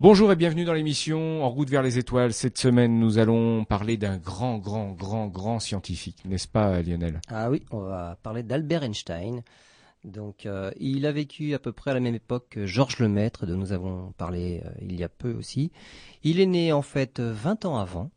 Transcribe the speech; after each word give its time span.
Bonjour 0.00 0.32
et 0.32 0.36
bienvenue 0.36 0.64
dans 0.64 0.72
l'émission 0.72 1.44
En 1.44 1.50
route 1.50 1.68
vers 1.68 1.82
les 1.82 1.98
étoiles. 1.98 2.32
Cette 2.32 2.56
semaine, 2.56 2.98
nous 2.98 3.18
allons 3.18 3.66
parler 3.66 3.98
d'un 3.98 4.16
grand, 4.16 4.56
grand, 4.56 4.92
grand, 4.92 5.26
grand 5.26 5.60
scientifique, 5.60 6.24
n'est-ce 6.24 6.48
pas 6.48 6.80
Lionel? 6.80 7.20
Ah 7.28 7.50
oui, 7.50 7.66
on 7.70 7.80
va 7.80 8.16
parler 8.22 8.42
d'Albert 8.42 8.82
Einstein. 8.82 9.42
Donc, 10.04 10.46
euh, 10.46 10.70
il 10.80 11.04
a 11.04 11.12
vécu 11.12 11.52
à 11.52 11.58
peu 11.58 11.72
près 11.72 11.90
à 11.90 11.94
la 11.94 12.00
même 12.00 12.14
époque 12.14 12.46
que 12.48 12.64
Georges 12.64 12.98
Lemaître, 12.98 13.44
dont 13.44 13.58
nous 13.58 13.72
avons 13.72 14.14
parlé 14.16 14.62
euh, 14.64 14.70
il 14.80 14.98
y 14.98 15.04
a 15.04 15.10
peu 15.10 15.34
aussi. 15.34 15.70
Il 16.22 16.40
est 16.40 16.46
né 16.46 16.72
en 16.72 16.80
fait 16.80 17.20
20 17.20 17.66
ans 17.66 17.76
avant. 17.76 18.10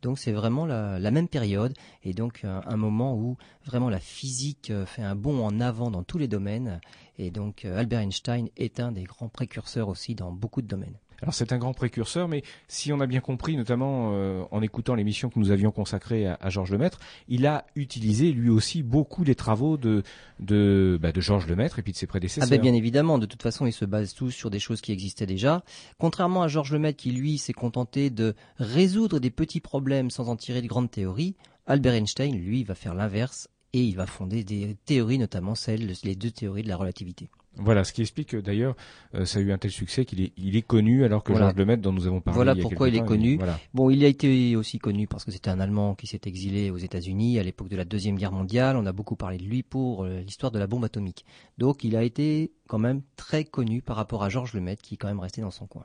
Donc 0.00 0.18
c'est 0.18 0.32
vraiment 0.32 0.64
la, 0.64 0.98
même 1.10 1.28
période 1.28 1.74
et 2.02 2.14
donc 2.14 2.44
un, 2.44 2.62
un, 2.66 2.76
moment 2.76 3.14
où 3.14 3.36
vraiment 3.64 3.90
la 3.90 4.00
physique 4.00 4.70
euh, 4.70 4.86
fait 4.86 5.02
un 5.02 5.16
bond 5.16 5.44
en 5.44 5.60
avant 5.60 5.90
dans 5.90 6.02
tous 6.02 6.16
les 6.16 6.28
domaines 6.28 6.80
et 7.18 7.30
donc 7.30 7.64
Albert 7.64 8.00
Einstein 8.00 8.48
est 8.56 8.78
un 8.78 8.92
des 8.92 9.04
grands 9.04 9.28
précurseurs 9.28 9.88
aussi 9.88 10.14
dans 10.14 10.32
beaucoup 10.32 10.62
de 10.62 10.68
domaines. 10.68 10.96
Alors 11.22 11.34
c'est 11.34 11.52
un 11.52 11.58
grand 11.58 11.72
précurseur, 11.72 12.28
mais 12.28 12.42
si 12.68 12.92
on 12.92 13.00
a 13.00 13.06
bien 13.06 13.20
compris, 13.20 13.56
notamment 13.56 14.12
euh, 14.12 14.42
en 14.50 14.62
écoutant 14.62 14.94
l'émission 14.94 15.30
que 15.30 15.38
nous 15.38 15.50
avions 15.50 15.70
consacrée 15.70 16.26
à, 16.26 16.50
Georges 16.50 16.70
Lemaître, 16.70 16.98
il 17.28 17.46
a 17.46 17.66
utilisé 17.74 18.32
lui 18.32 18.50
aussi 18.50 18.82
beaucoup 18.82 19.24
des 19.24 19.34
travaux 19.34 19.76
de 19.76 20.02
de, 20.40 20.98
bah, 21.00 21.12
de 21.12 21.20
Georges 21.20 21.46
Lemaître 21.46 21.78
et 21.78 21.82
puis 21.82 21.92
de 21.92 21.96
ses 21.96 22.06
prédécesseurs. 22.06 22.46
Ah 22.46 22.50
ben 22.50 22.60
bien 22.60 22.74
évidemment, 22.74 23.18
de 23.18 23.26
toute 23.26 23.42
façon, 23.42 23.66
ils 23.66 23.72
se 23.72 23.84
basent 23.84 24.14
tous 24.14 24.30
sur 24.30 24.50
des 24.50 24.58
choses 24.58 24.80
qui 24.80 24.92
existaient 24.92 25.26
déjà. 25.26 25.62
Contrairement 25.98 26.42
à 26.42 26.48
Georges 26.48 26.72
Lemaître 26.72 26.98
qui 26.98 27.12
lui 27.12 27.38
s'est 27.38 27.52
contenté 27.52 28.10
de 28.10 28.34
résoudre 28.58 29.18
des 29.18 29.30
petits 29.30 29.60
problèmes 29.60 30.10
sans 30.10 30.28
en 30.28 30.36
tirer 30.36 30.60
de 30.60 30.66
grandes 30.66 30.90
théories, 30.90 31.36
Albert 31.66 31.94
Einstein 31.94 32.36
lui 32.36 32.64
va 32.64 32.74
faire 32.74 32.94
l'inverse 32.94 33.48
et 33.72 33.82
il 33.82 33.96
va 33.96 34.06
fonder 34.06 34.44
des 34.44 34.76
théories, 34.84 35.18
notamment 35.18 35.54
celles, 35.54 35.94
les 36.02 36.14
deux 36.14 36.30
théories 36.30 36.62
de 36.62 36.68
la 36.68 36.76
relativité. 36.76 37.28
Voilà, 37.58 37.84
ce 37.84 37.92
qui 37.92 38.02
explique 38.02 38.28
que 38.30 38.36
d'ailleurs 38.36 38.76
euh, 39.14 39.24
ça 39.24 39.38
a 39.38 39.42
eu 39.42 39.52
un 39.52 39.58
tel 39.58 39.70
succès 39.70 40.04
qu'il 40.04 40.20
est, 40.20 40.32
il 40.36 40.56
est 40.56 40.62
connu 40.62 41.04
alors 41.04 41.22
que 41.22 41.34
Georges 41.34 41.56
Lemaitre 41.56 41.82
dont 41.82 41.92
nous 41.92 42.06
avons 42.06 42.20
parlé. 42.20 42.36
Voilà 42.36 42.54
pourquoi 42.54 42.88
il 42.88 42.96
est 42.96 43.04
connu. 43.04 43.38
Bon, 43.74 43.90
il 43.90 44.04
a 44.04 44.08
été 44.08 44.56
aussi 44.56 44.78
connu 44.78 45.06
parce 45.06 45.24
que 45.24 45.30
c'était 45.30 45.50
un 45.50 45.60
Allemand 45.60 45.94
qui 45.94 46.06
s'est 46.06 46.20
exilé 46.26 46.70
aux 46.70 46.76
États-Unis 46.76 47.38
à 47.38 47.42
l'époque 47.42 47.68
de 47.68 47.76
la 47.76 47.84
deuxième 47.84 48.16
guerre 48.16 48.32
mondiale. 48.32 48.76
On 48.76 48.86
a 48.86 48.92
beaucoup 48.92 49.16
parlé 49.16 49.38
de 49.38 49.44
lui 49.44 49.62
pour 49.62 50.04
euh, 50.04 50.20
l'histoire 50.20 50.52
de 50.52 50.58
la 50.58 50.66
bombe 50.66 50.84
atomique. 50.84 51.24
Donc 51.58 51.84
il 51.84 51.96
a 51.96 52.02
été 52.02 52.52
quand 52.66 52.78
même 52.78 53.02
très 53.16 53.44
connu 53.44 53.82
par 53.82 53.96
rapport 53.96 54.22
à 54.22 54.28
Georges 54.28 54.54
Lemaitre 54.54 54.82
qui 54.82 54.94
est 54.94 54.96
quand 54.96 55.08
même 55.08 55.20
resté 55.20 55.40
dans 55.40 55.50
son 55.50 55.66
coin. 55.66 55.84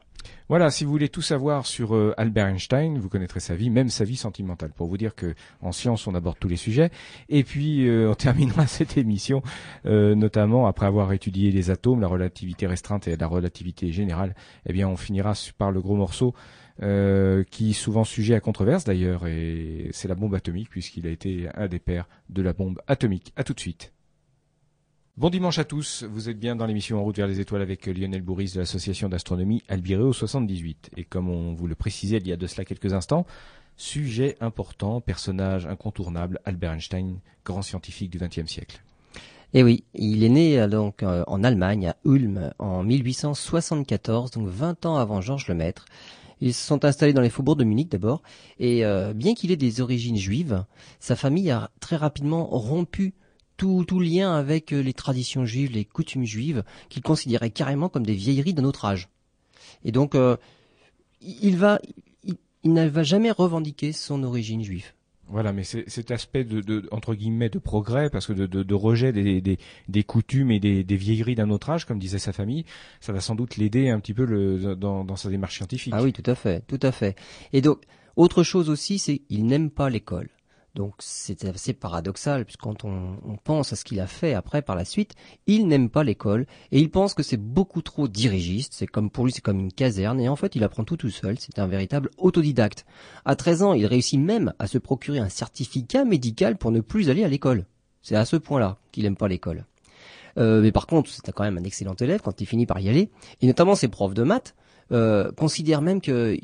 Voilà, 0.50 0.70
si 0.70 0.84
vous 0.84 0.92
voulez 0.92 1.10
tout 1.10 1.22
savoir 1.22 1.66
sur 1.66 1.96
euh, 1.96 2.14
Albert 2.18 2.48
Einstein, 2.48 2.98
vous 3.00 3.10
connaîtrez 3.10 3.40
sa 3.40 3.56
vie, 3.56 3.70
même 3.70 3.90
sa 3.90 4.04
vie 4.04 4.16
sentimentale, 4.16 4.72
pour 4.72 4.88
vous 4.88 4.98
dire 4.98 5.16
que 5.16 5.34
en 5.62 5.72
science 5.72 6.06
on 6.08 6.14
aborde 6.14 6.38
tous 6.40 6.48
les 6.48 6.58
sujets. 6.58 6.92
Et 7.30 7.44
puis 7.44 7.90
on 7.90 8.14
terminera 8.14 8.68
cette 8.68 8.98
émission, 8.98 9.42
notamment 9.86 10.68
après 10.68 10.86
avoir 10.86 11.12
étudié 11.14 11.52
les 11.52 11.70
atomes, 11.70 12.02
la 12.02 12.08
relativité 12.08 12.68
restreinte 12.68 13.08
et 13.08 13.16
la 13.16 13.28
relativité 13.28 13.92
générale, 13.92 14.36
eh 14.66 14.74
bien 14.74 14.88
on 14.88 14.98
finira 14.98 15.34
par 15.58 15.72
le 15.72 15.82
gros 15.82 15.96
morceau 15.96 16.34
euh, 16.82 17.44
qui 17.44 17.72
est 17.72 17.74
souvent 17.74 18.04
sujet 18.04 18.34
à 18.34 18.40
controverse 18.40 18.86
d'ailleurs, 18.86 19.28
et 19.28 19.90
c'est 19.92 20.08
la 20.08 20.16
bombe 20.16 20.34
atomique 20.34 20.70
puisqu'il 20.70 21.06
a 21.06 21.12
été 21.12 21.48
un 21.54 21.68
des 21.68 21.78
pères 21.78 22.08
de 22.30 22.42
la 22.42 22.54
bombe 22.54 22.82
atomique. 22.88 23.34
À 23.36 23.44
tout 23.44 23.54
de 23.54 23.60
suite. 23.60 23.94
Bon 25.22 25.30
dimanche 25.30 25.60
à 25.60 25.66
tous, 25.66 26.04
vous 26.12 26.30
êtes 26.30 26.40
bien 26.40 26.56
dans 26.56 26.66
l'émission 26.66 26.98
En 26.98 27.04
route 27.04 27.18
vers 27.18 27.28
les 27.28 27.40
étoiles 27.40 27.62
avec 27.62 27.86
Lionel 27.86 28.24
Bourris 28.24 28.54
de 28.56 28.60
l'association 28.60 29.08
d'astronomie 29.08 29.62
Albireo 29.68 30.14
78. 30.14 30.90
Et 30.98 31.04
comme 31.04 31.30
on 31.30 31.54
vous 31.54 31.68
le 31.68 31.76
précisait 31.76 32.18
il 32.18 32.28
y 32.28 32.32
a 32.32 32.38
de 32.38 32.48
cela 32.48 32.66
quelques 32.66 32.92
instants, 32.94 33.28
sujet 33.78 34.36
important, 34.42 35.00
personnage 35.00 35.68
incontournable, 35.68 36.40
Albert 36.44 36.72
Einstein, 36.72 37.20
grand 37.46 37.62
scientifique 37.62 38.10
du 38.10 38.18
XXe 38.18 38.52
siècle. 38.52 38.82
Eh 39.54 39.62
oui, 39.62 39.84
il 39.94 40.24
est 40.24 40.30
né 40.30 40.60
euh, 40.60 40.68
donc 40.68 41.04
euh, 41.04 41.24
en 41.28 41.44
Allemagne, 41.44 41.90
à 41.90 41.98
Ulm, 42.04 42.52
en 42.58 42.82
1874, 42.82 44.32
donc 44.32 44.48
20 44.48 44.88
ans 44.88 44.98
avant 44.98 45.22
Georges 45.22 45.48
Lemaître. 45.48 45.86
Ils 46.40 46.56
se 46.56 46.66
sont 46.66 46.84
installés 46.84 47.14
dans 47.14 47.22
les 47.22 47.30
faubourgs 47.30 47.60
de 47.60 47.64
Munich 47.64 47.92
d'abord, 47.92 48.24
et 48.58 48.84
euh, 48.86 49.14
bien 49.14 49.36
qu'il 49.36 49.52
ait 49.52 49.56
des 49.56 49.82
origines 49.82 50.18
juives, 50.18 50.66
sa 51.00 51.16
famille 51.16 51.52
a 51.52 51.70
très 51.80 51.96
rapidement 51.96 52.46
rompu 52.46 53.14
tout, 53.62 53.86
tout 53.88 54.00
lien 54.00 54.34
avec 54.34 54.72
les 54.72 54.94
traditions 54.94 55.46
juives, 55.46 55.72
les 55.72 55.86
coutumes 55.86 56.26
juives, 56.26 56.64
qu'il 56.90 57.04
considérait 57.04 57.52
carrément 57.52 57.90
comme 57.90 58.04
des 58.04 58.16
vieilleries 58.16 58.56
d'un 58.56 58.64
autre 58.64 58.86
âge. 58.86 59.08
Et 59.86 59.92
donc, 59.92 60.18
il 61.22 61.58
va, 61.58 61.80
il 62.64 62.74
ne 62.74 62.88
va 62.88 63.04
jamais 63.04 63.30
revendiquer 63.30 63.92
son 63.92 64.24
origine 64.24 64.64
juive. 64.64 64.94
Voilà, 65.28 65.54
mais 65.54 65.64
cet 65.64 66.10
aspect 66.10 66.44
de, 66.44 66.88
entre 66.92 67.14
guillemets 67.14 67.50
de 67.50 67.60
progrès, 67.60 68.10
parce 68.10 68.26
que 68.26 68.34
de, 68.34 68.74
rejet 68.74 69.14
des, 69.14 70.04
coutumes 70.04 70.50
et 70.50 70.60
des, 70.60 70.98
vieilleries 70.98 71.36
d'un 71.36 71.52
autre 71.52 71.70
âge, 71.70 71.86
comme 71.86 72.00
disait 72.00 72.18
sa 72.18 72.34
famille, 72.34 72.66
ça 73.00 73.14
va 73.14 73.22
sans 73.22 73.36
doute 73.36 73.58
l'aider 73.58 73.90
un 73.90 74.00
petit 74.00 74.16
peu 74.16 74.26
le, 74.26 74.76
dans, 74.76 75.06
dans 75.06 75.16
sa 75.16 75.30
démarche 75.30 75.58
scientifique. 75.58 75.94
Ah 75.96 76.02
oui, 76.02 76.14
tout 76.14 76.24
à 76.26 76.34
fait, 76.34 76.66
tout 76.66 76.80
à 76.82 76.92
fait. 76.92 77.16
Et 77.54 77.62
donc, 77.62 77.84
autre 78.16 78.42
chose 78.42 78.72
aussi, 78.72 78.98
c'est 78.98 79.20
qu'il 79.20 79.46
n'aime 79.46 79.70
pas 79.70 79.92
l'école. 79.92 80.30
Donc 80.76 80.94
c'est 81.00 81.44
assez 81.46 81.74
paradoxal, 81.74 82.46
puisque 82.46 82.62
quand 82.62 82.86
on, 82.86 83.18
pense 83.44 83.74
à 83.74 83.76
ce 83.76 83.84
qu'il 83.84 84.00
a 84.00 84.08
fait 84.08 84.34
après 84.34 84.62
par 84.62 84.76
la 84.76 84.86
suite, 84.86 85.16
il 85.46 85.68
n'aime 85.68 85.90
pas 85.90 86.04
l'école 86.04 86.46
et 86.72 86.80
il 86.80 86.90
pense 86.90 87.14
que 87.14 87.24
c'est 87.24 87.38
beaucoup 87.38 87.82
trop 87.82 88.08
dirigiste. 88.08 88.74
C'est 88.74 88.88
comme 88.88 89.10
pour 89.10 89.26
lui, 89.26 89.34
c'est 89.34 89.42
comme 89.42 89.60
une 89.60 89.74
caserne 89.74 90.22
et 90.22 90.30
en 90.30 90.38
fait, 90.38 90.56
il 90.56 90.64
apprend 90.64 90.86
tout 90.86 90.96
tout 90.96 91.10
seul. 91.10 91.38
C'est 91.40 91.60
un 91.60 91.68
véritable 91.68 92.10
autodidacte. 92.18 92.86
À 93.26 93.36
13 93.36 93.64
ans, 93.64 93.74
il 93.74 93.86
réussit 93.86 94.20
même 94.20 94.54
à 94.60 94.68
se 94.68 94.78
procurer 94.78 95.20
un 95.20 95.30
certificat 95.30 96.06
médical 96.06 96.58
pour 96.58 96.72
ne 96.72 96.80
plus 96.80 97.10
aller 97.10 97.26
à 97.26 97.28
l'école. 97.28 97.66
C'est 98.02 98.16
à 98.16 98.26
ce 98.26 98.38
point-là 98.38 98.78
qu'il 98.92 99.04
n'aime 99.04 99.18
pas 99.18 99.28
l'école. 99.28 99.66
Euh, 100.38 100.62
mais 100.62 100.72
par 100.72 100.88
contre, 100.88 101.10
c'est 101.10 101.34
quand 101.34 101.44
même 101.44 101.58
un 101.58 101.64
excellent 101.64 101.96
élève 101.96 102.22
quand 102.22 102.40
il 102.40 102.46
finit 102.46 102.66
par 102.66 102.80
y 102.80 102.88
aller. 102.88 103.10
Et 103.42 103.48
notamment 103.48 103.76
ses 103.76 103.90
profs 103.90 104.14
de 104.14 104.24
maths 104.24 104.56
euh, 104.94 105.32
considèrent 105.34 105.82
même 105.82 106.00
que 106.00 106.38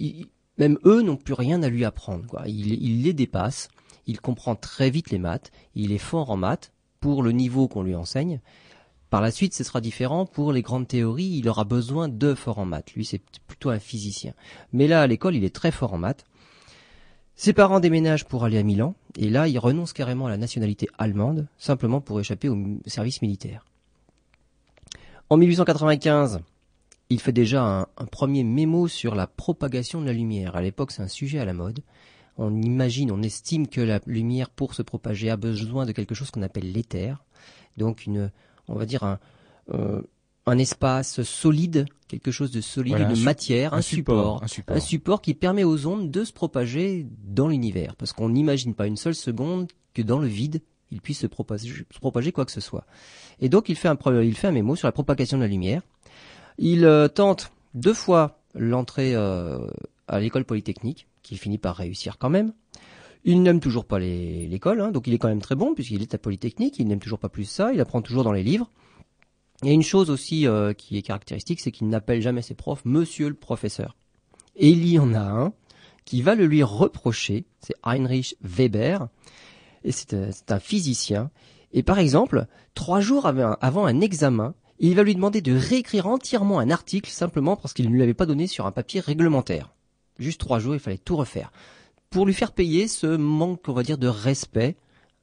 même 0.57 0.77
eux 0.83 1.01
n'ont 1.01 1.15
plus 1.15 1.33
rien 1.33 1.63
à 1.63 1.69
lui 1.69 1.85
apprendre. 1.85 2.25
Quoi. 2.27 2.43
il 2.47 3.03
les 3.03 3.13
dépasse 3.13 3.69
il 4.07 4.19
comprend 4.19 4.55
très 4.55 4.89
vite 4.89 5.11
les 5.11 5.19
maths, 5.19 5.51
il 5.75 5.91
est 5.91 5.97
fort 5.97 6.31
en 6.31 6.37
maths 6.37 6.71
pour 6.99 7.21
le 7.21 7.31
niveau 7.31 7.67
qu'on 7.67 7.83
lui 7.83 7.95
enseigne. 7.95 8.39
Par 9.09 9.21
la 9.21 9.31
suite, 9.31 9.53
ce 9.53 9.63
sera 9.63 9.79
différent. 9.79 10.25
Pour 10.25 10.51
les 10.51 10.61
grandes 10.61 10.87
théories, 10.87 11.37
il 11.37 11.47
aura 11.47 11.63
besoin 11.63 12.09
de 12.09 12.33
fort 12.33 12.59
en 12.59 12.65
maths. 12.65 12.93
Lui, 12.93 13.05
c'est 13.05 13.21
plutôt 13.47 13.69
un 13.69 13.79
physicien. 13.79 14.33
Mais 14.73 14.87
là, 14.87 15.01
à 15.01 15.07
l'école, 15.07 15.35
il 15.35 15.45
est 15.45 15.55
très 15.55 15.71
fort 15.71 15.93
en 15.93 15.97
maths. 15.97 16.25
Ses 17.35 17.53
parents 17.53 17.79
déménagent 17.79 18.25
pour 18.25 18.43
aller 18.43 18.57
à 18.57 18.63
Milan, 18.63 18.95
et 19.15 19.29
là, 19.29 19.47
il 19.47 19.59
renonce 19.59 19.93
carrément 19.93 20.25
à 20.25 20.29
la 20.29 20.37
nationalité 20.37 20.89
allemande, 20.97 21.47
simplement 21.59 22.01
pour 22.01 22.19
échapper 22.19 22.49
au 22.49 22.57
service 22.87 23.21
militaire. 23.21 23.63
En 25.29 25.37
1895, 25.37 26.39
il 27.09 27.19
fait 27.19 27.31
déjà 27.31 27.63
un, 27.63 28.05
premier 28.11 28.43
mémo 28.43 28.87
sur 28.87 29.13
la 29.13 29.27
propagation 29.27 30.01
de 30.01 30.07
la 30.07 30.13
lumière. 30.13 30.55
À 30.55 30.61
l'époque, 30.61 30.91
c'est 30.91 31.03
un 31.03 31.07
sujet 31.07 31.37
à 31.37 31.45
la 31.45 31.53
mode 31.53 31.81
on 32.37 32.61
imagine, 32.61 33.11
on 33.11 33.21
estime 33.21 33.67
que 33.67 33.81
la 33.81 33.99
lumière, 34.05 34.49
pour 34.49 34.73
se 34.73 34.81
propager, 34.81 35.29
a 35.29 35.37
besoin 35.37 35.85
de 35.85 35.91
quelque 35.91 36.15
chose 36.15 36.31
qu'on 36.31 36.43
appelle 36.43 36.71
l'éther. 36.71 37.23
Donc 37.77 38.05
une, 38.05 38.31
on 38.67 38.75
va 38.75 38.85
dire 38.85 39.03
un, 39.03 39.19
euh, 39.73 40.01
un 40.47 40.57
espace 40.57 41.21
solide, 41.23 41.85
quelque 42.07 42.31
chose 42.31 42.51
de 42.51 42.61
solide, 42.61 42.97
une 42.97 43.23
matière, 43.23 43.73
un, 43.73 43.81
support, 43.81 44.41
un, 44.43 44.79
support, 44.79 45.21
qui 45.21 45.33
permet 45.33 45.65
aux 45.65 45.87
ondes 45.87 46.09
de 46.09 46.23
se 46.23 46.31
propager 46.31 47.05
dans 47.25 47.49
l'univers. 47.49 47.95
Parce 47.97 48.13
qu'on 48.13 48.29
n'imagine 48.29 48.73
pas 48.73 48.87
une 48.87 48.95
seule 48.95 49.15
seconde 49.15 49.67
que 49.93 50.01
dans 50.01 50.19
le 50.19 50.27
vide, 50.27 50.61
il 50.89 51.01
puisse 51.01 51.19
se 51.19 51.27
propager, 51.27 51.69
se 51.69 51.99
propager 51.99 52.31
quoi 52.31 52.45
que 52.45 52.51
ce 52.51 52.61
soit. 52.61 52.85
Et 53.41 53.49
donc 53.49 53.67
il 53.67 53.75
fait 53.75 53.89
un, 53.89 53.97
il 54.21 54.35
fait 54.35 54.47
un 54.47 54.51
mémo 54.53 54.75
sur 54.75 54.87
la 54.87 54.93
propagation 54.93 55.37
de 55.37 55.43
la 55.43 55.49
lumière. 55.49 55.81
Il 56.57 56.85
euh, 56.85 57.09
tente 57.09 57.51
deux 57.73 57.93
fois 57.93 58.39
l'entrée 58.55 59.15
euh, 59.15 59.67
à 60.07 60.19
l'école 60.19 60.45
polytechnique 60.45 61.07
qu'il 61.27 61.37
finit 61.37 61.57
par 61.57 61.75
réussir 61.75 62.17
quand 62.17 62.29
même. 62.29 62.53
Il 63.23 63.41
n'aime 63.43 63.59
toujours 63.59 63.85
pas 63.85 63.99
l'école, 63.99 64.79
hein, 64.81 64.91
donc 64.91 65.07
il 65.07 65.13
est 65.13 65.17
quand 65.17 65.27
même 65.27 65.41
très 65.41 65.55
bon 65.55 65.73
puisqu'il 65.73 66.01
est 66.01 66.13
à 66.13 66.17
Polytechnique, 66.17 66.79
il 66.79 66.87
n'aime 66.87 66.99
toujours 66.99 67.19
pas 67.19 67.29
plus 67.29 67.45
ça, 67.45 67.73
il 67.73 67.81
apprend 67.81 68.01
toujours 68.01 68.23
dans 68.23 68.31
les 68.31 68.43
livres. 68.43 68.69
Et 69.63 69.73
une 69.73 69.83
chose 69.83 70.09
aussi 70.09 70.47
euh, 70.47 70.73
qui 70.73 70.97
est 70.97 71.01
caractéristique, 71.01 71.59
c'est 71.59 71.71
qu'il 71.71 71.89
n'appelle 71.89 72.21
jamais 72.21 72.41
ses 72.41 72.53
profs 72.53 72.85
monsieur 72.85 73.27
le 73.27 73.35
professeur. 73.35 73.97
Et 74.55 74.69
il 74.69 74.87
y 74.87 74.99
en 74.99 75.13
a 75.13 75.19
un 75.19 75.53
qui 76.05 76.21
va 76.21 76.35
le 76.35 76.45
lui 76.45 76.63
reprocher, 76.63 77.45
c'est 77.59 77.75
Heinrich 77.83 78.37
Weber, 78.41 79.07
et 79.83 79.91
c'est 79.91 80.13
euh, 80.13 80.31
un, 80.47 80.59
physicien. 80.59 81.31
Et 81.73 81.83
par 81.83 81.99
exemple, 81.99 82.45
trois 82.75 83.01
jours 83.01 83.25
avant 83.25 83.85
un 83.85 83.99
examen, 83.99 84.53
il 84.79 84.95
va 84.95 85.03
lui 85.03 85.15
demander 85.15 85.41
de 85.41 85.57
réécrire 85.57 86.07
entièrement 86.07 86.59
un 86.59 86.69
article 86.69 87.09
simplement 87.09 87.57
parce 87.57 87.73
qu'il 87.73 87.89
ne 87.89 87.93
lui 87.93 88.03
avait 88.03 88.13
pas 88.13 88.25
donné 88.25 88.47
sur 88.47 88.67
un 88.67 88.71
papier 88.71 89.01
réglementaire. 89.01 89.73
Juste 90.19 90.39
trois 90.39 90.59
jours, 90.59 90.73
il 90.73 90.79
fallait 90.79 90.97
tout 90.97 91.15
refaire. 91.15 91.51
Pour 92.09 92.25
lui 92.25 92.33
faire 92.33 92.51
payer 92.51 92.87
ce 92.87 93.17
manque, 93.17 93.67
on 93.67 93.73
va 93.73 93.83
dire, 93.83 93.97
de 93.97 94.07
respect 94.07 94.75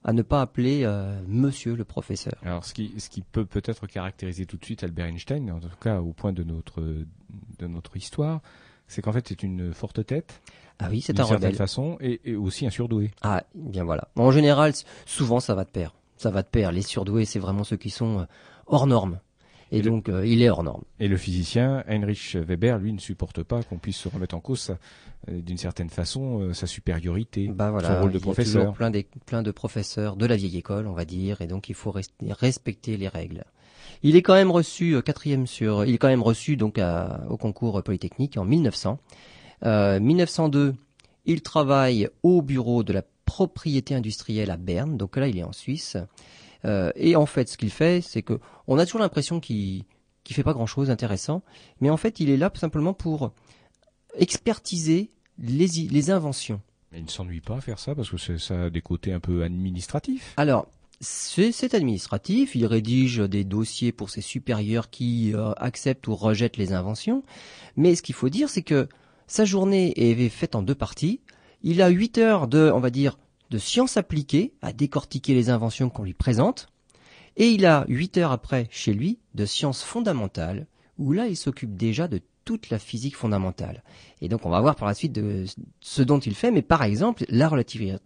à 0.05 0.13
ne 0.13 0.23
pas 0.23 0.43
appeler 0.43 0.83
euh, 0.85 1.19
monsieur 1.27 1.75
le 1.75 1.85
professeur. 1.85 2.35
Alors 2.43 2.65
ce 2.65 2.75
qui, 2.75 2.93
ce 2.99 3.09
qui 3.09 3.23
peut 3.23 3.47
peut-être 3.47 3.87
caractériser 3.87 4.45
tout 4.45 4.59
de 4.59 4.65
suite 4.65 4.85
Albert 4.85 5.07
Einstein, 5.07 5.51
en 5.51 5.61
tout 5.61 5.69
cas 5.81 6.01
au 6.01 6.13
point 6.13 6.33
de 6.33 6.45
notre, 6.45 6.83
de 6.83 7.67
notre 7.67 7.97
histoire, 7.97 8.43
c'est 8.87 9.01
qu'en 9.01 9.13
fait 9.13 9.27
c'est 9.27 9.43
une 9.43 9.73
forte 9.73 10.05
tête. 10.05 10.43
Ah 10.79 10.89
oui, 10.91 11.01
c'est 11.01 11.19
un 11.19 11.25
rebelle. 11.25 11.41
certaine 11.41 11.57
façon, 11.57 11.97
et, 12.01 12.37
aussi 12.37 12.67
un 12.67 12.71
surdoué. 12.71 13.13
Ah, 13.23 13.45
bien 13.55 13.85
voilà. 13.85 14.09
En 14.17 14.31
général, 14.31 14.75
souvent 15.07 15.41
ça 15.41 15.55
va 15.55 15.65
de 15.65 15.71
pair. 15.71 15.95
Ça 16.19 16.31
va 16.31 16.43
de 16.43 16.49
pair. 16.49 16.71
Les 16.71 16.83
surdoués, 16.83 17.25
c'est 17.25 17.39
vraiment 17.39 17.65
ceux 17.65 17.77
qui 17.77 17.91
sont 17.91 18.21
euh, 18.21 18.25
hors 18.67 18.87
normes. 18.87 19.21
Et, 19.73 19.83
donc, 19.83 20.09
euh, 20.09 20.27
il 20.27 20.43
est 20.43 20.51
hors 20.51 20.63
norme. 20.63 20.83
Et 21.01 21.09
le 21.09 21.17
physicien 21.17 21.83
Heinrich 21.89 22.37
Weber, 22.37 22.79
lui, 22.79 22.93
ne 22.93 22.99
supporte 22.99 23.43
pas 23.43 23.63
qu'on 23.63 23.79
puisse 23.79 23.97
se 23.97 24.09
remettre 24.09 24.35
en 24.35 24.41
cause 24.41 24.77
euh, 25.29 25.41
d'une 25.41 25.59
certaine 25.59 25.91
façon 25.91 26.41
euh, 26.41 26.53
sa 26.53 26.67
supériorité, 26.67 27.49
bah 27.49 27.71
voilà, 27.71 27.95
son 27.95 28.01
rôle 28.03 28.13
de 28.13 28.19
il 28.19 28.23
professeur. 28.23 28.65
Y 28.65 28.67
a 28.67 28.73
plein, 28.73 28.91
des, 28.91 29.07
plein 29.27 29.43
de 29.43 29.51
professeurs 29.51 30.17
de 30.17 30.27
la 30.27 30.37
vieille 30.37 30.59
école, 30.59 30.87
on 30.87 30.93
va 30.93 31.05
dire, 31.05 31.41
et 31.41 31.47
donc 31.47 31.69
il 31.69 31.75
faut 31.75 31.93
respecter 32.21 32.97
les 32.97 33.09
règles. 33.09 33.45
Il 34.03 34.17
est 34.17 34.23
quand 34.23 34.35
même 34.35 34.51
reçu 34.51 35.01
quatrième 35.03 35.47
sur, 35.47 35.85
il 35.85 35.95
est 35.95 35.99
quand 35.99 36.09
même 36.09 36.23
reçu 36.23 36.57
donc 36.57 36.79
à, 36.79 37.25
au 37.29 37.37
concours 37.37 37.83
polytechnique 37.83 38.37
en 38.37 38.45
1900. 38.45 38.99
Euh, 39.65 40.01
1902, 40.01 40.75
il 41.25 41.43
travaille 41.43 42.09
au 42.23 42.43
bureau 42.43 42.83
de 42.83 42.93
la 42.93 43.03
propriété 43.25 43.95
industrielle 43.95 44.51
à 44.51 44.57
Berne, 44.57 44.97
donc 44.97 45.17
là 45.17 45.29
il 45.29 45.39
est 45.39 45.45
en 45.45 45.53
Suisse. 45.53 45.97
Euh, 46.65 46.91
et 46.97 47.17
en 47.17 47.27
fait, 47.27 47.49
ce 47.49 47.57
qu'il 47.57 47.71
fait, 47.71 48.01
c'est 48.01 48.23
que 48.23 48.41
on 48.67 48.79
a 48.79 48.87
toujours 48.87 49.01
l'impression 49.01 49.41
qu'il 49.41 49.85
qu'il 50.23 50.35
fait 50.35 50.43
pas 50.43 50.55
grand 50.55 50.67
chose 50.67 50.89
d'intéressant, 50.89 51.43
mais 51.81 51.91
en 51.91 51.99
fait, 51.99 52.19
il 52.19 52.31
est 52.31 52.39
là 52.39 52.51
simplement 52.55 52.95
pour 52.95 53.33
expertiser 54.17 55.11
les, 55.39 55.67
les 55.67 56.11
inventions. 56.11 56.63
Mais 56.93 57.01
il 57.01 57.05
ne 57.05 57.11
s'ennuie 57.11 57.43
pas 57.43 57.57
à 57.57 57.61
faire 57.61 57.79
ça 57.79 57.95
parce 57.95 58.09
que 58.09 58.39
ça 58.39 58.65
a 58.65 58.71
des 58.71 58.81
côtés 58.81 59.13
un 59.13 59.21
peu 59.21 59.43
administratifs. 59.43 60.33
Alors, 60.39 60.67
c'est 61.01 61.75
administratif, 61.75 62.55
il 62.55 62.65
rédige 62.65 63.19
des 63.19 63.45
dossiers 63.45 63.93
pour 63.93 64.09
ses 64.09 64.23
supérieurs 64.23 64.89
qui 64.89 65.35
euh, 65.35 65.53
acceptent 65.57 66.07
ou 66.09 66.15
rejettent 66.15 66.57
les 66.57 66.73
inventions, 66.73 67.23
mais 67.77 67.95
ce 67.95 68.03
qu'il 68.03 68.15
faut 68.15 68.31
dire, 68.31 68.49
c'est 68.49 68.63
que 68.63 68.89
sa 69.27 69.45
journée 69.45 69.93
est 69.97 70.29
faite 70.29 70.55
en 70.55 70.63
deux 70.63 70.75
parties. 70.75 71.21
Il 71.63 71.83
a 71.83 71.89
8 71.89 72.19
heures 72.19 72.49
de, 72.49 72.71
on 72.73 72.81
va 72.81 72.91
dire, 72.91 73.19
de 73.51 73.59
sciences 73.59 73.97
appliquées 73.97 74.55
à 74.63 74.73
décortiquer 74.73 75.35
les 75.35 75.51
inventions 75.51 75.91
qu'on 75.91 76.05
lui 76.05 76.15
présente. 76.15 76.69
Et 77.37 77.49
il 77.49 77.67
a 77.67 77.85
8 77.89 78.19
heures 78.19 78.33
après, 78.33 78.69
chez 78.71 78.93
lui, 78.93 79.19
de 79.35 79.45
sciences 79.45 79.83
fondamentales, 79.83 80.67
où 80.99 81.13
là, 81.13 81.27
il 81.27 81.37
s'occupe 81.37 81.77
déjà 81.77 82.07
de 82.07 82.21
toute 82.45 82.71
la 82.71 82.79
physique 82.79 83.17
fondamentale. 83.17 83.83
Et 84.21 84.29
donc, 84.29 84.45
on 84.45 84.51
va 84.51 84.61
voir 84.61 84.77
par 84.77 84.87
la 84.87 84.95
suite 84.95 85.13
de 85.13 85.45
ce 85.81 86.03
dont 86.03 86.19
il 86.19 86.35
fait, 86.35 86.51
mais 86.51 86.63
par 86.63 86.83
exemple, 86.83 87.25
la 87.29 87.49
relativité, 87.49 87.97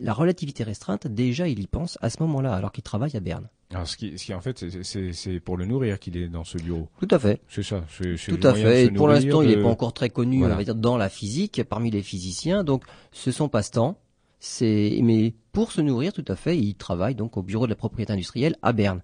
la 0.00 0.12
relativité 0.12 0.64
restreinte, 0.64 1.06
déjà, 1.06 1.46
il 1.46 1.60
y 1.60 1.66
pense 1.66 1.98
à 2.00 2.10
ce 2.10 2.22
moment-là, 2.22 2.54
alors 2.54 2.72
qu'il 2.72 2.82
travaille 2.82 3.16
à 3.16 3.20
Berne. 3.20 3.48
Alors, 3.70 3.86
ce 3.86 3.96
qui, 3.96 4.18
ce 4.18 4.24
qui 4.24 4.34
en 4.34 4.40
fait, 4.40 4.64
c'est 4.82 5.40
pour 5.40 5.56
le 5.56 5.66
nourrir 5.66 5.98
qu'il 5.98 6.16
est 6.16 6.28
dans 6.28 6.44
ce 6.44 6.58
bureau. 6.58 6.88
Tout 7.00 7.08
à 7.10 7.18
fait. 7.18 7.40
C'est 7.48 7.62
ça. 7.62 7.84
Tout 8.28 8.40
à 8.42 8.54
fait. 8.54 8.86
Et 8.86 8.90
pour 8.90 9.08
l'instant, 9.08 9.42
il 9.42 9.48
n'est 9.48 9.62
pas 9.62 9.68
encore 9.68 9.92
très 9.92 10.10
connu, 10.10 10.44
on 10.44 10.48
va 10.48 10.64
dire, 10.64 10.74
dans 10.74 10.96
la 10.96 11.08
physique, 11.08 11.62
parmi 11.64 11.90
les 11.90 12.02
physiciens. 12.02 12.64
Donc, 12.64 12.84
ce 13.12 13.30
sont 13.30 13.48
passe-temps. 13.48 13.98
C'est, 14.44 14.98
mais 15.02 15.34
pour 15.52 15.70
se 15.70 15.80
nourrir, 15.80 16.12
tout 16.12 16.24
à 16.26 16.34
fait, 16.34 16.58
il 16.58 16.74
travaille 16.74 17.14
donc 17.14 17.36
au 17.36 17.44
bureau 17.44 17.66
de 17.66 17.70
la 17.70 17.76
propriété 17.76 18.12
industrielle 18.12 18.56
à 18.60 18.72
Berne. 18.72 19.00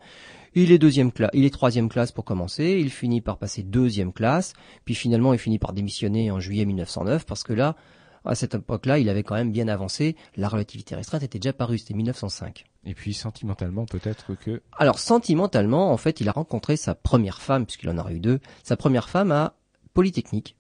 Il 0.57 0.73
est 0.73 0.79
deuxième 0.79 1.13
classe, 1.13 1.31
il 1.33 1.45
est 1.45 1.55
troisième 1.55 1.89
classe 1.89 2.11
pour 2.11 2.25
commencer. 2.25 2.79
Il 2.81 2.91
finit 2.91 3.21
par 3.21 3.39
passer 3.39 3.63
deuxième 3.63 4.13
classe, 4.13 4.55
puis 4.85 4.97
finalement 4.97 5.33
il 5.33 5.39
finit 5.39 5.61
par 5.61 5.75
démissionner 5.75 6.33
en 6.33 6.41
juillet 6.41 6.65
1909 6.65 7.25
parce 7.25 7.45
que 7.45 7.53
là, 7.53 7.77
à 8.25 8.35
cette 8.35 8.57
époque-là, 8.57 8.99
il 8.99 9.09
avait 9.09 9.23
quand 9.23 9.37
même 9.37 9.53
bien 9.53 9.69
avancé. 9.69 10.17
La 10.37 10.49
relativité 10.49 10.97
restreinte 10.97 11.23
était 11.23 11.39
déjà 11.39 11.53
parue, 11.53 11.79
c'était 11.79 11.95
1905. 11.95 12.65
Et 12.85 12.95
puis 12.95 13.15
sentimentalement, 13.15 13.87
peut-être 13.87 14.35
que. 14.35 14.61
Alors 14.77 14.99
sentimentalement, 14.99 15.93
en 15.93 15.97
fait, 15.99 16.21
il 16.21 16.29
a 16.29 16.33
rencontré 16.33 16.77
sa 16.77 16.97
première 16.97 17.41
femme, 17.41 17.65
puisqu'il 17.65 17.91
en 17.91 17.99
a 17.99 18.11
eu 18.11 18.19
deux. 18.19 18.41
Sa 18.65 18.77
première 18.77 19.09
femme 19.09 19.31
à 19.31 19.55
Polytechnique. 19.95 20.58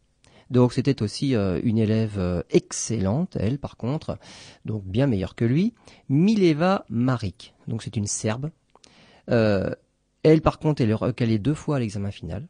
Donc 0.50 0.72
c'était 0.72 1.02
aussi 1.02 1.34
euh, 1.34 1.60
une 1.62 1.78
élève 1.78 2.18
euh, 2.18 2.42
excellente, 2.50 3.36
elle 3.38 3.58
par 3.58 3.76
contre, 3.76 4.18
donc 4.64 4.84
bien 4.84 5.06
meilleure 5.06 5.34
que 5.34 5.44
lui, 5.44 5.74
Mileva 6.08 6.84
Marik. 6.88 7.54
Donc 7.66 7.82
c'est 7.82 7.96
une 7.96 8.06
Serbe. 8.06 8.50
Euh, 9.30 9.70
elle 10.22 10.40
par 10.40 10.58
contre, 10.58 10.80
elle 10.82 10.90
est 10.90 10.94
recalée 10.94 11.38
deux 11.38 11.54
fois 11.54 11.76
à 11.76 11.78
l'examen 11.80 12.10
final. 12.10 12.46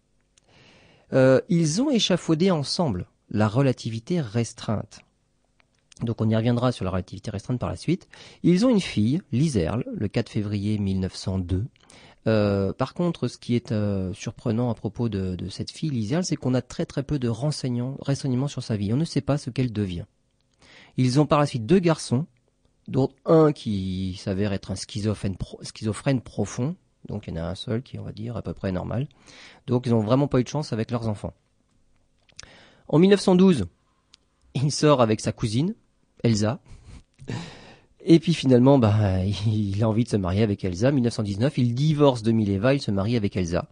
ils 1.49 1.83
ont 1.83 1.91
échafaudé 1.91 2.51
ensemble 2.51 3.07
la 3.31 3.49
relativité 3.49 4.21
restreinte. 4.21 5.01
Donc 6.03 6.21
on 6.21 6.29
y 6.29 6.37
reviendra 6.37 6.71
sur 6.71 6.85
la 6.85 6.93
relativité 6.93 7.31
restreinte 7.31 7.59
par 7.59 7.69
la 7.69 7.77
suite. 7.77 8.09
Ils 8.45 8.65
ont 8.65 8.71
une 8.71 8.81
fille, 8.81 9.21
Liserle, 9.33 9.85
le 9.93 10.07
4 10.07 10.29
février 10.29 10.79
1902. 10.79 11.65
Euh, 12.29 12.75
par 12.75 12.93
contre, 12.93 13.27
ce 13.27 13.39
qui 13.39 13.55
est 13.55 13.73
euh, 13.73 14.13
surprenant 14.13 14.69
à 14.71 14.75
propos 14.75 15.09
de, 15.09 15.49
cette 15.49 15.71
fille, 15.71 15.89
Liserle, 15.89 16.25
c'est 16.25 16.37
qu'on 16.37 16.53
a 16.53 16.61
très 16.61 16.85
très 16.85 17.03
peu 17.03 17.19
de 17.19 17.29
renseignements, 17.29 17.97
renseignements 18.01 18.49
sur 18.49 18.63
sa 18.63 18.77
vie. 18.77 18.93
On 18.93 18.97
ne 18.97 19.07
sait 19.07 19.23
pas 19.23 19.39
ce 19.39 19.49
qu'elle 19.49 19.73
devient. 19.73 20.05
Ils 20.99 21.21
ont 21.21 21.27
par 21.27 21.39
la 21.39 21.47
suite 21.47 21.65
deux 21.65 21.79
garçons, 21.79 22.27
dont 22.87 23.09
un 23.25 23.53
qui 23.53 24.21
s'avère 24.23 24.53
être 24.53 24.71
un 24.71 24.77
schizophrène, 24.77 25.37
schizophrène 25.63 26.21
profond. 26.21 26.77
Donc 27.09 27.27
il 27.27 27.35
y 27.35 27.39
en 27.39 27.43
a 27.43 27.47
un 27.47 27.55
seul 27.55 27.83
qui, 27.83 27.99
on 27.99 28.03
va 28.03 28.13
dire, 28.13 28.37
à 28.37 28.43
peu 28.43 28.53
près 28.53 28.73
normal. 28.73 29.09
Donc 29.67 29.87
ils 29.87 29.93
n'ont 29.93 30.01
vraiment 30.01 30.29
pas 30.29 30.41
eu 30.41 30.45
de 30.45 30.49
chance 30.49 30.75
avec 30.75 30.91
leurs 30.91 31.09
enfants. 31.09 31.33
En 32.89 32.99
1912, 32.99 33.67
il 34.55 34.71
sort 34.71 35.01
avec 35.01 35.21
sa 35.21 35.33
cousine, 35.33 35.75
Elsa. 36.23 36.61
Et 38.11 38.21
puis 38.21 38.33
finalement, 38.33 38.79
bah, 38.79 39.25
il 39.47 39.85
a 39.85 39.89
envie 39.89 40.03
de 40.03 40.09
se 40.09 40.17
marier 40.17 40.43
avec 40.43 40.65
Elsa. 40.65 40.91
1919, 40.91 41.59
il 41.59 41.75
divorce 41.75 42.23
de 42.23 42.33
Mileva, 42.33 42.75
il 42.75 42.81
se 42.81 42.91
marie 42.91 43.17
avec 43.17 43.37
Elsa. 43.37 43.69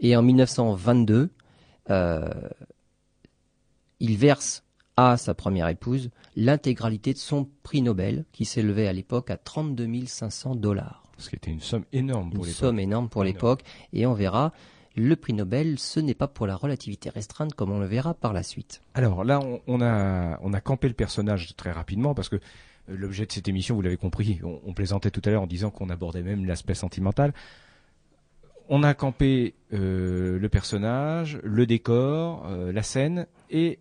Et 0.00 0.16
en 0.16 0.22
1922, 0.22 1.30
euh, 1.90 2.28
il 4.00 4.16
verse 4.16 4.64
à 4.96 5.16
sa 5.16 5.34
première 5.34 5.68
épouse 5.68 6.10
l'intégralité 6.34 7.12
de 7.12 7.18
son 7.18 7.48
prix 7.62 7.82
Nobel, 7.82 8.24
qui 8.32 8.46
s'élevait 8.46 8.88
à 8.88 8.92
l'époque 8.92 9.30
à 9.30 9.36
32 9.36 10.06
500 10.06 10.54
dollars. 10.56 11.04
Ce 11.18 11.28
qui 11.28 11.36
était 11.36 11.50
une 11.50 11.60
somme 11.60 11.84
énorme 11.92 12.30
pour 12.30 12.44
l'époque. 12.44 12.48
Une 12.48 12.66
somme 12.66 12.78
énorme 12.78 13.08
pour 13.08 13.24
l'époque. 13.24 13.62
Et 13.92 14.06
on 14.06 14.14
verra, 14.14 14.52
le 14.96 15.14
prix 15.14 15.34
Nobel, 15.34 15.78
ce 15.78 16.00
n'est 16.00 16.14
pas 16.14 16.28
pour 16.28 16.46
la 16.46 16.56
relativité 16.56 17.10
restreinte 17.10 17.54
comme 17.54 17.70
on 17.70 17.80
le 17.80 17.86
verra 17.86 18.14
par 18.14 18.32
la 18.32 18.42
suite. 18.42 18.80
Alors 18.94 19.24
là, 19.24 19.40
on, 19.66 19.80
a, 19.82 20.38
on 20.40 20.54
a 20.54 20.60
campé 20.60 20.88
le 20.88 20.94
personnage 20.94 21.54
très 21.56 21.72
rapidement 21.72 22.14
parce 22.14 22.28
que 22.28 22.40
l'objet 22.88 23.26
de 23.26 23.32
cette 23.32 23.48
émission, 23.48 23.74
vous 23.74 23.82
l'avez 23.82 23.96
compris, 23.96 24.40
on, 24.42 24.72
plaisantait 24.72 25.10
tout 25.10 25.22
à 25.24 25.30
l'heure 25.30 25.42
en 25.42 25.46
disant 25.46 25.70
qu'on 25.70 25.90
abordait 25.90 26.22
même 26.22 26.44
l'aspect 26.44 26.74
sentimental. 26.74 27.32
On 28.68 28.82
a 28.82 28.94
campé 28.94 29.54
euh, 29.72 30.38
le 30.38 30.48
personnage, 30.48 31.40
le 31.42 31.66
décor, 31.66 32.46
euh, 32.46 32.72
la 32.72 32.82
scène, 32.82 33.26
et 33.50 33.78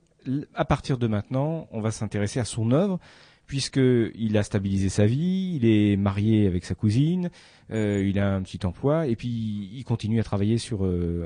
à 0.53 0.65
partir 0.65 0.97
de 0.97 1.07
maintenant, 1.07 1.67
on 1.71 1.81
va 1.81 1.91
s'intéresser 1.91 2.39
à 2.39 2.45
son 2.45 2.71
œuvre 2.71 2.99
puisqu'il 3.47 4.37
a 4.37 4.43
stabilisé 4.43 4.89
sa 4.89 5.05
vie, 5.05 5.55
il 5.55 5.65
est 5.65 5.95
marié 5.95 6.47
avec 6.47 6.65
sa 6.65 6.75
cousine, 6.75 7.29
euh, 7.71 8.05
il 8.05 8.19
a 8.19 8.35
un 8.35 8.41
petit 8.41 8.65
emploi, 8.65 9.07
et 9.07 9.15
puis 9.15 9.29
il 9.73 9.83
continue 9.85 10.19
à 10.19 10.23
travailler 10.23 10.57
sur 10.57 10.85
euh, 10.85 11.25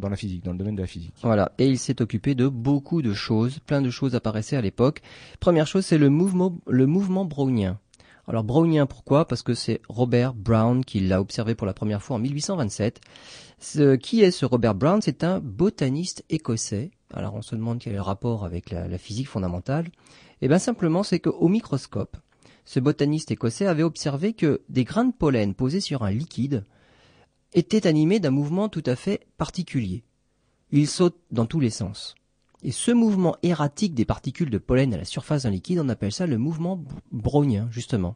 dans 0.00 0.08
la 0.08 0.16
physique, 0.16 0.44
dans 0.44 0.52
le 0.52 0.58
domaine 0.58 0.76
de 0.76 0.80
la 0.80 0.86
physique. 0.86 1.14
Voilà, 1.22 1.52
et 1.58 1.66
il 1.66 1.78
s'est 1.78 2.00
occupé 2.00 2.36
de 2.36 2.46
beaucoup 2.46 3.02
de 3.02 3.12
choses, 3.12 3.58
plein 3.58 3.82
de 3.82 3.90
choses 3.90 4.14
apparaissaient 4.14 4.56
à 4.56 4.60
l'époque. 4.60 5.02
Première 5.40 5.66
chose, 5.66 5.84
c'est 5.84 5.98
le 5.98 6.08
mouvement, 6.08 6.56
le 6.68 6.86
mouvement 6.86 7.24
brownien. 7.24 7.78
Alors 8.28 8.42
brownien, 8.42 8.86
pourquoi? 8.86 9.26
Parce 9.26 9.42
que 9.42 9.54
c'est 9.54 9.80
Robert 9.88 10.34
Brown 10.34 10.84
qui 10.84 11.00
l'a 11.00 11.20
observé 11.20 11.54
pour 11.54 11.66
la 11.66 11.74
première 11.74 12.02
fois 12.02 12.16
en 12.16 12.18
1827. 12.18 13.00
Ce, 13.58 13.94
qui 13.94 14.22
est 14.22 14.32
ce 14.32 14.44
Robert 14.44 14.74
Brown? 14.74 15.00
C'est 15.00 15.22
un 15.22 15.38
botaniste 15.38 16.24
écossais. 16.28 16.90
Alors 17.14 17.34
on 17.34 17.42
se 17.42 17.54
demande 17.54 17.78
quel 17.78 17.92
est 17.92 17.96
le 17.96 18.02
rapport 18.02 18.44
avec 18.44 18.70
la 18.70 18.98
physique 18.98 19.28
fondamentale. 19.28 19.86
Eh 20.42 20.48
bien 20.48 20.58
simplement, 20.58 21.02
c'est 21.02 21.20
qu'au 21.20 21.48
microscope, 21.48 22.16
ce 22.64 22.80
botaniste 22.80 23.30
écossais 23.30 23.66
avait 23.66 23.82
observé 23.82 24.32
que 24.32 24.62
des 24.68 24.84
grains 24.84 25.04
de 25.04 25.14
pollen 25.14 25.54
posés 25.54 25.80
sur 25.80 26.02
un 26.02 26.10
liquide 26.10 26.64
étaient 27.54 27.86
animés 27.86 28.20
d'un 28.20 28.30
mouvement 28.30 28.68
tout 28.68 28.82
à 28.86 28.96
fait 28.96 29.26
particulier. 29.38 30.04
Ils 30.72 30.88
sautent 30.88 31.20
dans 31.30 31.46
tous 31.46 31.60
les 31.60 31.70
sens. 31.70 32.14
Et 32.62 32.72
ce 32.72 32.90
mouvement 32.90 33.36
erratique 33.42 33.94
des 33.94 34.04
particules 34.04 34.50
de 34.50 34.58
pollen 34.58 34.92
à 34.92 34.96
la 34.96 35.04
surface 35.04 35.44
d'un 35.44 35.50
liquide, 35.50 35.78
on 35.78 35.88
appelle 35.88 36.12
ça 36.12 36.26
le 36.26 36.38
mouvement 36.38 36.82
brownien, 37.12 37.68
justement. 37.70 38.14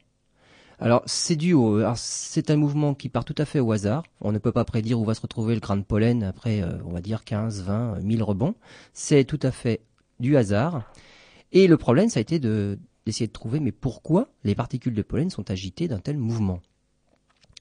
Alors, 0.80 1.02
c'est 1.04 1.36
dû 1.36 1.52
au, 1.52 1.82
c'est 1.94 2.50
un 2.50 2.56
mouvement 2.56 2.94
qui 2.94 3.10
part 3.10 3.26
tout 3.26 3.34
à 3.36 3.44
fait 3.44 3.60
au 3.60 3.70
hasard. 3.70 4.02
On 4.22 4.32
ne 4.32 4.38
peut 4.38 4.50
pas 4.50 4.64
prédire 4.64 4.98
où 4.98 5.04
va 5.04 5.14
se 5.14 5.20
retrouver 5.20 5.54
le 5.54 5.60
grain 5.60 5.76
de 5.76 5.82
pollen 5.82 6.24
après, 6.24 6.62
euh, 6.62 6.78
on 6.86 6.92
va 6.92 7.02
dire 7.02 7.22
15, 7.24 7.62
20, 7.62 8.00
1000 8.00 8.22
rebonds. 8.22 8.54
C'est 8.94 9.24
tout 9.24 9.38
à 9.42 9.50
fait 9.50 9.82
du 10.20 10.38
hasard. 10.38 10.90
Et 11.52 11.66
le 11.66 11.76
problème, 11.76 12.08
ça 12.08 12.18
a 12.18 12.20
été 12.20 12.38
d'essayer 12.38 13.26
de 13.26 13.32
trouver, 13.32 13.60
mais 13.60 13.72
pourquoi 13.72 14.28
les 14.44 14.54
particules 14.54 14.94
de 14.94 15.02
pollen 15.02 15.30
sont 15.30 15.50
agitées 15.50 15.88
d'un 15.88 15.98
tel 15.98 16.16
mouvement? 16.16 16.60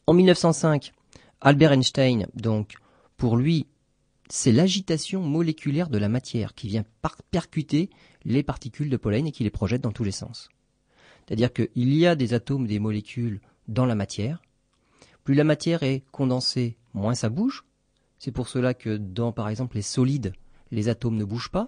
En 0.05 0.13
1905, 0.13 0.93
Albert 1.41 1.72
Einstein, 1.72 2.27
donc, 2.36 2.75
pour 3.17 3.38
lui, 3.38 3.67
c'est 4.29 4.51
l'agitation 4.51 5.22
moléculaire 5.22 5.89
de 5.89 5.98
la 5.98 6.10
matière 6.10 6.53
qui 6.53 6.67
vient 6.67 6.86
percuter 7.31 7.89
les 8.25 8.43
particules 8.43 8.89
de 8.89 8.98
pollen 8.98 9.25
et 9.25 9.31
qui 9.31 9.43
les 9.43 9.50
projette 9.50 9.81
dans 9.81 9.91
tous 9.91 10.03
les 10.03 10.12
sens. 10.12 10.50
C'est-à-dire 11.25 11.51
qu'il 11.51 11.93
y 11.93 12.05
a 12.05 12.15
des 12.15 12.34
atomes, 12.34 12.67
des 12.67 12.79
molécules 12.79 13.41
dans 13.67 13.86
la 13.86 13.96
matière. 13.96 14.41
Plus 15.24 15.36
la 15.36 15.43
matière 15.43 15.84
est 15.84 16.03
condensée, 16.12 16.77
moins 16.93 17.15
ça 17.15 17.29
bouge. 17.29 17.65
C'est 18.17 18.31
pour 18.31 18.48
cela 18.48 18.74
que 18.74 18.98
dans, 18.98 19.31
par 19.31 19.50
exemple, 19.50 19.75
les 19.75 19.81
solides, 19.81 20.34
les 20.72 20.89
atomes 20.89 21.17
ne 21.17 21.25
bougent 21.25 21.51
pas. 21.51 21.67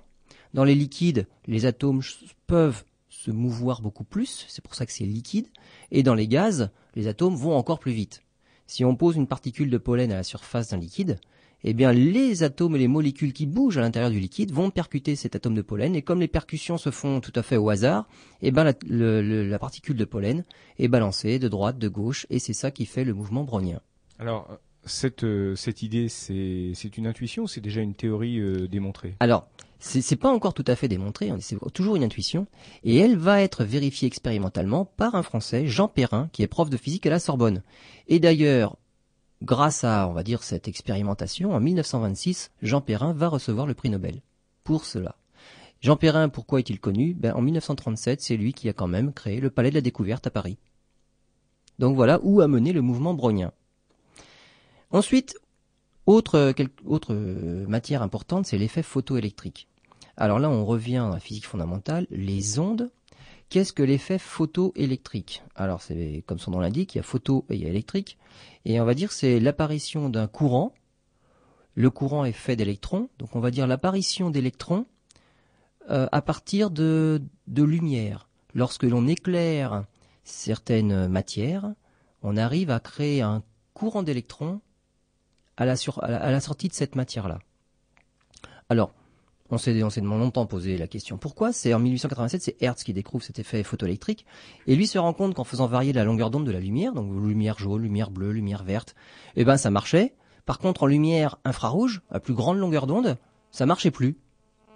Dans 0.53 0.63
les 0.63 0.75
liquides, 0.75 1.27
les 1.48 1.65
atomes 1.65 2.01
peuvent 2.48 2.84
se 3.10 3.31
mouvoir 3.31 3.81
beaucoup 3.81 4.03
plus, 4.03 4.46
c'est 4.50 4.63
pour 4.63 4.75
ça 4.75 4.86
que 4.86 4.91
c'est 4.91 5.05
liquide, 5.05 5.48
et 5.91 6.03
dans 6.03 6.15
les 6.15 6.27
gaz, 6.27 6.72
les 6.96 7.08
atomes 7.08 7.36
vont 7.36 7.55
encore 7.55 7.79
plus 7.79 7.91
vite. 7.91 8.24
Si 8.67 8.84
on 8.86 8.96
pose 8.96 9.15
une 9.15 9.27
particule 9.27 9.70
de 9.70 9.77
pollen 9.77 10.12
à 10.12 10.15
la 10.15 10.24
surface 10.24 10.70
d'un 10.70 10.77
liquide, 10.77 11.20
eh 11.63 11.74
bien 11.74 11.93
les 11.93 12.43
atomes 12.43 12.75
et 12.75 12.79
les 12.79 12.88
molécules 12.88 13.34
qui 13.34 13.46
bougent 13.46 13.77
à 13.77 13.81
l'intérieur 13.81 14.12
du 14.12 14.20
liquide 14.20 14.51
vont 14.51 14.72
percuter 14.72 15.15
cet 15.15 15.36
atome 15.36 15.53
de 15.53 15.62
pollen 15.62 15.96
et 15.96 16.01
comme 16.01 16.20
les 16.20 16.27
percussions 16.27 16.77
se 16.77 16.89
font 16.89 17.22
tout 17.22 17.34
à 17.36 17.43
fait 17.43 17.58
au 17.58 17.70
hasard, 17.70 18.08
eh 18.41 18.51
ben 18.51 18.63
la, 18.63 19.22
la 19.22 19.60
particule 19.60 19.96
de 19.96 20.05
pollen 20.05 20.43
est 20.79 20.88
balancée 20.88 21.38
de 21.38 21.48
droite, 21.48 21.77
de 21.77 21.88
gauche 21.88 22.25
et 22.29 22.39
c'est 22.39 22.53
ça 22.53 22.72
qui 22.72 22.86
fait 22.86 23.03
le 23.03 23.13
mouvement 23.13 23.43
brownien. 23.43 23.79
Alors 24.17 24.48
cette, 24.86 25.24
euh, 25.24 25.55
cette 25.55 25.84
idée, 25.84 26.10
c'est 26.10 26.98
une 26.98 27.05
intuition 27.05 27.46
c'est 27.46 27.62
déjà 27.62 27.81
une 27.81 27.93
théorie 27.93 28.39
euh, 28.39 28.67
démontrée? 28.67 29.15
Alors, 29.20 29.48
c'est 29.82 30.16
pas 30.16 30.32
encore 30.32 30.54
tout 30.54 30.64
à 30.68 30.76
fait 30.76 30.88
démontré, 30.88 31.32
hein, 31.32 31.38
c'est 31.40 31.58
toujours 31.74 31.96
une 31.96 32.04
intuition, 32.04 32.46
et 32.84 32.98
elle 32.98 33.18
va 33.18 33.42
être 33.42 33.64
vérifiée 33.64 34.08
expérimentalement 34.08 34.86
par 34.86 35.16
un 35.16 35.24
Français, 35.24 35.66
Jean 35.66 35.88
Perrin, 35.88 36.30
qui 36.32 36.44
est 36.44 36.48
prof 36.48 36.70
de 36.70 36.78
physique 36.78 37.08
à 37.08 37.10
la 37.10 37.20
Sorbonne. 37.20 37.64
Et 38.08 38.20
d'ailleurs, 38.20 38.78
grâce 39.42 39.84
à, 39.84 40.08
on 40.08 40.14
va 40.14 40.22
dire, 40.22 40.44
cette 40.44 40.68
expérimentation, 40.68 41.54
en 41.54 41.60
1926, 41.60 42.52
Jean 42.62 42.82
Perrin 42.82 43.14
va 43.14 43.28
recevoir 43.28 43.66
le 43.66 43.74
prix 43.74 43.90
Nobel 43.90 44.22
pour 44.64 44.86
cela. 44.86 45.16
Jean 45.82 45.96
Perrin, 45.96 46.30
pourquoi 46.30 46.60
est-il 46.60 46.80
connu? 46.80 47.16
Ben, 47.16 47.34
En 47.34 47.42
1937, 47.42 48.22
c'est 48.22 48.38
lui 48.38 48.54
qui 48.54 48.70
a 48.70 48.74
quand 48.74 48.88
même 48.88 49.12
créé 49.12 49.40
le 49.40 49.50
Palais 49.50 49.72
de 49.72 49.76
la 49.76 49.82
Découverte 49.82 50.28
à 50.28 50.30
Paris. 50.30 50.60
Donc 51.80 51.96
voilà 51.96 52.20
où 52.22 52.42
a 52.42 52.48
mené 52.48 52.72
le 52.72 52.82
mouvement 52.82 53.16
brownien. 53.16 53.52
Ensuite, 54.92 55.36
autre, 56.06 56.54
autre 56.86 57.16
matière 57.16 58.04
importante, 58.04 58.46
c'est 58.46 58.60
l'effet 58.60 58.84
photoélectrique. 58.84 59.68
Alors 60.22 60.38
là, 60.38 60.51
on 60.51 60.63
revient 60.66 60.98
à 60.98 61.10
la 61.10 61.20
physique 61.20 61.48
fondamentale, 61.48 62.06
les 62.12 62.60
ondes. 62.60 62.92
Qu'est-ce 63.50 63.74
que 63.74 63.82
l'effet 63.82 64.20
photoélectrique? 64.20 65.42
Alors, 65.56 65.82
c'est 65.82 66.24
comme 66.28 66.38
son 66.38 66.51
nom 66.51 66.60
l'indique, 66.60 66.94
il 66.94 67.00
y 67.00 67.01
a 67.01 67.04
photo 67.04 67.44
et 67.50 67.56
il 67.56 67.63
y 67.63 67.66
a 67.66 67.70
électrique. 67.70 68.20
Et 68.63 68.80
on 68.80 68.86
va 68.86 68.94
dire 68.94 69.12
c'est 69.12 69.40
l'apparition 69.40 70.10
d'un 70.10 70.28
courant. 70.28 70.75
Le 71.74 71.90
courant 71.90 72.24
est 72.24 72.34
fait 72.34 72.56
d'électrons, 72.56 73.10
donc 73.18 73.36
on 73.36 73.40
va 73.40 73.50
dire 73.50 73.66
l'apparition 73.66 74.30
d'électrons 74.30 74.86
euh, 75.90 76.08
à 76.12 76.22
partir 76.22 76.70
de, 76.70 77.20
lumière. 77.58 78.30
Lorsque 78.54 78.84
l'on 78.84 79.08
éclaire 79.08 79.86
certaines 80.24 81.08
matières, 81.08 81.74
on 82.22 82.38
arrive 82.38 82.70
à 82.70 82.80
créer 82.80 83.24
un 83.24 83.42
courant 83.74 84.04
d'électrons 84.04 84.62
à 85.58 85.63
à 85.63 85.66
la, 85.66 86.40
sortie 86.42 86.68
de 86.68 86.74
cette 86.74 86.96
matière-là. 86.96 87.40
Alors, 88.70 88.94
on 89.51 89.58
s'est 89.58 90.01
longtemps 90.01 90.46
posé 90.46 90.77
la 90.77 90.88
question 90.88 91.17
pourquoi. 91.17 91.51
C'est 91.51 91.74
en 91.74 91.79
1887, 91.79 92.41
c'est 92.41 92.62
Hertz 92.62 92.84
qui 92.84 92.93
découvre 92.93 93.24
cet 93.24 93.39
effet 93.39 93.63
photoélectrique. 93.63 94.25
Et 94.67 94.75
lui 94.75 94.88
se 94.88 94.98
rend 94.98 95.13
compte 95.13 95.36
qu'en 95.36 95.43
faisant 95.43 95.67
varier 95.67 95.93
la 95.93 96.03
longueur 96.03 96.29
d'onde 96.29 96.46
de 96.46 96.51
la 96.51 96.60
lumière, 96.60 96.93
donc 96.93 97.12
lumière 97.12 97.60
jaune, 97.60 97.81
lumière 97.81 98.12
bleue, 98.12 98.31
lumière 98.31 98.63
verte, 98.63 98.96
eh 99.36 99.43
ben 99.43 99.58
ça 99.58 99.70
marchait. 99.70 100.15
Par 100.46 100.60
contre, 100.60 100.84
en 100.84 100.88
lumière 100.88 101.38
infrarouge, 101.43 102.01
à 102.10 102.20
plus 102.20 102.34
grande 102.34 102.58
longueur 102.58 102.88
d'onde, 102.88 103.17
ça 103.51 103.65
marchait 103.65 103.91
plus. 103.91 104.17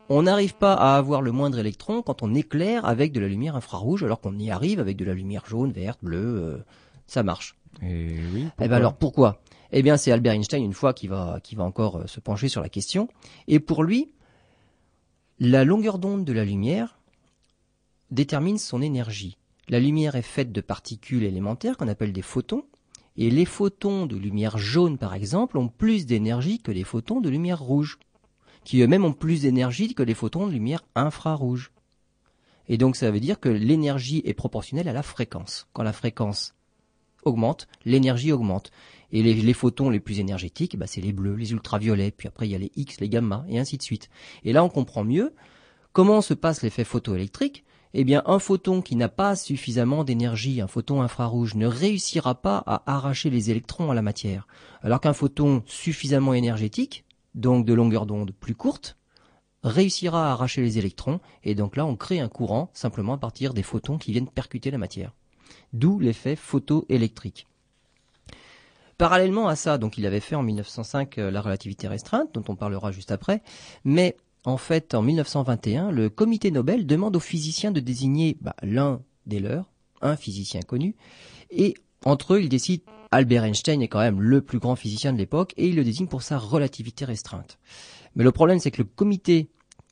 On 0.09 0.23
n'arrive 0.23 0.55
pas 0.55 0.73
à 0.73 0.97
avoir 0.97 1.21
le 1.21 1.31
moindre 1.31 1.57
électron 1.57 2.03
quand 2.03 2.21
on 2.21 2.35
éclaire 2.35 2.85
avec 2.85 3.11
de 3.11 3.19
la 3.19 3.27
lumière 3.27 3.55
infrarouge, 3.55 4.03
alors 4.03 4.21
qu'on 4.21 4.37
y 4.37 4.51
arrive 4.51 4.79
avec 4.79 4.97
de 4.97 5.05
la 5.05 5.13
lumière 5.13 5.45
jaune, 5.47 5.71
verte, 5.71 5.99
bleue, 6.03 6.37
euh, 6.37 6.57
ça 7.07 7.23
marche. 7.23 7.55
Et 7.81 8.19
oui. 8.33 8.47
Eh 8.59 8.67
ben 8.67 8.75
alors 8.75 8.95
pourquoi? 8.95 9.41
Eh 9.71 9.81
bien, 9.81 9.97
c'est 9.97 10.11
Albert 10.11 10.33
Einstein 10.33 10.63
une 10.63 10.73
fois 10.73 10.93
qui 10.93 11.07
va, 11.07 11.39
qui 11.43 11.55
va 11.55 11.63
encore 11.63 11.97
euh, 11.97 12.07
se 12.07 12.19
pencher 12.19 12.49
sur 12.49 12.61
la 12.61 12.69
question. 12.69 13.07
Et 13.47 13.59
pour 13.59 13.83
lui, 13.83 14.11
la 15.39 15.65
longueur 15.65 15.99
d'onde 15.99 16.23
de 16.23 16.31
la 16.31 16.45
lumière 16.45 16.97
détermine 18.09 18.57
son 18.57 18.81
énergie. 18.81 19.37
La 19.67 19.79
lumière 19.79 20.15
est 20.15 20.21
faite 20.21 20.51
de 20.51 20.61
particules 20.61 21.23
élémentaires 21.23 21.75
qu'on 21.75 21.89
appelle 21.89 22.13
des 22.13 22.21
photons, 22.21 22.65
et 23.17 23.29
les 23.29 23.45
photons 23.45 24.05
de 24.05 24.15
lumière 24.15 24.57
jaune, 24.57 24.97
par 24.97 25.13
exemple, 25.13 25.57
ont 25.57 25.67
plus 25.67 26.05
d'énergie 26.05 26.61
que 26.61 26.71
les 26.71 26.83
photons 26.83 27.19
de 27.19 27.29
lumière 27.29 27.61
rouge, 27.61 27.99
qui 28.63 28.81
eux-mêmes 28.81 29.05
ont 29.05 29.13
plus 29.13 29.41
d'énergie 29.41 29.93
que 29.93 30.03
les 30.03 30.13
photons 30.13 30.47
de 30.47 30.53
lumière 30.53 30.85
infrarouge. 30.95 31.71
Et 32.67 32.77
donc 32.77 32.95
ça 32.95 33.11
veut 33.11 33.19
dire 33.19 33.39
que 33.39 33.49
l'énergie 33.49 34.21
est 34.25 34.33
proportionnelle 34.33 34.87
à 34.87 34.93
la 34.93 35.03
fréquence. 35.03 35.67
Quand 35.73 35.83
la 35.83 35.93
fréquence 35.93 36.55
augmente, 37.23 37.67
l'énergie 37.83 38.31
augmente. 38.31 38.71
Et 39.11 39.21
les, 39.21 39.53
photons 39.53 39.89
les 39.89 39.99
plus 39.99 40.19
énergétiques, 40.19 40.77
bah, 40.77 40.87
c'est 40.87 41.01
les 41.01 41.13
bleus, 41.13 41.35
les 41.35 41.51
ultraviolets, 41.51 42.11
puis 42.11 42.27
après 42.27 42.47
il 42.47 42.51
y 42.51 42.55
a 42.55 42.59
les 42.59 42.71
X, 42.75 42.99
les 42.99 43.09
gamma, 43.09 43.45
et 43.47 43.59
ainsi 43.59 43.77
de 43.77 43.83
suite. 43.83 44.09
Et 44.43 44.53
là, 44.53 44.63
on 44.63 44.69
comprend 44.69 45.03
mieux 45.03 45.33
comment 45.93 46.21
se 46.21 46.33
passe 46.33 46.61
l'effet 46.61 46.83
photoélectrique. 46.83 47.63
Eh 47.93 48.03
bien, 48.03 48.23
un 48.25 48.39
photon 48.39 48.81
qui 48.81 48.97
n'a 48.97 49.07
pas 49.07 49.37
suffisamment 49.37 50.03
d'énergie, 50.03 50.59
un 50.59 50.67
photon 50.67 51.01
infrarouge, 51.01 51.55
ne 51.55 51.65
réussira 51.65 52.35
pas 52.35 52.57
à 52.65 52.83
arracher 52.93 53.29
les 53.29 53.51
électrons 53.51 53.89
à 53.89 53.95
la 53.95 54.01
matière. 54.01 54.47
Alors 54.81 54.99
qu'un 54.99 55.13
photon 55.13 55.63
suffisamment 55.65 56.33
énergétique, 56.33 57.05
donc 57.35 57.65
de 57.65 57.73
longueur 57.73 58.05
d'onde 58.05 58.33
plus 58.37 58.53
courte, 58.53 58.97
réussira 59.63 60.27
à 60.27 60.31
arracher 60.33 60.61
les 60.61 60.77
électrons, 60.77 61.21
et 61.43 61.55
donc 61.55 61.77
là 61.77 61.85
on 61.85 61.95
crée 61.95 62.19
un 62.19 62.27
courant 62.27 62.69
simplement 62.73 63.13
à 63.13 63.17
partir 63.17 63.53
des 63.53 63.63
photons 63.63 63.97
qui 63.97 64.11
viennent 64.11 64.29
percuter 64.29 64.71
la 64.71 64.77
matière. 64.77 65.13
D'où 65.73 65.99
l'effet 65.99 66.35
photoélectrique. 66.35 67.47
Parallèlement 68.97 69.47
à 69.47 69.55
ça, 69.55 69.77
donc 69.77 69.97
il 69.97 70.05
avait 70.05 70.21
fait 70.21 70.35
en 70.35 70.43
1905 70.43 71.17
euh, 71.17 71.31
la 71.31 71.41
relativité 71.41 71.87
restreinte, 71.87 72.33
dont 72.33 72.43
on 72.47 72.55
parlera 72.55 72.91
juste 72.91 73.11
après, 73.11 73.41
mais 73.83 74.15
en 74.45 74.57
fait, 74.57 74.93
en 74.93 75.01
1921, 75.01 75.91
le 75.91 76.09
comité 76.09 76.51
Nobel 76.51 76.85
demande 76.85 77.15
aux 77.15 77.21
physiciens 77.21 77.71
de 77.71 77.79
désigner 77.79 78.37
bah, 78.41 78.55
l'un 78.61 79.01
des 79.25 79.39
leurs, 79.39 79.71
un 80.01 80.15
physicien 80.15 80.61
connu, 80.61 80.95
et 81.49 81.73
entre 82.05 82.35
eux, 82.35 82.41
ils 82.41 82.49
décident 82.49 82.83
Albert 83.11 83.43
Einstein 83.43 83.81
est 83.81 83.87
quand 83.87 83.99
même 83.99 84.21
le 84.21 84.41
plus 84.41 84.59
grand 84.59 84.75
physicien 84.75 85.11
de 85.11 85.17
l'époque, 85.17 85.53
et 85.57 85.67
il 85.67 85.75
le 85.75 85.83
désigne 85.83 86.07
pour 86.07 86.21
sa 86.21 86.37
relativité 86.37 87.05
restreinte. 87.05 87.57
Mais 88.15 88.23
le 88.23 88.31
problème, 88.31 88.59
c'est 88.59 88.71
que 88.71 88.81
le 88.81 88.87
comité 88.87 89.49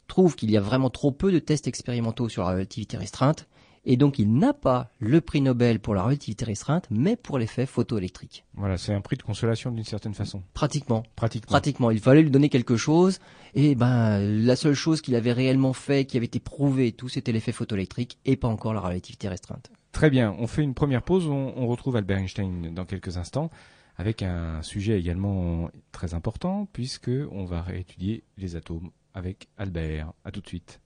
trouve 0.07 0.35
qu'il 0.35 0.51
y 0.51 0.57
a 0.57 0.61
vraiment 0.61 0.89
trop 0.89 1.11
peu 1.11 1.31
de 1.31 1.39
tests 1.39 1.67
expérimentaux 1.67 2.29
sur 2.29 2.43
la 2.43 2.51
relativité 2.51 2.97
restreinte, 2.97 3.47
et 3.85 3.97
donc 3.97 4.19
il 4.19 4.33
n'a 4.33 4.53
pas 4.53 4.91
le 4.99 5.21
prix 5.21 5.41
Nobel 5.41 5.79
pour 5.79 5.95
la 5.95 6.03
relativité 6.03 6.45
restreinte, 6.45 6.87
mais 6.89 7.15
pour 7.15 7.37
l'effet 7.37 7.65
photoélectrique. 7.65 8.45
Voilà, 8.55 8.77
c'est 8.77 8.93
un 8.93 9.01
prix 9.01 9.17
de 9.17 9.23
consolation 9.23 9.71
d'une 9.71 9.83
certaine 9.83 10.13
façon. 10.13 10.43
Pratiquement. 10.53 11.03
Pratiquement. 11.15 11.49
Pratiquement. 11.49 11.91
Il 11.91 11.99
fallait 11.99 12.21
lui 12.21 12.31
donner 12.31 12.49
quelque 12.49 12.77
chose, 12.77 13.19
et 13.55 13.75
ben 13.75 14.19
la 14.19 14.55
seule 14.55 14.75
chose 14.75 15.01
qu'il 15.01 15.15
avait 15.15 15.33
réellement 15.33 15.73
fait, 15.73 16.05
qui 16.05 16.17
avait 16.17 16.25
été 16.25 16.39
prouvé, 16.39 16.91
tout, 16.91 17.09
c'était 17.09 17.31
l'effet 17.31 17.51
photoélectrique, 17.51 18.17
et 18.25 18.35
pas 18.35 18.47
encore 18.47 18.73
la 18.73 18.81
relativité 18.81 19.27
restreinte. 19.27 19.71
Très 19.91 20.09
bien. 20.09 20.35
On 20.39 20.47
fait 20.47 20.63
une 20.63 20.73
première 20.73 21.03
pause. 21.03 21.27
On, 21.27 21.53
on 21.55 21.67
retrouve 21.67 21.95
Albert 21.95 22.17
Einstein 22.17 22.73
dans 22.73 22.85
quelques 22.85 23.17
instants 23.17 23.51
avec 23.95 24.23
un 24.23 24.61
sujet 24.63 24.99
également 24.99 25.69
très 25.91 26.13
important 26.13 26.67
puisque 26.73 27.11
on 27.31 27.45
va 27.45 27.61
réétudier 27.61 28.23
les 28.37 28.55
atomes 28.55 28.89
avec 29.13 29.49
Albert. 29.57 30.13
À 30.25 30.31
tout 30.31 30.41
de 30.41 30.47
suite. 30.47 30.79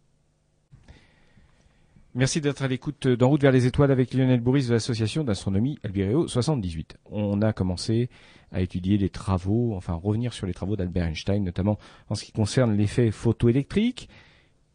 Merci 2.16 2.42
d'être 2.42 2.64
à 2.64 2.68
l'écoute 2.68 3.08
d'En 3.08 3.30
route 3.30 3.42
vers 3.42 3.52
les 3.52 3.66
étoiles 3.66 3.92
avec 3.92 4.14
Lionel 4.14 4.40
Bourris 4.40 4.68
de 4.68 4.74
l'association 4.74 5.24
d'astronomie 5.24 5.78
Albireo 5.84 6.28
78. 6.28 6.98
On 7.12 7.42
a 7.42 7.54
commencé 7.54 8.10
à 8.52 8.62
étudier 8.62 8.98
les 8.98 9.10
travaux, 9.10 9.76
enfin 9.76 9.94
revenir 9.94 10.34
sur 10.34 10.48
les 10.48 10.54
travaux 10.54 10.76
d'Albert 10.76 11.06
Einstein, 11.06 11.44
notamment 11.44 11.78
en 12.10 12.16
ce 12.16 12.24
qui 12.24 12.32
concerne 12.32 12.76
l'effet 12.76 13.12
photoélectrique. 13.12 14.10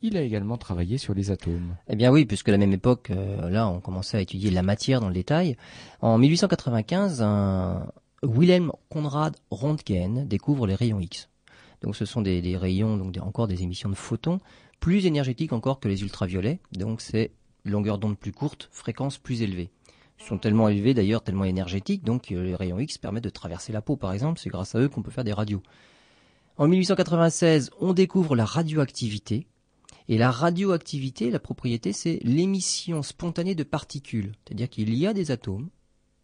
Il 0.02 0.16
a 0.16 0.22
également 0.22 0.56
travaillé 0.56 0.98
sur 0.98 1.14
les 1.14 1.30
atomes. 1.30 1.76
Eh 1.88 1.96
bien 1.96 2.10
oui, 2.12 2.26
puisque 2.26 2.48
à 2.48 2.52
la 2.52 2.58
même 2.58 2.72
époque, 2.72 3.10
euh, 3.10 3.48
là, 3.48 3.68
on 3.68 3.80
commençait 3.80 4.18
à 4.18 4.20
étudier 4.20 4.50
la 4.50 4.62
matière 4.62 5.00
dans 5.00 5.08
le 5.08 5.14
détail. 5.14 5.56
En 6.00 6.18
1895, 6.18 7.22
un 7.22 7.86
Wilhelm 8.22 8.72
Conrad 8.88 9.36
Röntgen 9.50 10.26
découvre 10.28 10.66
les 10.66 10.74
rayons 10.74 11.00
X. 11.00 11.28
Donc 11.82 11.96
ce 11.96 12.04
sont 12.04 12.20
des, 12.22 12.56
rayons, 12.56 12.96
donc 12.96 13.16
encore 13.20 13.48
des 13.48 13.62
émissions 13.62 13.88
de 13.88 13.94
photons, 13.94 14.38
plus 14.82 15.06
énergétiques 15.06 15.52
encore 15.52 15.80
que 15.80 15.88
les 15.88 16.02
ultraviolets. 16.02 16.58
Donc 16.72 17.00
c'est 17.00 17.30
longueur 17.64 17.98
d'onde 17.98 18.18
plus 18.18 18.32
courte, 18.32 18.68
fréquence 18.72 19.16
plus 19.16 19.40
élevée. 19.40 19.70
Ils 20.18 20.24
sont 20.24 20.38
tellement 20.38 20.68
élevés 20.68 20.92
d'ailleurs, 20.92 21.22
tellement 21.22 21.44
énergétiques, 21.44 22.04
donc 22.04 22.32
euh, 22.32 22.42
les 22.42 22.54
rayons 22.54 22.78
X 22.78 22.98
permettent 22.98 23.24
de 23.24 23.30
traverser 23.30 23.72
la 23.72 23.80
peau 23.80 23.96
par 23.96 24.12
exemple, 24.12 24.40
c'est 24.40 24.50
grâce 24.50 24.74
à 24.74 24.80
eux 24.80 24.88
qu'on 24.88 25.02
peut 25.02 25.10
faire 25.10 25.24
des 25.24 25.32
radios. 25.32 25.62
En 26.58 26.68
1896, 26.68 27.70
on 27.80 27.94
découvre 27.94 28.36
la 28.36 28.44
radioactivité. 28.44 29.46
Et 30.08 30.18
la 30.18 30.32
radioactivité, 30.32 31.30
la 31.30 31.38
propriété, 31.38 31.92
c'est 31.92 32.18
l'émission 32.24 33.02
spontanée 33.02 33.54
de 33.54 33.62
particules. 33.62 34.32
C'est-à-dire 34.44 34.68
qu'il 34.68 34.92
y 34.94 35.06
a 35.06 35.14
des 35.14 35.30
atomes 35.30 35.70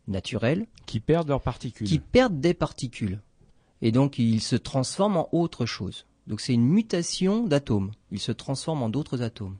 naturels 0.08 0.66
qui 0.84 0.98
perdent 0.98 1.28
leurs 1.28 1.40
particules. 1.40 1.86
Qui 1.86 2.00
perdent 2.00 2.40
des 2.40 2.54
particules 2.54 3.20
et 3.82 3.92
donc 3.92 4.18
il 4.18 4.40
se 4.40 4.56
transforme 4.56 5.16
en 5.16 5.28
autre 5.32 5.66
chose. 5.66 6.06
Donc 6.28 6.42
c'est 6.42 6.52
une 6.52 6.68
mutation 6.68 7.46
d'atomes. 7.46 7.90
Il 8.12 8.20
se 8.20 8.32
transforme 8.32 8.82
en 8.82 8.90
d'autres 8.90 9.22
atomes. 9.22 9.56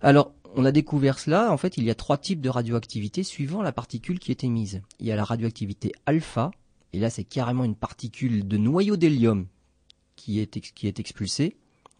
Alors, 0.00 0.32
on 0.56 0.64
a 0.64 0.72
découvert 0.72 1.18
cela. 1.18 1.52
En 1.52 1.56
fait, 1.56 1.76
il 1.76 1.84
y 1.84 1.90
a 1.90 1.94
trois 1.94 2.18
types 2.18 2.40
de 2.40 2.48
radioactivité 2.48 3.22
suivant 3.22 3.62
la 3.62 3.70
particule 3.70 4.18
qui 4.18 4.30
est 4.30 4.44
émise. 4.44 4.82
Il 4.98 5.06
y 5.06 5.12
a 5.12 5.16
la 5.16 5.24
radioactivité 5.24 5.92
alpha, 6.06 6.50
et 6.92 6.98
là 6.98 7.10
c'est 7.10 7.24
carrément 7.24 7.64
une 7.64 7.76
particule 7.76 8.48
de 8.48 8.56
noyau 8.56 8.96
d'hélium 8.96 9.46
qui 10.16 10.40
est, 10.40 10.60
qui 10.60 10.88
est 10.88 10.98
expulsée. 10.98 11.56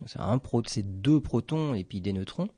C'est 0.06 0.18
c'est 0.66 1.00
deux 1.00 1.20
protons 1.20 1.74
et 1.74 1.84
puis 1.84 2.00
des 2.00 2.12
neutrons. 2.12 2.48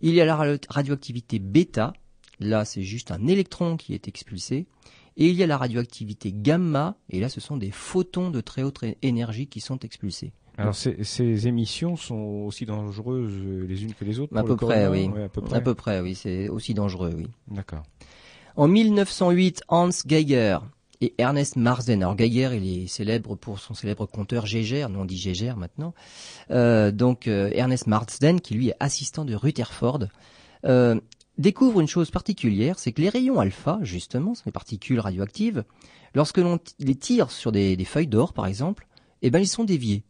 Il 0.00 0.14
y 0.14 0.20
a 0.20 0.24
la 0.24 0.58
radioactivité 0.68 1.38
bêta. 1.38 1.94
Là, 2.40 2.64
c'est 2.64 2.82
juste 2.82 3.10
un 3.10 3.26
électron 3.26 3.76
qui 3.76 3.94
est 3.94 4.08
expulsé. 4.08 4.66
Et 5.16 5.28
il 5.28 5.36
y 5.36 5.42
a 5.42 5.46
la 5.46 5.56
radioactivité 5.56 6.32
gamma, 6.32 6.96
et 7.08 7.20
là 7.20 7.28
ce 7.28 7.40
sont 7.40 7.56
des 7.56 7.70
photons 7.70 8.30
de 8.30 8.40
très 8.40 8.62
haute 8.62 8.84
énergie 9.02 9.46
qui 9.46 9.60
sont 9.60 9.78
expulsés. 9.78 10.32
Alors 10.56 10.74
ces, 10.74 11.02
ces, 11.02 11.48
émissions 11.48 11.96
sont 11.96 12.44
aussi 12.46 12.64
dangereuses 12.64 13.32
euh, 13.44 13.66
les 13.66 13.82
unes 13.82 13.92
que 13.92 14.04
les 14.04 14.20
autres 14.20 14.36
à 14.36 14.44
peu, 14.44 14.54
près, 14.54 14.86
oui. 14.86 15.10
à 15.24 15.28
peu 15.28 15.40
près, 15.40 15.56
à 15.56 15.60
peu 15.60 15.74
près, 15.74 16.00
oui. 16.00 16.14
C'est 16.14 16.48
aussi 16.48 16.74
dangereux, 16.74 17.12
oui. 17.16 17.26
D'accord. 17.48 17.82
En 18.56 18.68
1908, 18.68 19.62
Hans 19.68 19.90
Geiger 20.06 20.58
et 21.00 21.14
Ernest 21.18 21.56
Marsden. 21.56 22.02
Alors 22.02 22.16
Geiger, 22.16 22.50
il 22.56 22.84
est 22.84 22.86
célèbre 22.86 23.34
pour 23.34 23.58
son 23.58 23.74
célèbre 23.74 24.06
compteur 24.06 24.46
Geiger, 24.46 24.86
nous 24.88 25.00
on 25.00 25.04
dit 25.04 25.16
Geiger 25.16 25.54
maintenant. 25.56 25.94
Euh, 26.50 26.90
donc 26.90 27.26
euh, 27.26 27.50
Ernest 27.52 27.86
Marsden, 27.86 28.40
qui 28.40 28.54
lui 28.54 28.68
est 28.68 28.76
assistant 28.80 29.24
de 29.24 29.34
Rutherford, 29.34 30.04
euh, 30.64 31.00
découvre 31.38 31.80
une 31.80 31.88
chose 31.88 32.10
particulière, 32.10 32.78
c'est 32.78 32.92
que 32.92 33.00
les 33.00 33.08
rayons 33.08 33.40
alpha, 33.40 33.78
justement, 33.82 34.34
ces 34.34 34.52
particules 34.52 35.00
radioactives, 35.00 35.64
lorsque 36.14 36.38
l'on 36.38 36.58
les 36.78 36.94
tire 36.94 37.30
sur 37.30 37.52
des, 37.52 37.76
feuilles 37.84 38.06
d'or, 38.06 38.32
par 38.32 38.46
exemple, 38.46 38.86
eh 39.22 39.30
ben 39.30 39.40
ils 39.40 39.48
sont 39.48 39.64
déviés. 39.64 40.04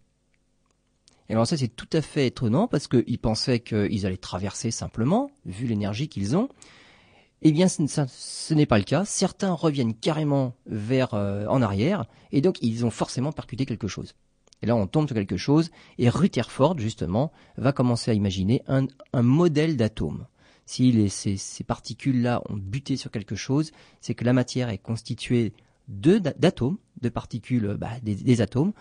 Et 1.29 1.33
alors 1.33 1.47
ça 1.47 1.57
c'est 1.57 1.69
tout 1.69 1.89
à 1.93 2.03
fait 2.03 2.27
étonnant 2.27 2.69
parce 2.69 2.87
qu'ils 2.87 3.19
pensaient 3.19 3.61
qu'ils 3.61 4.05
allaient 4.05 4.17
traverser 4.19 4.71
simplement, 4.71 5.31
vu 5.47 5.67
l'énergie 5.67 6.09
qu'ils 6.09 6.37
ont. 6.37 6.51
Eh 7.41 7.53
bien 7.53 7.69
ce, 7.69 7.83
ce 8.09 8.55
n'est 8.55 8.67
pas 8.67 8.77
le 8.77 8.85
cas. 8.85 9.07
Certains 9.07 9.53
reviennent 9.53 9.95
carrément 9.95 10.55
vers 10.67 11.15
euh, 11.15 11.47
en 11.47 11.63
arrière 11.63 12.05
et 12.31 12.43
donc 12.43 12.59
ils 12.61 12.85
ont 12.85 12.91
forcément 12.91 13.33
percuté 13.33 13.65
quelque 13.65 13.89
chose. 13.89 14.15
Et 14.61 14.67
là 14.67 14.77
on 14.77 14.87
tombe 14.87 15.07
sur 15.07 15.15
quelque 15.15 15.39
chose 15.39 15.71
et 15.97 16.11
Rutherford 16.11 16.79
justement 16.79 17.33
va 17.57 17.73
commencer 17.73 18.11
à 18.11 18.15
imaginer 18.15 18.63
un, 18.67 18.87
un 19.15 19.23
modèle 19.23 19.79
d'atome. 19.79 20.27
Si 20.67 21.09
ces, 21.11 21.37
ces 21.37 21.65
particules-là 21.65 22.43
ont 22.49 22.57
buté 22.57 22.97
sur 22.97 23.11
quelque 23.11 23.35
chose, 23.35 23.73
c'est 24.01 24.15
que 24.15 24.25
la 24.25 24.33
matière 24.33 24.71
est 24.71 24.79
constituée 24.79 25.53
d'atomes, 25.89 26.79
de, 27.01 27.09
particules, 27.09 27.77
bah, 27.79 27.91
des, 28.03 28.15
des, 28.15 28.41
atomes. 28.41 28.73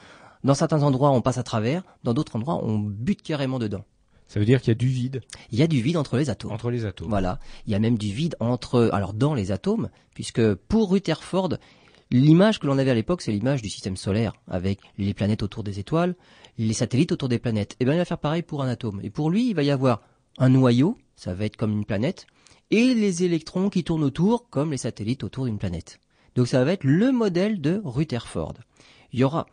Dans 0.44 0.54
certains 0.54 0.84
endroits, 0.84 1.12
on 1.12 1.22
passe 1.22 1.38
à 1.38 1.44
travers, 1.44 1.84
dans 2.04 2.14
d'autres 2.14 2.36
endroits, 2.36 2.64
on 2.64 2.80
bute 2.80 3.22
carrément 3.22 3.60
dedans. 3.60 3.86
Ça 4.28 4.40
veut 4.40 4.46
dire 4.46 4.62
qu'il 4.62 4.70
y 4.70 4.72
a 4.72 4.76
du 4.76 4.88
vide. 4.88 5.22
Il 5.52 5.60
y 5.60 5.62
a 5.62 5.68
du 5.68 5.82
vide 5.82 5.98
entre 5.98 6.18
les 6.18 6.30
atomes. 6.30 6.52
Entre 6.52 6.72
les 6.72 6.86
atomes. 6.86 7.10
Voilà. 7.10 7.40
Il 7.68 7.72
y 7.72 7.76
a 7.76 7.80
même 7.80 7.98
du 7.98 8.12
vide 8.12 8.36
entre, 8.40 8.90
alors 8.94 9.14
dans 9.14 9.34
les 9.34 9.52
atomes, 9.52 9.90
puisque 10.16 10.56
pour 10.56 10.92
Rutherford, 10.92 11.58
l'image 12.10 12.60
que 12.60 12.68
l'on 12.68 12.78
avait 12.78 12.92
à 12.92 12.96
l'époque, 12.96 13.22
c'est 13.22 13.32
l'image 13.32 13.62
du 13.62 13.70
système 13.70 13.98
solaire, 13.98 14.34
avec 14.48 14.80
les 14.98 15.14
planètes 15.14 15.44
autour 15.44 15.64
des 15.64 15.80
étoiles, 15.80 16.16
les 16.58 16.74
satellites 16.74 17.12
autour 17.12 17.30
des 17.30 17.40
planètes. 17.40 17.74
Et 17.74 17.78
eh 17.82 17.86
bien, 17.86 17.94
il 17.94 17.98
va 17.98 18.06
faire 18.06 18.18
pareil 18.18 18.42
pour 18.42 18.64
un 18.64 18.68
atome. 18.68 19.02
Et 19.04 19.10
pour 19.10 19.30
lui, 19.30 19.50
il 19.50 19.56
va 19.56 19.64
y 19.64 19.72
avoir 19.72 20.02
un 20.40 20.50
noyau, 20.50 20.98
ça 21.16 21.34
va 21.34 21.46
être 21.46 21.58
comme 21.58 21.72
une 21.72 21.86
planète, 21.86 22.26
et 22.72 22.94
les 22.94 23.24
électrons 23.24 23.70
qui 23.70 23.84
tournent 23.84 24.04
autour, 24.04 24.50
comme 24.50 24.72
les 24.72 24.78
satellites 24.78 25.24
autour 25.24 25.46
d'une 25.46 25.60
planète. 25.60 26.00
Donc 26.36 26.48
ça 26.48 26.64
va 26.64 26.74
être 26.74 26.84
le 26.84 27.12
modèle 27.12 27.62
de 27.62 27.82
Rutherford. 27.84 28.56
Il 29.12 29.20
y 29.20 29.24
aura 29.24 29.46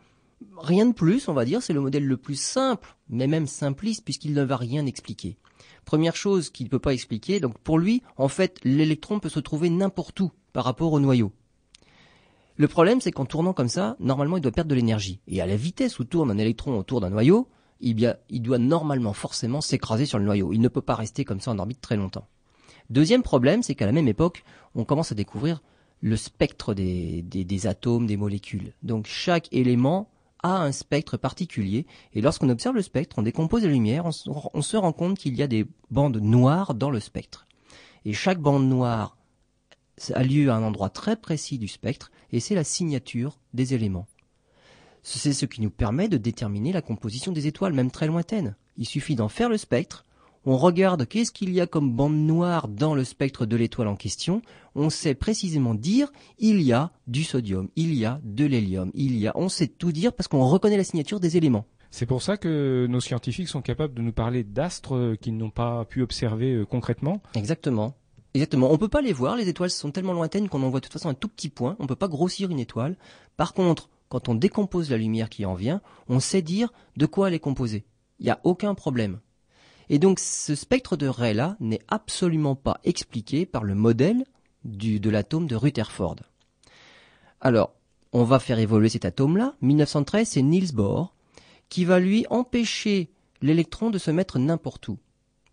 rien 0.57 0.87
de 0.87 0.93
plus, 0.93 1.27
on 1.27 1.33
va 1.33 1.45
dire, 1.45 1.61
c'est 1.61 1.73
le 1.73 1.81
modèle 1.81 2.05
le 2.05 2.17
plus 2.17 2.39
simple, 2.39 2.95
mais 3.09 3.27
même 3.27 3.47
simpliste, 3.47 4.03
puisqu'il 4.03 4.33
ne 4.33 4.43
va 4.43 4.57
rien 4.57 4.85
expliquer. 4.85 5.37
Première 5.85 6.15
chose 6.15 6.49
qu'il 6.49 6.65
ne 6.65 6.71
peut 6.71 6.79
pas 6.79 6.93
expliquer, 6.93 7.39
donc 7.39 7.57
pour 7.59 7.77
lui, 7.77 8.01
en 8.17 8.27
fait, 8.27 8.59
l'électron 8.63 9.19
peut 9.19 9.29
se 9.29 9.39
trouver 9.39 9.69
n'importe 9.69 10.19
où 10.19 10.31
par 10.53 10.65
rapport 10.65 10.93
au 10.93 10.99
noyau. 10.99 11.31
Le 12.57 12.67
problème, 12.67 13.01
c'est 13.01 13.11
qu'en 13.11 13.25
tournant 13.25 13.53
comme 13.53 13.69
ça, 13.69 13.95
normalement, 13.99 14.37
il 14.37 14.41
doit 14.41 14.51
perdre 14.51 14.69
de 14.69 14.75
l'énergie. 14.75 15.19
Et 15.27 15.41
à 15.41 15.45
la 15.45 15.55
vitesse 15.55 15.99
où 15.99 16.03
tourne 16.03 16.31
un 16.31 16.37
électron 16.37 16.77
autour 16.77 17.01
d'un 17.01 17.09
noyau, 17.09 17.47
il, 17.81 18.41
doit 18.41 18.57
normalement 18.57 19.13
forcément 19.13 19.61
s'écraser 19.61 20.05
sur 20.05 20.19
le 20.19 20.25
noyau. 20.25 20.53
Il 20.53 20.61
ne 20.61 20.67
peut 20.67 20.81
pas 20.81 20.95
rester 20.95 21.25
comme 21.25 21.41
ça 21.41 21.51
en 21.51 21.59
orbite 21.59 21.81
très 21.81 21.97
longtemps. 21.97 22.27
Deuxième 22.89 23.23
problème, 23.23 23.63
c'est 23.63 23.75
qu'à 23.75 23.85
la 23.85 23.91
même 23.91 24.07
époque, 24.07 24.43
on 24.75 24.85
commence 24.85 25.11
à 25.11 25.15
découvrir 25.15 25.61
le 26.01 26.15
spectre 26.15 26.73
des, 26.73 27.67
atomes, 27.67 28.07
des 28.07 28.17
molécules. 28.17 28.73
Donc 28.83 29.07
chaque 29.07 29.47
élément 29.51 30.09
a 30.43 30.63
un 30.63 30.71
spectre 30.71 31.17
particulier, 31.17 31.85
et 32.13 32.21
lorsqu'on 32.21 32.49
observe 32.49 32.75
le 32.75 32.81
spectre, 32.81 33.19
on 33.19 33.21
décompose 33.21 33.63
la 33.63 33.69
lumière, 33.69 34.05
on 34.05 34.61
se 34.61 34.77
rend 34.77 34.91
compte 34.91 35.19
qu'il 35.19 35.35
y 35.35 35.43
a 35.43 35.47
des 35.47 35.67
bandes 35.91 36.17
noires 36.17 36.73
dans 36.73 36.89
le 36.89 36.99
spectre. 36.99 37.45
Et 38.05 38.13
chaque 38.13 38.39
bande 38.39 38.67
noire 38.67 39.17
a 40.15 40.23
lieu 40.23 40.49
à 40.49 40.55
un 40.55 40.63
endroit 40.63 40.89
très 40.89 41.15
précis 41.15 41.59
du 41.59 41.67
spectre, 41.67 42.11
et 42.31 42.39
c'est 42.39 42.55
la 42.55 42.63
signature 42.63 43.39
des 43.53 43.75
éléments. 43.75 44.07
C'est 45.03 45.33
ce 45.33 45.45
qui 45.45 45.61
nous 45.61 45.69
permet 45.69 46.07
de 46.07 46.17
déterminer 46.17 46.71
la 46.71 46.81
composition 46.81 47.31
des 47.31 47.47
étoiles, 47.47 47.73
même 47.73 47.91
très 47.91 48.07
lointaines. 48.07 48.55
Il 48.77 48.85
suffit 48.85 49.15
d'en 49.15 49.29
faire 49.29 49.49
le 49.49 49.57
spectre, 49.57 50.05
on 50.45 50.57
regarde 50.57 51.05
qu'est-ce 51.05 51.31
qu'il 51.31 51.53
y 51.53 51.61
a 51.61 51.67
comme 51.67 51.91
bande 51.91 52.15
noire 52.15 52.67
dans 52.67 52.95
le 52.95 53.03
spectre 53.03 53.45
de 53.45 53.55
l'étoile 53.55 53.87
en 53.87 53.95
question, 53.95 54.41
on 54.73 54.89
sait 54.89 55.13
précisément 55.13 55.75
dire 55.75 56.11
il 56.39 56.61
y 56.61 56.73
a 56.73 56.91
du 57.05 57.23
sodium, 57.23 57.69
il 57.75 57.93
y 57.93 58.05
a 58.05 58.19
de 58.23 58.45
l'hélium, 58.45 58.91
il 58.95 59.17
y 59.17 59.27
a, 59.27 59.33
on 59.35 59.49
sait 59.49 59.67
tout 59.67 59.91
dire 59.91 60.13
parce 60.13 60.27
qu'on 60.27 60.47
reconnaît 60.47 60.77
la 60.77 60.83
signature 60.83 61.19
des 61.19 61.37
éléments. 61.37 61.65
C'est 61.91 62.07
pour 62.07 62.23
ça 62.23 62.37
que 62.37 62.87
nos 62.89 63.01
scientifiques 63.01 63.49
sont 63.49 63.61
capables 63.61 63.93
de 63.93 64.01
nous 64.01 64.13
parler 64.13 64.43
d'astres 64.43 65.15
qu'ils 65.21 65.37
n'ont 65.37 65.49
pas 65.49 65.85
pu 65.85 66.01
observer 66.01 66.53
euh, 66.53 66.65
concrètement. 66.65 67.21
Exactement. 67.35 67.93
Exactement. 68.33 68.71
On 68.71 68.77
peut 68.77 68.87
pas 68.87 69.01
les 69.01 69.11
voir. 69.11 69.35
Les 69.35 69.49
étoiles 69.49 69.69
sont 69.69 69.91
tellement 69.91 70.13
lointaines 70.13 70.47
qu'on 70.47 70.63
en 70.63 70.69
voit 70.69 70.79
de 70.79 70.85
toute 70.85 70.93
façon 70.93 71.09
un 71.09 71.13
tout 71.13 71.27
petit 71.27 71.49
point. 71.49 71.75
On 71.79 71.87
peut 71.87 71.97
pas 71.97 72.07
grossir 72.07 72.49
une 72.49 72.59
étoile. 72.59 72.95
Par 73.35 73.53
contre, 73.53 73.89
quand 74.11 74.27
on 74.27 74.35
décompose 74.35 74.91
la 74.91 74.97
lumière 74.97 75.29
qui 75.29 75.45
en 75.45 75.53
vient, 75.53 75.81
on 76.09 76.19
sait 76.19 76.41
dire 76.41 76.73
de 76.97 77.05
quoi 77.05 77.29
elle 77.29 77.33
est 77.33 77.39
composée. 77.39 77.85
Il 78.19 78.25
n'y 78.25 78.29
a 78.29 78.41
aucun 78.43 78.75
problème. 78.75 79.21
Et 79.87 79.99
donc 79.99 80.19
ce 80.19 80.53
spectre 80.53 80.97
de 80.97 81.07
Rayleigh 81.07 81.55
n'est 81.61 81.79
absolument 81.87 82.55
pas 82.55 82.81
expliqué 82.83 83.45
par 83.45 83.63
le 83.63 83.73
modèle 83.73 84.25
de 84.65 85.09
l'atome 85.09 85.47
de 85.47 85.55
Rutherford. 85.55 86.17
Alors, 87.39 87.73
on 88.11 88.25
va 88.25 88.39
faire 88.39 88.59
évoluer 88.59 88.89
cet 88.89 89.05
atome-là. 89.05 89.55
1913, 89.61 90.27
c'est 90.27 90.41
Niels 90.41 90.73
Bohr 90.73 91.15
qui 91.69 91.85
va 91.85 91.97
lui 91.99 92.25
empêcher 92.29 93.13
l'électron 93.41 93.91
de 93.91 93.97
se 93.97 94.11
mettre 94.11 94.39
n'importe 94.39 94.89
où. 94.89 94.99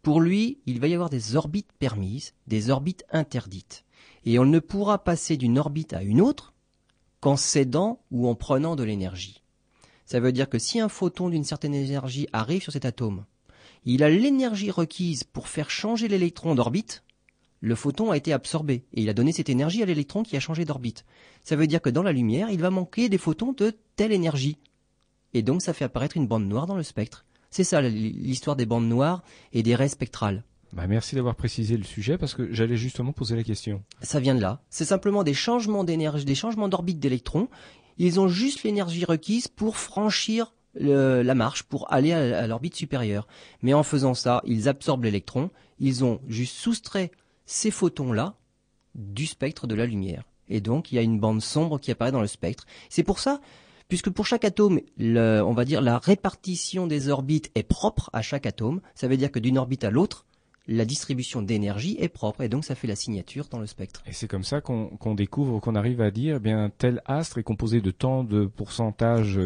Pour 0.02 0.20
lui, 0.20 0.58
il 0.66 0.80
va 0.80 0.88
y 0.88 0.94
avoir 0.94 1.10
des 1.10 1.36
orbites 1.36 1.72
permises, 1.78 2.34
des 2.48 2.70
orbites 2.70 3.04
interdites. 3.12 3.84
Et 4.24 4.40
on 4.40 4.44
ne 4.44 4.58
pourra 4.58 5.04
passer 5.04 5.36
d'une 5.36 5.60
orbite 5.60 5.92
à 5.92 6.02
une 6.02 6.20
autre 6.20 6.54
qu'en 7.20 7.36
cédant 7.36 8.00
ou 8.10 8.28
en 8.28 8.34
prenant 8.34 8.76
de 8.76 8.84
l'énergie. 8.84 9.42
Ça 10.04 10.20
veut 10.20 10.32
dire 10.32 10.48
que 10.48 10.58
si 10.58 10.80
un 10.80 10.88
photon 10.88 11.28
d'une 11.28 11.44
certaine 11.44 11.74
énergie 11.74 12.28
arrive 12.32 12.62
sur 12.62 12.72
cet 12.72 12.84
atome, 12.84 13.24
il 13.84 14.02
a 14.02 14.10
l'énergie 14.10 14.70
requise 14.70 15.24
pour 15.24 15.48
faire 15.48 15.70
changer 15.70 16.08
l'électron 16.08 16.54
d'orbite, 16.54 17.02
le 17.60 17.74
photon 17.74 18.10
a 18.10 18.16
été 18.16 18.32
absorbé 18.32 18.84
et 18.94 19.02
il 19.02 19.08
a 19.08 19.14
donné 19.14 19.32
cette 19.32 19.48
énergie 19.48 19.82
à 19.82 19.86
l'électron 19.86 20.22
qui 20.22 20.36
a 20.36 20.40
changé 20.40 20.64
d'orbite. 20.64 21.04
Ça 21.44 21.56
veut 21.56 21.66
dire 21.66 21.82
que 21.82 21.90
dans 21.90 22.02
la 22.02 22.12
lumière, 22.12 22.50
il 22.50 22.60
va 22.60 22.70
manquer 22.70 23.08
des 23.08 23.18
photons 23.18 23.52
de 23.52 23.76
telle 23.96 24.12
énergie. 24.12 24.58
Et 25.34 25.42
donc 25.42 25.62
ça 25.62 25.72
fait 25.72 25.84
apparaître 25.84 26.16
une 26.16 26.28
bande 26.28 26.46
noire 26.46 26.66
dans 26.66 26.76
le 26.76 26.82
spectre. 26.82 27.24
C'est 27.50 27.64
ça 27.64 27.80
l'histoire 27.80 28.56
des 28.56 28.66
bandes 28.66 28.88
noires 28.88 29.22
et 29.52 29.62
des 29.62 29.74
raies 29.74 29.88
spectrales. 29.88 30.44
Bah 30.72 30.86
merci 30.86 31.14
d'avoir 31.14 31.34
précisé 31.34 31.76
le 31.76 31.84
sujet 31.84 32.18
parce 32.18 32.34
que 32.34 32.52
j'allais 32.52 32.76
justement 32.76 33.12
poser 33.12 33.36
la 33.36 33.42
question. 33.42 33.82
Ça 34.02 34.20
vient 34.20 34.34
de 34.34 34.40
là. 34.40 34.60
C'est 34.68 34.84
simplement 34.84 35.24
des 35.24 35.34
changements 35.34 35.84
d'énergie, 35.84 36.24
des 36.24 36.34
changements 36.34 36.68
d'orbite 36.68 37.00
d'électrons. 37.00 37.48
Ils 37.96 38.20
ont 38.20 38.28
juste 38.28 38.62
l'énergie 38.62 39.04
requise 39.04 39.48
pour 39.48 39.76
franchir 39.76 40.52
la 40.74 41.34
marche, 41.34 41.64
pour 41.64 41.92
aller 41.92 42.12
à, 42.12 42.46
l'orbite 42.46 42.76
supérieure. 42.76 43.26
Mais 43.62 43.74
en 43.74 43.82
faisant 43.82 44.14
ça, 44.14 44.42
ils 44.44 44.68
absorbent 44.68 45.04
l'électron. 45.04 45.50
Ils 45.80 46.04
ont 46.04 46.20
juste 46.28 46.56
soustrait 46.56 47.10
ces 47.46 47.70
photons-là 47.70 48.34
du 48.94 49.26
spectre 49.26 49.66
de 49.66 49.74
la 49.74 49.86
lumière. 49.86 50.24
Et 50.48 50.60
donc, 50.60 50.92
il 50.92 50.96
y 50.96 50.98
a 50.98 51.02
une 51.02 51.18
bande 51.20 51.42
sombre 51.42 51.78
qui 51.78 51.90
apparaît 51.90 52.12
dans 52.12 52.20
le 52.20 52.26
spectre. 52.26 52.66
C'est 52.88 53.02
pour 53.02 53.18
ça, 53.18 53.40
puisque 53.88 54.10
pour 54.10 54.26
chaque 54.26 54.44
atome, 54.44 54.80
on 55.00 55.52
va 55.52 55.64
dire 55.64 55.80
la 55.80 55.98
répartition 55.98 56.86
des 56.86 57.08
orbites 57.08 57.50
est 57.54 57.62
propre 57.62 58.10
à 58.12 58.22
chaque 58.22 58.46
atome. 58.46 58.80
Ça 58.94 59.08
veut 59.08 59.16
dire 59.16 59.32
que 59.32 59.38
d'une 59.38 59.58
orbite 59.58 59.84
à 59.84 59.90
l'autre, 59.90 60.24
la 60.68 60.84
distribution 60.84 61.40
d'énergie 61.40 61.96
est 61.98 62.08
propre 62.08 62.42
et 62.42 62.48
donc 62.50 62.64
ça 62.64 62.74
fait 62.74 62.86
la 62.86 62.94
signature 62.94 63.48
dans 63.50 63.58
le 63.58 63.66
spectre. 63.66 64.02
Et 64.06 64.12
c'est 64.12 64.28
comme 64.28 64.44
ça 64.44 64.60
qu'on 64.60 65.14
découvre, 65.14 65.60
qu'on 65.60 65.74
arrive 65.74 66.02
à 66.02 66.10
dire, 66.10 66.36
eh 66.36 66.40
bien 66.40 66.70
tel 66.76 67.02
astre 67.06 67.38
est 67.38 67.42
composé 67.42 67.80
de 67.80 67.90
tant 67.90 68.22
de 68.22 68.44
pourcentage 68.44 69.40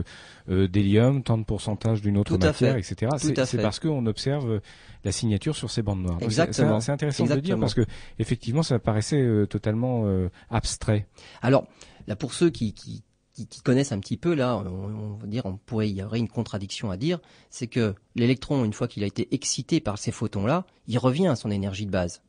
euh, 0.49 0.67
d'hélium, 0.67 1.23
tant 1.23 1.39
de 1.39 1.45
pourcentage 1.45 2.03
d'une 2.03 2.19
autre 2.19 2.37
matière, 2.37 2.77
etc. 2.77 3.13
C'est 3.17 3.63
parce 3.63 3.79
qu'on 3.79 4.05
observe 4.07 4.61
la 5.05 5.13
signature 5.13 5.55
sur 5.55 5.71
ces 5.71 5.83
bandes 5.83 6.03
noires. 6.03 6.19
Exactement. 6.21 6.81
C'est 6.81 6.93
intéressant 6.93 7.25
de 7.25 7.35
le 7.35 7.41
dire 7.41 7.59
parce 7.59 7.75
que 7.75 7.87
effectivement 8.19 8.65
ça 8.65 8.81
paraissait 8.81 9.23
euh, 9.23 9.47
totalement 9.47 10.07
euh, 10.07 10.29
abstrait. 10.51 11.07
Alors 11.41 11.67
là 12.09 12.17
pour 12.17 12.35
ceux 12.35 12.51
qui, 12.51 12.75
qui 12.75 13.05
qui, 13.35 13.47
connaissent 13.63 13.93
un 13.93 13.99
petit 13.99 14.17
peu 14.17 14.35
là, 14.35 14.57
on, 14.57 15.17
va 15.17 15.27
dire, 15.27 15.47
on 15.47 15.57
pourrait, 15.57 15.89
y 15.89 16.03
aurait 16.03 16.19
une 16.19 16.29
contradiction 16.29 16.91
à 16.91 16.97
dire, 16.97 17.21
c'est 17.51 17.67
que 17.67 17.95
l'électron, 18.15 18.65
une 18.65 18.73
fois 18.73 18.89
qu'il 18.89 19.03
a 19.05 19.07
été 19.07 19.29
excité 19.35 19.81
par 19.81 19.99
ces 19.99 20.13
photons-là, 20.13 20.67
il 20.87 20.99
revient 20.99 21.29
à 21.29 21.37
son 21.37 21.51
énergie 21.51 21.87
de 21.87 21.91
base. 21.91 22.23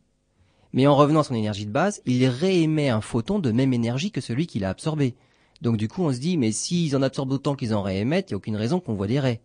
Mais 0.71 0.87
en 0.87 0.95
revenant 0.95 1.19
à 1.19 1.23
son 1.23 1.35
énergie 1.35 1.65
de 1.65 1.71
base, 1.71 2.01
il 2.05 2.25
réémet 2.25 2.89
un 2.89 3.01
photon 3.01 3.39
de 3.39 3.51
même 3.51 3.73
énergie 3.73 4.11
que 4.11 4.21
celui 4.21 4.47
qu'il 4.47 4.65
a 4.65 4.69
absorbé. 4.69 5.15
Donc 5.61 5.77
du 5.77 5.87
coup, 5.87 6.03
on 6.03 6.11
se 6.11 6.19
dit, 6.19 6.37
mais 6.37 6.51
s'ils 6.51 6.95
en 6.95 7.01
absorbent 7.01 7.33
autant 7.33 7.55
qu'ils 7.55 7.75
en 7.75 7.83
réémettent, 7.83 8.31
il 8.31 8.33
n'y 8.33 8.35
a 8.35 8.37
aucune 8.37 8.55
raison 8.55 8.79
qu'on 8.79 8.95
voit 8.95 9.07
des 9.07 9.19
raies. 9.19 9.41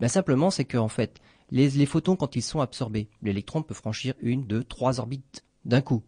Ben 0.00 0.08
simplement, 0.08 0.50
c'est 0.50 0.64
que 0.64 0.78
en 0.78 0.88
fait, 0.88 1.20
les, 1.50 1.68
les 1.70 1.86
photons, 1.86 2.16
quand 2.16 2.34
ils 2.34 2.42
sont 2.42 2.60
absorbés, 2.60 3.08
l'électron 3.22 3.62
peut 3.62 3.74
franchir 3.74 4.14
une, 4.20 4.46
deux, 4.46 4.64
trois 4.64 5.00
orbites 5.00 5.44
d'un 5.64 5.80
coup. 5.80 6.02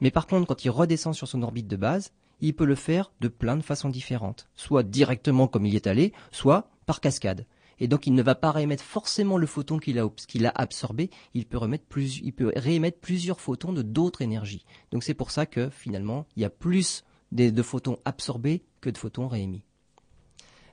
Mais 0.00 0.10
par 0.10 0.26
contre, 0.26 0.46
quand 0.46 0.64
il 0.64 0.70
redescend 0.70 1.14
sur 1.14 1.28
son 1.28 1.42
orbite 1.42 1.68
de 1.68 1.76
base, 1.76 2.12
il 2.44 2.54
peut 2.54 2.66
le 2.66 2.74
faire 2.74 3.10
de 3.20 3.28
plein 3.28 3.56
de 3.56 3.62
façons 3.62 3.88
différentes, 3.88 4.48
soit 4.54 4.82
directement 4.82 5.48
comme 5.48 5.64
il 5.64 5.76
est 5.76 5.86
allé, 5.86 6.12
soit 6.30 6.68
par 6.84 7.00
cascade. 7.00 7.46
Et 7.80 7.88
donc 7.88 8.06
il 8.06 8.14
ne 8.14 8.22
va 8.22 8.34
pas 8.34 8.52
réémettre 8.52 8.84
forcément 8.84 9.38
le 9.38 9.46
photon 9.46 9.78
qu'il 9.78 9.98
a, 9.98 10.52
absorbé, 10.54 11.10
il 11.32 11.46
peut, 11.46 12.52
réémettre 12.54 12.98
plusieurs 12.98 13.40
photons 13.40 13.72
de 13.72 13.80
d'autres 13.82 14.20
énergies. 14.20 14.64
Donc 14.92 15.04
c'est 15.04 15.14
pour 15.14 15.30
ça 15.30 15.46
que 15.46 15.70
finalement 15.70 16.26
il 16.36 16.42
y 16.42 16.44
a 16.44 16.50
plus 16.50 17.04
de 17.32 17.62
photons 17.62 17.98
absorbés 18.04 18.62
que 18.82 18.90
de 18.90 18.98
photons 18.98 19.26
réémis. 19.26 19.64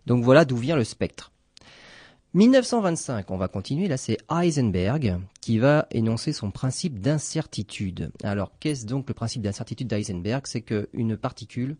Donc 0.06 0.24
voilà 0.24 0.44
d'où 0.44 0.58
vient 0.58 0.76
le 0.76 0.84
spectre. 0.84 1.32
1925, 2.34 3.30
on 3.30 3.36
va 3.36 3.50
continuer, 3.50 3.90
là 3.90 3.98
c'est 3.98 4.18
Heisenberg 4.32 5.20
qui 5.42 5.60
va 5.60 5.88
énoncer 5.92 6.32
son 6.32 6.50
principe 6.50 7.02
d'incertitude. 7.02 8.10
Alors 8.24 8.54
qu'est-ce 8.62 8.86
donc 8.86 9.10
le 9.10 9.14
principe 9.14 9.42
d'incertitude 9.42 9.88
d'Heisenberg? 9.88 10.48
C'est 10.48 10.62
qu'une 10.62 11.18
particule, 11.18 11.76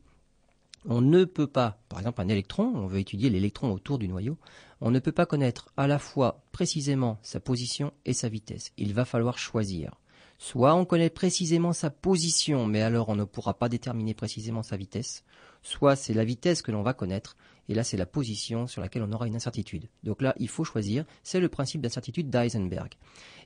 on 0.86 1.00
ne 1.00 1.24
peut 1.24 1.48
pas, 1.48 1.80
par 1.88 2.00
exemple 2.00 2.20
un 2.20 2.28
électron, 2.28 2.70
on 2.76 2.88
veut 2.88 3.00
étudier 3.00 3.30
l'électron 3.30 3.72
autour 3.72 3.98
du 3.98 4.10
noyau, 4.10 4.38
on 4.82 4.92
ne 4.92 5.00
peut 5.00 5.14
pas 5.14 5.26
connaître 5.26 5.72
à 5.78 5.88
la 5.88 6.00
fois 6.00 6.44
précisément 6.52 7.18
sa 7.22 7.40
position 7.40 7.94
et 8.04 8.12
sa 8.12 8.28
vitesse. 8.28 8.74
Il 8.76 8.94
va 8.94 9.06
falloir 9.06 9.38
choisir. 9.38 10.02
Soit 10.38 10.76
on 10.76 10.84
connaît 10.84 11.10
précisément 11.10 11.72
sa 11.72 11.90
position, 11.90 12.66
mais 12.66 12.82
alors 12.82 13.08
on 13.08 13.16
ne 13.16 13.24
pourra 13.24 13.54
pas 13.54 13.70
déterminer 13.70 14.14
précisément 14.14 14.64
sa 14.64 14.76
vitesse, 14.76 15.24
soit 15.62 15.96
c'est 15.96 16.14
la 16.14 16.26
vitesse 16.26 16.62
que 16.62 16.74
l'on 16.74 16.84
va 16.84 16.94
connaître, 16.94 17.38
et 17.70 17.74
là 17.74 17.84
c'est 17.84 17.98
la 17.98 18.06
position 18.06 18.68
sur 18.68 18.82
laquelle 18.82 19.04
on 19.04 19.12
aura 19.12 19.28
une 19.28 19.36
incertitude. 19.36 19.88
Donc 20.04 20.22
là, 20.22 20.34
il 20.38 20.48
faut 20.48 20.64
choisir, 20.64 21.06
c'est 21.24 21.40
le 21.40 21.50
principe 21.50 21.82
d'incertitude 21.82 22.30
d'Heisenberg. 22.30 22.94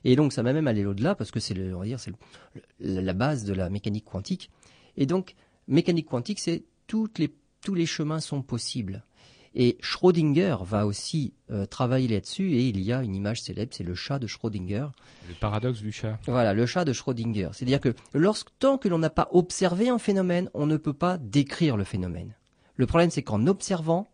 Et 0.04 0.16
donc 0.16 0.32
ça 0.32 0.42
va 0.42 0.52
même 0.52 0.66
aller 0.66 0.84
au-delà, 0.84 1.14
parce 1.14 1.30
que 1.30 1.40
c'est 1.40 1.54
le, 1.54 1.74
c'est 1.98 2.12
la 2.80 3.12
base 3.12 3.44
de 3.44 3.52
la 3.52 3.70
mécanique 3.70 4.04
quantique. 4.04 4.50
Et 4.96 5.06
donc, 5.06 5.34
mécanique 5.68 6.06
quantique, 6.06 6.40
c'est 6.40 6.64
toutes 6.86 7.18
les, 7.18 7.34
tous 7.62 7.74
les 7.74 7.86
chemins 7.86 8.20
sont 8.20 8.42
possibles. 8.42 9.04
Et 9.58 9.78
Schrödinger 9.80 10.56
va 10.64 10.86
aussi 10.86 11.32
euh, 11.50 11.64
travailler 11.64 12.08
là-dessus 12.08 12.52
et 12.52 12.68
il 12.68 12.78
y 12.78 12.92
a 12.92 13.02
une 13.02 13.14
image 13.14 13.40
célèbre, 13.40 13.72
c'est 13.74 13.84
le 13.84 13.94
chat 13.94 14.18
de 14.18 14.26
Schrödinger. 14.26 14.88
Le 15.28 15.34
paradoxe 15.40 15.80
du 15.80 15.92
chat. 15.92 16.18
Voilà, 16.26 16.52
le 16.52 16.66
chat 16.66 16.84
de 16.84 16.92
Schrödinger. 16.92 17.48
C'est-à-dire 17.52 17.80
que 17.80 17.94
lorsque, 18.12 18.50
tant 18.58 18.76
que 18.76 18.88
l'on 18.88 18.98
n'a 18.98 19.08
pas 19.08 19.28
observé 19.32 19.88
un 19.88 19.98
phénomène, 19.98 20.50
on 20.52 20.66
ne 20.66 20.76
peut 20.76 20.92
pas 20.92 21.16
décrire 21.16 21.78
le 21.78 21.84
phénomène. 21.84 22.34
Le 22.76 22.86
problème, 22.86 23.10
c'est 23.10 23.22
qu'en 23.22 23.46
observant, 23.46 24.08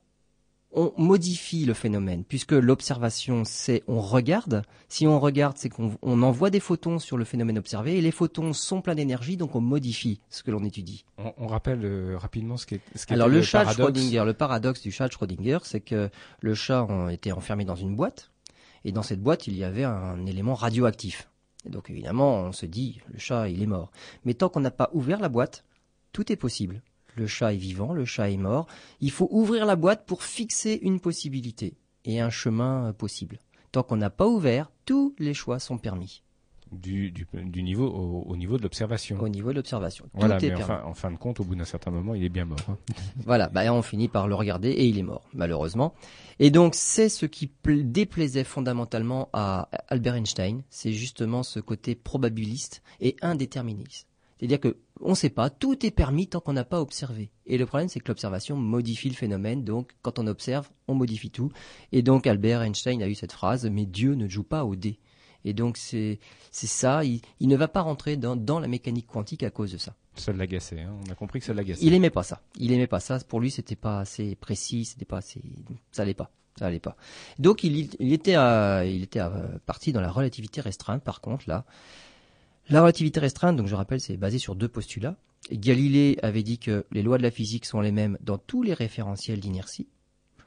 on 0.75 0.93
modifie 0.97 1.65
le 1.65 1.75
phénomène, 1.75 2.25
puisque 2.25 2.53
l'observation, 2.53 3.45
c'est 3.45 3.83
on 3.89 4.01
regarde. 4.01 4.63
Si 4.89 5.07
on 5.07 5.21
regarde, 5.21 5.57
c'est 5.59 5.69
qu'on 5.69 6.23
envoie 6.23 6.51
des 6.51 6.61
photons 6.61 6.99
sur 6.99 7.19
le 7.19 7.25
phénomène 7.25 7.59
observé, 7.59 7.99
et 7.99 8.01
les 8.01 8.11
photons 8.11 8.53
sont 8.53 8.81
pleins 8.81 8.95
d'énergie, 8.95 9.37
donc 9.37 9.55
on 9.55 9.61
modifie 9.61 10.21
ce 10.31 10.43
que 10.43 10.51
l'on 10.51 10.65
étudie. 10.65 11.05
On, 11.19 11.47
rappelle 11.47 11.85
euh, 11.85 12.17
rapidement 12.17 12.57
ce 12.57 12.67
qu'est 12.67 12.81
ce 12.95 13.13
Alors 13.13 13.29
le, 13.29 13.43
chat 13.43 13.65
de 13.65 13.71
Schrödinger, 13.71 14.25
le 14.25 14.33
paradoxe 14.33 14.81
du 14.81 14.91
chat 14.91 15.09
de 15.09 15.13
Schrödinger, 15.13 15.59
c'est 15.63 15.81
que 15.81 16.09
le 16.41 16.55
chat 16.55 16.87
était 17.11 17.33
enfermé 17.33 17.65
dans 17.65 17.77
une 17.77 17.95
boîte, 17.95 18.31
et 18.85 18.93
dans 18.93 19.03
cette 19.03 19.21
boîte, 19.21 19.47
il 19.47 19.57
y 19.57 19.65
avait 19.65 19.85
un 19.85 20.25
élément 20.27 20.55
radioactif. 20.55 21.29
Et 21.67 21.71
donc 21.71 21.91
évidemment, 21.91 22.41
on 22.41 22.53
se 22.53 22.67
dit, 22.67 23.01
le 23.13 23.19
chat, 23.19 23.49
il 23.49 23.63
est 23.63 23.67
mort. 23.67 23.93
Mais 24.25 24.35
tant 24.35 24.49
qu'on 24.49 24.61
n'a 24.61 24.71
pas 24.71 24.91
ouvert 24.95 25.21
la 25.21 25.29
boîte, 25.29 25.65
tout 26.13 26.33
est 26.33 26.37
possible. 26.37 26.83
Le 27.15 27.27
chat 27.27 27.53
est 27.53 27.59
vivant, 27.59 27.93
le 27.93 28.05
chat 28.05 28.31
est 28.31 28.37
mort. 28.37 28.67
Il 29.01 29.11
faut 29.11 29.29
ouvrir 29.31 29.67
la 29.67 29.77
boîte 29.77 30.07
pour 30.07 30.23
fixer 30.23 30.79
une 30.83 31.01
possibilité 31.01 31.75
et 32.05 32.21
un 32.21 32.31
chemin 32.31 32.89
euh, 32.89 32.93
possible. 32.93 33.39
Tant 33.71 33.83
qu'on 33.83 33.97
n'a 33.97 34.11
pas 34.11 34.27
ouvert, 34.27 34.71
tous 34.85 35.15
les 35.19 35.35
choix 35.35 35.59
sont 35.59 35.79
permis. 35.79 36.23
Du, 36.73 37.13
niveau 37.57 37.87
au, 37.87 38.35
niveau 38.35 38.57
de 38.57 38.63
l'observation. 38.63 39.21
Au 39.21 39.29
niveau 39.29 39.51
de 39.51 39.57
l'observation. 39.57 40.07
Voilà, 40.15 40.39
mais 40.41 40.55
en 40.55 40.95
fin 40.95 41.11
de 41.11 41.19
compte, 41.19 41.39
au 41.39 41.45
bout 41.45 41.55
d'un 41.55 41.67
certain 41.67 41.91
moment, 41.91 42.15
il 42.15 42.25
est 42.25 42.31
bien 42.31 42.47
mort. 42.47 42.59
Hein. 42.67 42.79
voilà, 43.27 43.51
bah, 43.51 43.71
on 43.75 43.83
finit 43.83 44.09
par 44.09 44.27
le 44.27 44.35
regarder 44.35 44.71
et 44.71 44.87
il 44.87 44.99
est 44.99 45.03
mort, 45.03 45.29
malheureusement. 45.35 45.93
Et 46.39 46.51
donc, 46.51 46.75
c'est 46.75 47.11
ce 47.11 47.27
qui 47.27 47.51
déplaisait 47.67 48.45
fondamentalement 48.45 49.29
à 49.35 49.69
Albert 49.89 50.15
Einstein, 50.15 50.63
c'est 50.71 50.93
justement 50.93 51.43
ce 51.43 51.61
côté 51.61 51.95
probabiliste 51.95 52.83
et 53.01 53.17
indéterministe. 53.21 54.07
C'est-à-dire 54.39 54.61
que 54.61 54.79
on 55.03 55.11
ne 55.11 55.15
sait 55.15 55.31
pas, 55.31 55.51
tout 55.51 55.85
est 55.85 55.91
permis 55.91 56.29
tant 56.29 56.41
qu'on 56.41 56.53
n'a 56.53 56.65
pas 56.65 56.81
observé. 56.81 57.31
Et 57.47 57.59
le 57.59 57.67
problème, 57.67 57.89
c'est 57.89 58.01
que 58.01 58.09
l'observation 58.09 58.57
modifie 58.57 59.09
le 59.09 59.15
phénomène, 59.15 59.65
donc 59.65 59.93
quand 60.03 60.19
on 60.19 60.27
observe, 60.27 60.71
on 60.89 60.95
modifie 60.95 61.31
tout. 61.31 61.51
Et 61.91 62.03
donc 62.03 62.27
Albert 62.27 62.63
Einstein 62.63 63.03
a 63.03 63.09
eu 63.09 63.15
cette 63.15 63.33
phrase, 63.33 63.69
mais 63.69 63.87
Dieu 63.87 64.15
ne 64.15 64.29
joue 64.29 64.45
pas 64.45 64.65
au 64.65 64.77
dé. 64.77 64.99
Et 65.45 65.53
donc 65.53 65.77
c'est 65.77 66.19
ça, 66.53 67.03
il, 67.05 67.21
ne 67.41 67.57
va 67.57 67.69
pas 67.69 67.81
rentrer 67.81 68.17
dans, 68.17 68.61
la 68.61 68.69
mécanique 68.69 69.07
quantique 69.07 69.43
à 69.43 69.51
cause 69.51 69.73
de 69.73 69.79
ça. 69.79 69.95
Ça 70.15 70.33
l'agaçait, 70.33 70.81
hein 70.81 70.95
on 71.07 71.11
a 71.11 71.15
compris 71.15 71.41
que 71.41 71.47
ça 71.47 71.55
l'agaçait. 71.55 71.85
Il 71.85 71.95
aimait 71.95 72.11
pas 72.11 72.23
ça. 72.23 72.43
Il 72.57 72.71
aimait 72.73 72.87
pas 72.87 73.01
ça. 73.01 73.19
Pour 73.21 73.41
lui, 73.41 73.51
c'était 73.51 73.77
pas 73.77 74.01
assez 74.01 74.37
précis, 74.37 74.85
c'était 74.85 75.05
pas 75.05 75.19
assez, 75.19 75.43
ça 75.91 76.03
allait 76.03 76.15
pas. 76.15 76.31
Ça 76.59 76.67
allait 76.67 76.81
pas. 76.81 76.97
Donc 77.39 77.65
il, 77.65 77.81
était, 78.13 78.35
il 78.35 79.03
était 79.03 79.21
parti 79.65 79.93
dans 79.93 80.03
la 80.03 80.11
relativité 80.11 80.61
restreinte. 80.61 81.03
Par 81.03 81.23
contre, 81.23 81.49
là, 81.49 81.65
la 82.69 82.81
relativité 82.81 83.21
restreinte, 83.21 83.57
donc 83.57 83.67
je 83.67 83.75
rappelle, 83.75 84.01
c'est 84.01 84.17
basé 84.17 84.39
sur 84.39 84.55
deux 84.55 84.69
postulats. 84.69 85.17
Galilée 85.51 86.19
avait 86.23 86.43
dit 86.43 86.59
que 86.59 86.85
les 86.93 87.03
lois 87.03 87.19
de 87.19 87.23
la 87.23 87.31
physique 87.31 87.67
sont 87.67 87.81
les 87.81 87.93
mêmes 87.93 88.17
dans 88.23 88.39
tous 88.39 88.63
les 88.63 88.75
référentiels 88.75 89.41
d'inertie. 89.41 89.89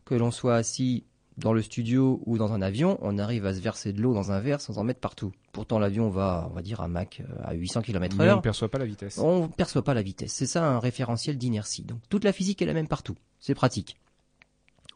Que 0.05 0.15
l'on 0.15 0.31
soit 0.31 0.55
assis 0.55 1.03
dans 1.37 1.51
le 1.51 1.61
studio 1.61 2.21
ou 2.25 2.37
dans 2.37 2.53
un 2.53 2.61
avion, 2.61 2.97
on 3.01 3.17
arrive 3.17 3.45
à 3.45 3.53
se 3.53 3.59
verser 3.59 3.91
de 3.91 4.01
l'eau 4.01 4.13
dans 4.13 4.31
un 4.31 4.39
verre 4.39 4.61
sans 4.61 4.77
en 4.77 4.83
mettre 4.83 5.01
partout. 5.01 5.33
Pourtant, 5.51 5.79
l'avion 5.79 6.09
va, 6.09 6.47
on 6.49 6.53
va 6.53 6.61
dire, 6.61 6.79
à 6.79 6.87
Mach 6.87 7.19
euh, 7.19 7.23
à 7.43 7.53
800 7.53 7.81
km 7.81 8.19
heure. 8.21 8.35
on 8.35 8.37
ne 8.37 8.41
perçoit 8.41 8.69
pas 8.69 8.77
la 8.77 8.85
vitesse. 8.85 9.17
On 9.17 9.43
ne 9.43 9.47
perçoit 9.47 9.83
pas 9.83 9.93
la 9.93 10.01
vitesse. 10.01 10.31
C'est 10.31 10.45
ça 10.45 10.65
un 10.65 10.79
référentiel 10.79 11.37
d'inertie. 11.37 11.83
Donc, 11.83 11.99
toute 12.09 12.23
la 12.23 12.31
physique 12.31 12.61
est 12.61 12.65
la 12.65 12.73
même 12.73 12.87
partout. 12.87 13.15
C'est 13.39 13.55
pratique. 13.55 13.97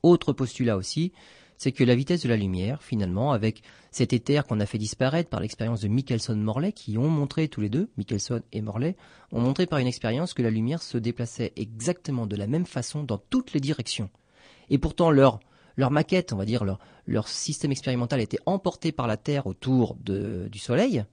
Autre 0.01 0.31
postulat 0.31 0.77
aussi, 0.77 1.11
c'est 1.59 1.73
que 1.73 1.83
la 1.83 1.93
vitesse 1.93 2.23
de 2.23 2.29
la 2.29 2.37
lumière, 2.37 2.81
finalement, 2.81 3.33
avec 3.33 3.63
cet 3.91 4.13
éther 4.13 4.47
qu'on 4.47 4.61
a 4.61 4.65
fait 4.65 4.77
disparaître 4.77 5.29
par 5.29 5.41
l'expérience 5.41 5.81
de 5.81 5.89
Michelson-Morley, 5.89 6.71
qui 6.71 6.97
ont 6.97 7.09
montré 7.09 7.49
tous 7.49 7.59
les 7.59 7.67
deux, 7.67 7.89
Michelson 7.97 8.41
et 8.53 8.61
Morley, 8.61 8.95
ont 9.33 9.41
montré 9.41 9.65
par 9.65 9.79
une 9.79 9.87
expérience 9.87 10.33
que 10.33 10.41
la 10.41 10.51
lumière 10.51 10.81
se 10.81 10.97
déplaçait 10.97 11.51
exactement 11.57 12.27
de 12.27 12.37
la 12.37 12.47
même 12.47 12.65
façon 12.65 13.03
dans 13.03 13.17
toutes 13.17 13.51
les 13.51 13.59
directions. 13.59 14.09
Et 14.69 14.77
pourtant, 14.77 15.11
leur, 15.11 15.41
maquette, 15.77 16.31
on 16.31 16.37
va 16.37 16.45
dire, 16.45 16.63
leur, 17.05 17.27
système 17.27 17.71
expérimental 17.71 18.21
était 18.21 18.39
emporté 18.45 18.93
par 18.93 19.07
la 19.07 19.17
Terre 19.17 19.45
autour 19.45 19.95
du 19.95 20.59
Soleil. 20.59 21.03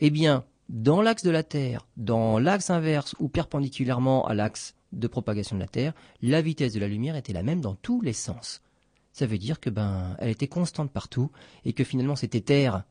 Eh 0.00 0.08
bien, 0.08 0.44
dans 0.70 1.02
l'axe 1.02 1.24
de 1.24 1.30
la 1.30 1.42
Terre, 1.42 1.86
dans 1.98 2.38
l'axe 2.38 2.70
inverse 2.70 3.14
ou 3.18 3.28
perpendiculairement 3.28 4.26
à 4.26 4.32
l'axe 4.32 4.74
de 4.92 5.08
propagation 5.08 5.56
de 5.56 5.60
la 5.60 5.68
Terre, 5.68 5.92
la 6.22 6.40
vitesse 6.40 6.72
de 6.72 6.80
la 6.80 6.88
lumière 6.88 7.16
était 7.16 7.34
la 7.34 7.42
même 7.42 7.60
dans 7.60 7.74
tous 7.74 8.00
les 8.00 8.14
sens 8.14 8.62
ça 9.12 9.26
veut 9.26 9.38
dire 9.38 9.60
que 9.60 9.70
ben 9.70 10.16
elle 10.18 10.30
était 10.30 10.48
constante 10.48 10.90
partout 10.90 11.30
et 11.64 11.72
que 11.72 11.84
finalement 11.84 12.16
cet 12.16 12.34
éther 12.34 12.82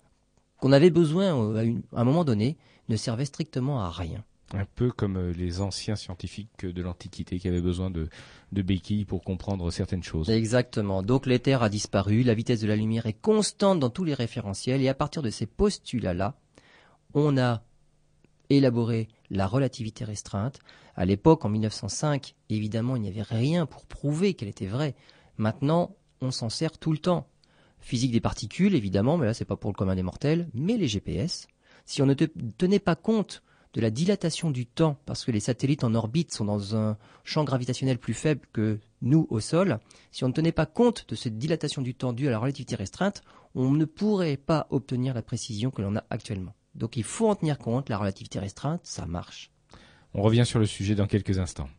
qu'on 0.57 0.71
avait 0.71 0.89
besoin 0.89 1.55
à, 1.55 1.63
un 1.93 2.03
moment 2.03 2.25
donné 2.25 2.57
ne 2.89 2.95
servait 2.95 3.25
strictement 3.25 3.81
à 3.81 3.89
rien. 3.89 4.23
Un 4.53 4.65
peu 4.65 4.91
comme 4.91 5.17
euh, 5.17 5.31
les 5.31 5.61
anciens 5.61 5.95
scientifiques 5.95 6.65
de 6.65 6.81
l'Antiquité 6.81 7.37
qui 7.37 7.47
avaient 7.47 7.61
besoin 7.61 7.91
de, 7.91 8.09
de 8.51 8.61
béquilles 8.63 9.05
pour 9.05 9.23
comprendre 9.23 9.69
certaines 9.69 10.01
choses. 10.01 10.29
Exactement. 10.29 11.03
Donc 11.03 11.27
l'éther 11.27 11.61
a 11.61 11.69
disparu, 11.69 12.23
la 12.23 12.33
vitesse 12.33 12.59
de 12.59 12.67
la 12.67 12.75
lumière 12.75 13.05
est 13.05 13.13
constante 13.13 13.79
dans 13.79 13.91
tous 13.91 14.03
les 14.03 14.15
référentiels 14.15 14.81
et 14.81 14.89
à 14.89 14.95
partir 14.95 15.21
de 15.21 15.29
ces 15.29 15.45
postulats-là, 15.45 16.35
on 17.13 17.37
a 17.37 17.61
élaboré 18.49 19.07
la 19.29 19.47
relativité 19.47 20.03
restreinte. 20.03 20.59
À 20.95 21.05
l'époque, 21.05 21.45
en 21.45 21.49
1905, 21.49 22.35
évidemment, 22.49 22.95
il 22.95 23.03
n'y 23.03 23.07
avait 23.07 23.21
rien 23.21 23.65
pour 23.65 23.85
prouver 23.85 24.33
qu'elle 24.33 24.49
était 24.49 24.65
vraie. 24.65 24.95
Maintenant, 25.37 25.95
on 26.21 26.31
s'en 26.31 26.49
sert 26.49 26.77
tout 26.77 26.91
le 26.91 26.97
temps. 26.97 27.27
Physique 27.79 28.11
des 28.11 28.19
particules, 28.19 28.75
évidemment, 28.75 29.17
mais 29.17 29.25
là 29.25 29.33
c'est 29.33 29.45
pas 29.45 29.55
pour 29.55 29.71
le 29.71 29.75
commun 29.75 29.95
des 29.95 30.03
mortels, 30.03 30.49
mais 30.53 30.77
les 30.77 30.87
GPS. 30.87 31.47
Si 31.85 32.01
on 32.01 32.05
ne 32.05 32.13
tenait 32.13 32.79
pas 32.79 32.95
compte 32.95 33.41
de 33.73 33.81
la 33.81 33.91
dilatation 33.91 34.51
du 34.51 34.65
temps, 34.65 34.97
parce 35.05 35.23
que 35.23 35.31
les 35.31 35.39
satellites 35.39 35.83
en 35.83 35.93
orbite 35.93 36.33
sont 36.33 36.45
dans 36.45 36.75
un 36.75 36.97
champ 37.23 37.43
gravitationnel 37.43 37.99
plus 37.99 38.13
faible 38.13 38.47
que 38.51 38.79
nous 39.01 39.27
au 39.29 39.39
sol, 39.39 39.79
si 40.11 40.23
on 40.23 40.27
ne 40.27 40.33
tenait 40.33 40.51
pas 40.51 40.65
compte 40.65 41.05
de 41.07 41.15
cette 41.15 41.37
dilatation 41.37 41.81
du 41.81 41.93
temps 41.93 42.13
due 42.13 42.27
à 42.27 42.31
la 42.31 42.39
relativité 42.39 42.75
restreinte, 42.75 43.21
on 43.55 43.71
ne 43.71 43.85
pourrait 43.85 44.37
pas 44.37 44.67
obtenir 44.71 45.13
la 45.13 45.21
précision 45.21 45.71
que 45.71 45.81
l'on 45.81 45.95
a 45.95 46.03
actuellement. 46.09 46.55
Donc 46.75 46.97
il 46.97 47.03
faut 47.03 47.29
en 47.29 47.35
tenir 47.35 47.57
compte, 47.57 47.89
la 47.89 47.97
relativité 47.97 48.39
restreinte, 48.39 48.81
ça 48.83 49.05
marche. 49.05 49.51
On 50.13 50.23
revient 50.23 50.45
sur 50.45 50.59
le 50.59 50.65
sujet 50.65 50.95
dans 50.95 51.07
quelques 51.07 51.37
instants. 51.37 51.69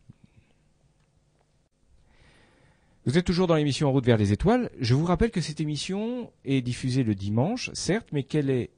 Vous 3.05 3.17
êtes 3.17 3.25
toujours 3.25 3.47
dans 3.47 3.55
l'émission 3.55 3.89
En 3.89 3.91
route 3.91 4.05
vers 4.05 4.17
les 4.17 4.31
étoiles. 4.31 4.69
Je 4.79 4.93
vous 4.93 5.05
rappelle 5.05 5.31
que 5.31 5.41
cette 5.41 5.59
émission 5.59 6.31
est 6.45 6.61
diffusée 6.61 7.03
le 7.03 7.15
dimanche, 7.15 7.71
certes, 7.73 8.09
mais 8.11 8.21
qu'elle 8.21 8.51
est 8.51 8.69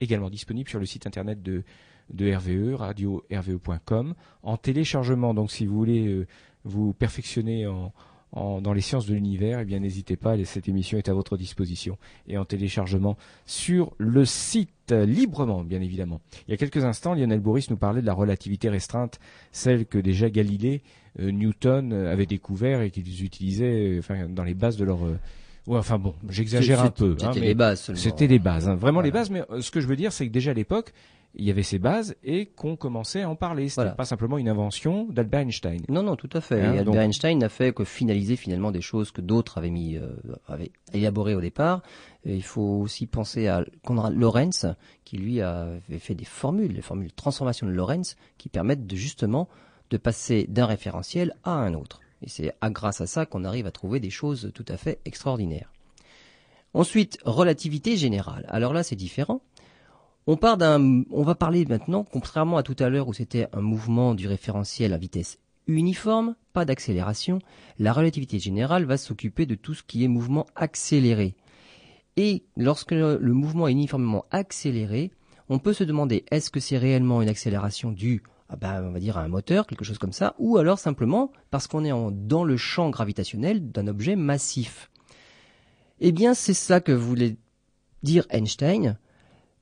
également 0.00 0.30
disponible 0.30 0.68
sur 0.68 0.78
le 0.78 0.86
site 0.86 1.04
internet 1.08 1.42
de, 1.42 1.64
RVE, 2.12 2.76
radio-rve.com, 2.76 4.14
en 4.44 4.56
téléchargement. 4.56 5.34
Donc 5.34 5.50
si 5.50 5.66
vous 5.66 5.74
voulez 5.74 6.06
euh, 6.06 6.28
vous 6.64 6.92
perfectionner 6.92 7.66
en, 7.66 7.92
dans 8.32 8.72
les 8.72 8.80
sciences 8.80 9.06
de 9.06 9.14
l'univers, 9.14 9.60
eh 9.60 9.64
bien 9.64 9.78
n'hésitez 9.78 10.16
pas, 10.16 10.42
cette 10.44 10.68
émission 10.68 10.98
est 10.98 11.08
à 11.08 11.12
votre 11.12 11.36
disposition 11.36 11.98
et 12.26 12.38
en 12.38 12.44
téléchargement 12.44 13.16
sur 13.46 13.92
le 13.98 14.24
site 14.24 14.92
librement, 14.92 15.64
bien 15.64 15.80
évidemment. 15.80 16.20
Il 16.46 16.52
y 16.52 16.54
a 16.54 16.56
quelques 16.56 16.84
instants, 16.84 17.14
Lionel 17.14 17.40
Boris 17.40 17.70
nous 17.70 17.76
parlait 17.76 18.00
de 18.00 18.06
la 18.06 18.14
relativité 18.14 18.68
restreinte, 18.68 19.20
celle 19.52 19.86
que 19.86 19.98
déjà 19.98 20.30
Galilée, 20.30 20.82
euh, 21.20 21.30
Newton 21.30 21.92
avaient 21.92 22.26
découvert 22.26 22.80
et 22.80 22.90
qu'ils 22.90 23.24
utilisaient 23.24 23.96
enfin, 23.98 24.28
dans 24.28 24.44
les 24.44 24.54
bases 24.54 24.76
de 24.76 24.84
leur 24.84 25.00
Ouais, 25.66 25.78
enfin 25.78 25.98
bon, 25.98 26.14
j'exagère 26.28 26.82
un 26.82 26.90
peu. 26.90 27.14
C'était 27.16 27.26
hein, 27.26 27.32
les 27.40 27.54
bases 27.54 27.92
C'était 27.94 28.26
les 28.26 28.40
bases, 28.40 28.68
hein, 28.68 28.74
vraiment 28.74 29.00
les 29.00 29.12
bases. 29.12 29.30
Mais 29.30 29.42
ce 29.60 29.70
que 29.70 29.80
je 29.80 29.86
veux 29.86 29.94
dire, 29.94 30.12
c'est 30.12 30.26
que 30.26 30.32
déjà 30.32 30.50
à 30.50 30.54
l'époque, 30.54 30.92
il 31.34 31.44
y 31.44 31.50
avait 31.50 31.62
ces 31.62 31.78
bases 31.78 32.14
et 32.22 32.46
qu'on 32.46 32.76
commençait 32.76 33.22
à 33.22 33.30
en 33.30 33.36
parler. 33.36 33.68
Ce 33.68 33.80
n'était 33.80 33.94
pas 33.94 34.04
simplement 34.04 34.38
une 34.38 34.48
invention 34.48 35.06
d'Albert 35.10 35.40
Einstein. 35.40 35.80
Non, 35.88 36.02
non, 36.02 36.16
tout 36.16 36.28
à 36.32 36.40
fait. 36.40 36.60
Hein, 36.60 36.78
Albert 36.78 37.02
Einstein 37.02 37.38
n'a 37.38 37.48
fait 37.48 37.72
que 37.72 37.84
finaliser 37.84 38.36
finalement 38.36 38.70
des 38.70 38.80
choses 38.80 39.10
que 39.10 39.20
d'autres 39.20 39.58
avaient 39.58 39.70
mis, 39.70 39.96
euh, 39.96 40.10
avaient 40.46 40.72
élaborées 40.92 41.34
au 41.34 41.40
départ. 41.40 41.82
il 42.24 42.42
faut 42.42 42.80
aussi 42.80 43.06
penser 43.06 43.48
à 43.48 43.64
Konrad 43.84 44.14
Lorenz, 44.14 44.66
qui 45.04 45.16
lui 45.16 45.40
avait 45.40 45.98
fait 45.98 46.14
des 46.14 46.24
formules, 46.24 46.72
les 46.72 46.82
formules 46.82 47.08
de 47.08 47.14
transformation 47.14 47.66
de 47.66 47.72
Lorenz, 47.72 48.16
qui 48.38 48.48
permettent 48.48 48.86
de 48.86 48.96
justement 48.96 49.48
de 49.90 49.96
passer 49.96 50.46
d'un 50.48 50.66
référentiel 50.66 51.34
à 51.44 51.52
un 51.52 51.74
autre. 51.74 52.00
Et 52.22 52.28
c'est 52.28 52.54
grâce 52.62 53.00
à 53.00 53.06
ça 53.06 53.26
qu'on 53.26 53.44
arrive 53.44 53.66
à 53.66 53.72
trouver 53.72 54.00
des 54.00 54.10
choses 54.10 54.52
tout 54.54 54.64
à 54.68 54.76
fait 54.76 55.00
extraordinaires. 55.04 55.72
Ensuite, 56.74 57.18
relativité 57.24 57.96
générale. 57.96 58.46
Alors 58.48 58.72
là, 58.72 58.82
c'est 58.82 58.96
différent. 58.96 59.42
On 60.26 60.36
va 60.36 61.34
parler 61.34 61.64
maintenant, 61.66 62.04
contrairement 62.04 62.56
à 62.56 62.62
tout 62.62 62.76
à 62.78 62.88
l'heure 62.88 63.08
où 63.08 63.12
c'était 63.12 63.48
un 63.52 63.60
mouvement 63.60 64.14
du 64.14 64.28
référentiel 64.28 64.92
à 64.92 64.98
vitesse 64.98 65.38
uniforme, 65.66 66.34
pas 66.52 66.64
d'accélération, 66.64 67.38
la 67.78 67.92
relativité 67.92 68.38
générale 68.38 68.84
va 68.84 68.96
s'occuper 68.96 69.46
de 69.46 69.54
tout 69.54 69.74
ce 69.74 69.82
qui 69.82 70.04
est 70.04 70.08
mouvement 70.08 70.46
accéléré. 70.54 71.34
Et 72.16 72.44
lorsque 72.56 72.92
le 72.92 73.32
mouvement 73.32 73.68
est 73.68 73.72
uniformément 73.72 74.24
accéléré, 74.30 75.10
on 75.48 75.58
peut 75.58 75.72
se 75.72 75.84
demander 75.84 76.24
est-ce 76.30 76.50
que 76.50 76.60
c'est 76.60 76.78
réellement 76.78 77.22
une 77.22 77.28
accélération 77.28 77.90
due 77.90 78.22
à, 78.48 78.56
ben, 78.56 78.84
on 78.84 78.92
va 78.92 79.00
dire 79.00 79.16
à 79.16 79.22
un 79.22 79.28
moteur, 79.28 79.66
quelque 79.66 79.84
chose 79.84 79.98
comme 79.98 80.12
ça, 80.12 80.34
ou 80.38 80.58
alors 80.58 80.78
simplement 80.78 81.32
parce 81.50 81.66
qu'on 81.66 81.84
est 81.84 82.12
dans 82.12 82.44
le 82.44 82.56
champ 82.56 82.90
gravitationnel 82.90 83.70
d'un 83.70 83.86
objet 83.86 84.14
massif? 84.14 84.90
Eh 86.00 86.12
bien, 86.12 86.34
c'est 86.34 86.54
ça 86.54 86.80
que 86.80 86.92
voulait 86.92 87.36
dire 88.02 88.26
Einstein 88.30 88.98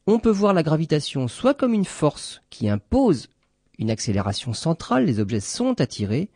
on 0.06 0.18
peut 0.18 0.30
voir 0.30 0.54
la 0.54 0.62
gravitation 0.62 1.28
soit 1.28 1.54
comme 1.54 1.74
une 1.74 1.84
force 1.84 2.42
qui 2.50 2.68
impose 2.68 3.28
une 3.78 3.90
accélération 3.90 4.52
centrale, 4.52 5.06
les 5.06 5.20
objets 5.20 5.40
sont 5.40 5.80
attirés, 5.80 6.28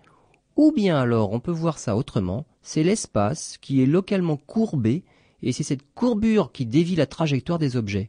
ou 0.57 0.73
bien 0.73 0.99
alors 0.99 1.33
on 1.33 1.41
peut 1.41 1.53
voir 1.53 1.79
ça 1.79 1.97
autrement, 1.97 2.47
c'est 2.63 2.83
l'espace 2.83 3.59
qui 3.61 3.83
est 3.83 3.87
localement 3.87 4.37
courbé, 4.37 5.05
et 5.43 5.53
c'est 5.53 5.63
cette 5.63 5.93
courbure 5.95 6.53
qui 6.53 6.65
dévie 6.65 6.97
la 6.97 7.07
trajectoire 7.07 7.59
des 7.59 7.77
objets. 7.77 8.09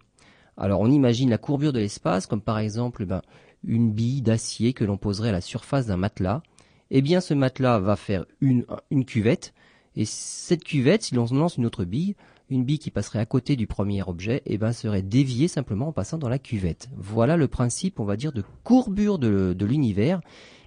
Alors 0.57 0.79
on 0.79 0.89
imagine 0.89 1.29
la 1.29 1.37
courbure 1.37 1.73
de 1.73 1.79
l'espace 1.79 2.27
comme 2.27 2.41
par 2.41 2.59
exemple 2.59 3.05
ben, 3.05 3.21
une 3.65 3.91
bille 3.91 4.21
d'acier 4.21 4.73
que 4.73 4.85
l'on 4.85 4.97
poserait 4.97 5.29
à 5.29 5.33
la 5.33 5.41
surface 5.41 5.85
d'un 5.85 5.97
matelas. 5.97 6.43
Eh 6.91 7.01
bien 7.01 7.19
ce 7.19 7.33
matelas 7.33 7.79
va 7.79 7.97
faire 7.97 8.25
une, 8.39 8.65
une 8.89 9.05
cuvette, 9.05 9.53
et 9.97 10.05
cette 10.05 10.63
cuvette, 10.63 11.03
si 11.03 11.15
l'on 11.15 11.25
lance 11.25 11.57
une 11.57 11.65
autre 11.65 11.83
bille, 11.83 12.15
une 12.49 12.63
bille 12.63 12.79
qui 12.79 12.91
passerait 12.91 13.19
à 13.19 13.25
côté 13.25 13.55
du 13.55 13.67
premier 13.67 14.03
objet 14.03 14.41
eh 14.45 14.57
ben, 14.57 14.71
serait 14.71 15.01
déviée 15.01 15.47
simplement 15.47 15.87
en 15.87 15.91
passant 15.91 16.17
dans 16.17 16.29
la 16.29 16.39
cuvette. 16.39 16.89
Voilà 16.95 17.37
le 17.37 17.47
principe, 17.47 17.99
on 17.99 18.05
va 18.05 18.17
dire, 18.17 18.31
de 18.31 18.43
courbure 18.63 19.17
de, 19.17 19.65
l'univers 19.65 20.21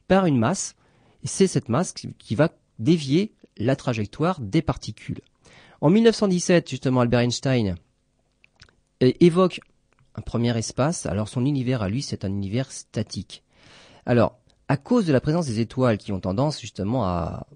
par 0.09 0.27
une 0.27 0.39
masse. 0.39 0.75
C'est 1.25 1.47
cette 1.47 1.69
masse 1.69 1.93
qui 1.93 2.35
va 2.35 2.51
dévier 2.79 3.33
la 3.57 3.77
trajectoire 3.77 4.41
des 4.41 4.63
particules. 4.63 5.21
En 5.81 5.91
1917, 5.91 6.69
justement, 6.69 7.01
Albert 7.01 7.21
Einstein 7.21 7.77
évoque 9.01 9.61
un 10.17 10.21
premier 10.21 10.57
espace. 10.57 11.07
Alors 11.07 11.29
son 11.29 11.45
univers 11.45 11.83
à 11.83 11.89
lui, 11.89 12.03
c'est 12.03 12.25
un 12.25 12.29
univers 12.29 12.73
statique. 12.73 13.45
Alors, 14.07 14.39
à 14.69 14.77
cause 14.77 15.07
de 15.07 15.13
la 15.13 15.21
présence 15.21 15.47
des 15.47 15.61
étoiles 15.61 15.99
qui 15.99 16.13
ont 16.13 16.21
tendance 16.21 16.61
justement 16.61 17.05
à 17.05 17.47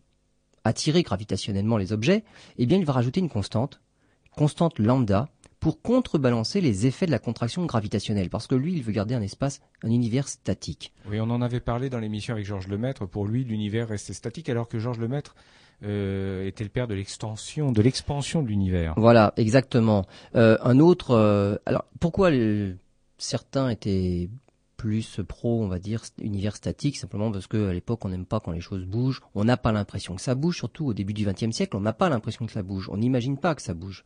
attirer 0.65 1.03
gravitationnellement 1.03 1.77
les 1.77 1.93
objets, 1.93 2.25
eh 2.59 2.67
bien 2.67 2.79
il 2.79 2.85
va 2.85 2.93
rajouter 2.93 3.21
une 3.21 3.29
constante 3.29 3.81
constante 4.37 4.79
lambda 4.79 5.29
pour 5.62 5.81
contrebalancer 5.81 6.61
les 6.61 6.87
effets 6.87 7.07
de 7.07 7.12
la 7.12 7.21
contraction 7.21 7.64
gravitationnelle, 7.66 8.31
parce 8.31 8.49
que 8.49 8.57
lui, 8.57 8.73
il 8.73 8.83
veut 8.83 8.90
garder 8.90 9.14
un 9.14 9.23
espace, 9.23 9.61
un 9.85 9.90
univers 9.90 10.27
statique. 10.27 10.92
Oui, 11.09 11.21
on 11.21 11.31
en 11.31 11.40
avait 11.40 11.61
parlé 11.61 11.88
dans 11.88 12.01
l'émission 12.01 12.35
avec 12.35 12.45
Georges 12.45 12.66
Lemaître. 12.66 13.07
Pour 13.07 13.27
lui, 13.27 13.45
l'univers 13.45 13.87
restait 13.87 14.12
statique, 14.12 14.49
alors 14.49 14.66
que 14.66 14.81
Georges 14.81 14.99
Lemaître 14.99 15.37
euh, 15.85 16.49
était 16.49 16.64
le 16.64 16.71
père 16.71 16.88
de 16.88 16.95
l'extension, 16.95 17.71
de 17.71 17.81
l'expansion 17.81 18.42
de 18.42 18.49
l'univers. 18.49 18.95
Voilà, 18.97 19.33
exactement. 19.37 20.05
Euh, 20.35 20.59
un 20.62 20.81
autre. 20.81 21.12
Euh, 21.12 21.57
alors, 21.64 21.85
pourquoi 22.01 22.31
certains 23.18 23.68
étaient 23.68 24.31
plus 24.83 25.21
pro, 25.29 25.62
on 25.62 25.68
va 25.68 25.79
dire, 25.79 26.03
univers 26.21 26.57
statique, 26.57 26.97
simplement 26.97 27.31
parce 27.31 27.47
qu'à 27.47 27.73
l'époque, 27.73 28.05
on 28.05 28.09
n'aime 28.09 28.27
pas 28.27 28.40
quand 28.40 28.51
les 28.51 28.61
choses 28.61 28.85
bougent. 28.85 29.21
On 29.37 29.45
n'a 29.45 29.57
pas 29.57 29.71
l'impression 29.71 30.16
que 30.16 30.21
ça 30.21 30.35
bouge, 30.35 30.57
surtout 30.57 30.87
au 30.87 30.92
début 30.92 31.14
du 31.14 31.25
XXe 31.25 31.55
siècle, 31.55 31.77
on 31.77 31.81
n'a 31.81 31.92
pas 31.92 32.09
l'impression 32.09 32.47
que 32.47 32.53
ça 32.53 32.64
bouge. 32.64 32.88
On 32.88 32.97
n'imagine 32.97 33.38
pas 33.38 33.55
que 33.55 33.62
ça 33.62 33.75
bouge. 33.75 34.03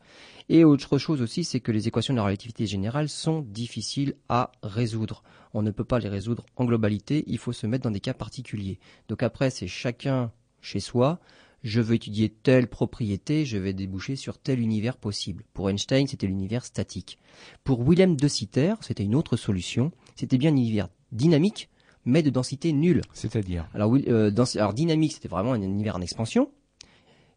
Et 0.49 0.63
autre 0.63 0.99
chose 0.99 1.23
aussi, 1.23 1.43
c'est 1.43 1.61
que 1.61 1.71
les 1.71 1.87
équations 1.87 2.13
de 2.13 2.19
la 2.19 2.25
relativité 2.25 2.67
générale 2.67 3.09
sont 3.09 3.41
difficiles 3.41 4.13
à 4.29 4.51
résoudre. 4.61 5.23
On 5.55 5.63
ne 5.63 5.71
peut 5.71 5.83
pas 5.83 5.97
les 5.97 6.09
résoudre 6.09 6.45
en 6.57 6.65
globalité, 6.65 7.23
il 7.25 7.39
faut 7.39 7.53
se 7.53 7.65
mettre 7.65 7.85
dans 7.85 7.89
des 7.89 7.99
cas 7.99 8.13
particuliers. 8.13 8.77
Donc 9.07 9.23
après, 9.23 9.49
c'est 9.49 9.67
chacun 9.67 10.31
chez 10.61 10.79
soi 10.79 11.19
je 11.63 11.81
veux 11.81 11.95
étudier 11.95 12.29
telle 12.29 12.67
propriété, 12.67 13.45
je 13.45 13.57
vais 13.57 13.73
déboucher 13.73 14.15
sur 14.15 14.37
tel 14.37 14.59
univers 14.59 14.95
possible. 14.95 15.43
Pour 15.53 15.69
Einstein, 15.69 16.07
c'était 16.07 16.27
l'univers 16.27 16.63
statique. 16.63 17.17
Pour 17.63 17.83
Willem 17.83 18.15
de 18.15 18.27
Sitter, 18.27 18.75
c'était 18.81 19.03
une 19.03 19.15
autre 19.15 19.37
solution. 19.37 19.91
C'était 20.17 20.37
bien 20.37 20.51
un 20.51 20.57
univers 20.57 20.89
dynamique, 21.11 21.69
mais 22.05 22.23
de 22.23 22.29
densité 22.29 22.73
nulle. 22.73 23.01
C'est-à-dire 23.13 23.69
alors, 23.73 23.95
euh, 23.95 24.31
alors, 24.55 24.73
dynamique, 24.73 25.13
c'était 25.13 25.27
vraiment 25.27 25.53
un 25.53 25.61
univers 25.61 25.95
en 25.95 26.01
expansion, 26.01 26.51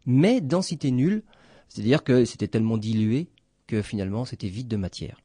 mais 0.05 0.41
densité 0.41 0.91
nulle, 0.91 1.23
c'est-à-dire 1.69 2.03
que 2.03 2.25
c'était 2.25 2.47
tellement 2.47 2.77
dilué 2.77 3.27
que 3.67 3.81
finalement 3.81 4.25
c'était 4.25 4.49
vide 4.49 4.67
de 4.67 4.77
matière. 4.77 5.21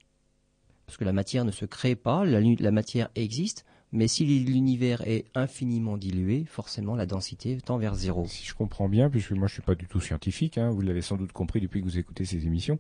Parce 0.87 0.99
que 0.99 1.05
la 1.05 1.13
matière 1.13 1.45
ne 1.45 1.51
se 1.51 1.65
crée 1.65 1.97
pas, 1.97 2.25
la 2.25 2.71
matière 2.71 3.09
existe, 3.17 3.65
mais 3.93 4.09
si 4.09 4.25
l'univers 4.25 5.03
est 5.07 5.25
infiniment 5.35 5.97
dilué, 5.97 6.45
forcément 6.45 6.95
la 6.95 7.07
densité 7.07 7.59
tend 7.65 7.79
vers 7.79 7.95
zéro. 7.95 8.27
Si 8.27 8.45
je 8.45 8.55
comprends 8.55 8.89
bien, 8.89 9.11
puisque 9.11 9.33
moi 9.33 9.49
je 9.49 9.55
suis 9.55 9.63
pas 9.63 9.75
du 9.75 9.87
tout 9.87 10.01
scientifique, 10.01 10.59
hein, 10.59 10.71
vous 10.71 10.83
l'avez 10.83 11.03
sans 11.03 11.17
doute 11.17 11.33
compris 11.33 11.61
depuis 11.61 11.81
que 11.81 11.87
vous 11.87 11.99
écoutez 11.99 12.25
ces 12.25 12.47
émissions, 12.47 12.79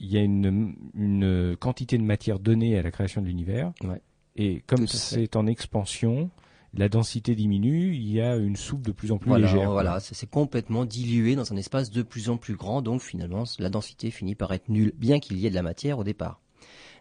il 0.00 0.12
y 0.12 0.18
a 0.18 0.22
une, 0.22 1.56
quantité 1.58 1.98
de 1.98 2.02
matière 2.02 2.38
donnée 2.38 2.78
à 2.78 2.82
la 2.82 2.90
création 2.90 3.20
de 3.20 3.26
l'univers, 3.26 3.72
et 4.36 4.62
comme 4.66 4.86
c'est 4.86 5.36
en 5.36 5.46
expansion, 5.46 6.30
la 6.74 6.88
densité 6.88 7.34
diminue, 7.34 7.94
il 7.94 8.12
y 8.12 8.20
a 8.20 8.36
une 8.36 8.56
soupe 8.56 8.82
de 8.82 8.92
plus 8.92 9.10
en 9.10 9.18
plus 9.18 9.34
légère. 9.36 9.70
Voilà, 9.70 10.00
c'est 10.00 10.28
complètement 10.28 10.84
dilué 10.84 11.34
dans 11.34 11.52
un 11.52 11.56
espace 11.56 11.90
de 11.90 12.02
plus 12.02 12.30
en 12.30 12.36
plus 12.36 12.54
grand, 12.54 12.82
donc 12.82 13.00
finalement 13.00 13.44
la 13.58 13.70
densité 13.70 14.10
finit 14.10 14.34
par 14.34 14.52
être 14.52 14.68
nulle, 14.68 14.92
bien 14.96 15.18
qu'il 15.18 15.38
y 15.38 15.46
ait 15.46 15.50
de 15.50 15.54
la 15.54 15.62
matière 15.62 15.98
au 15.98 16.04
départ. 16.04 16.40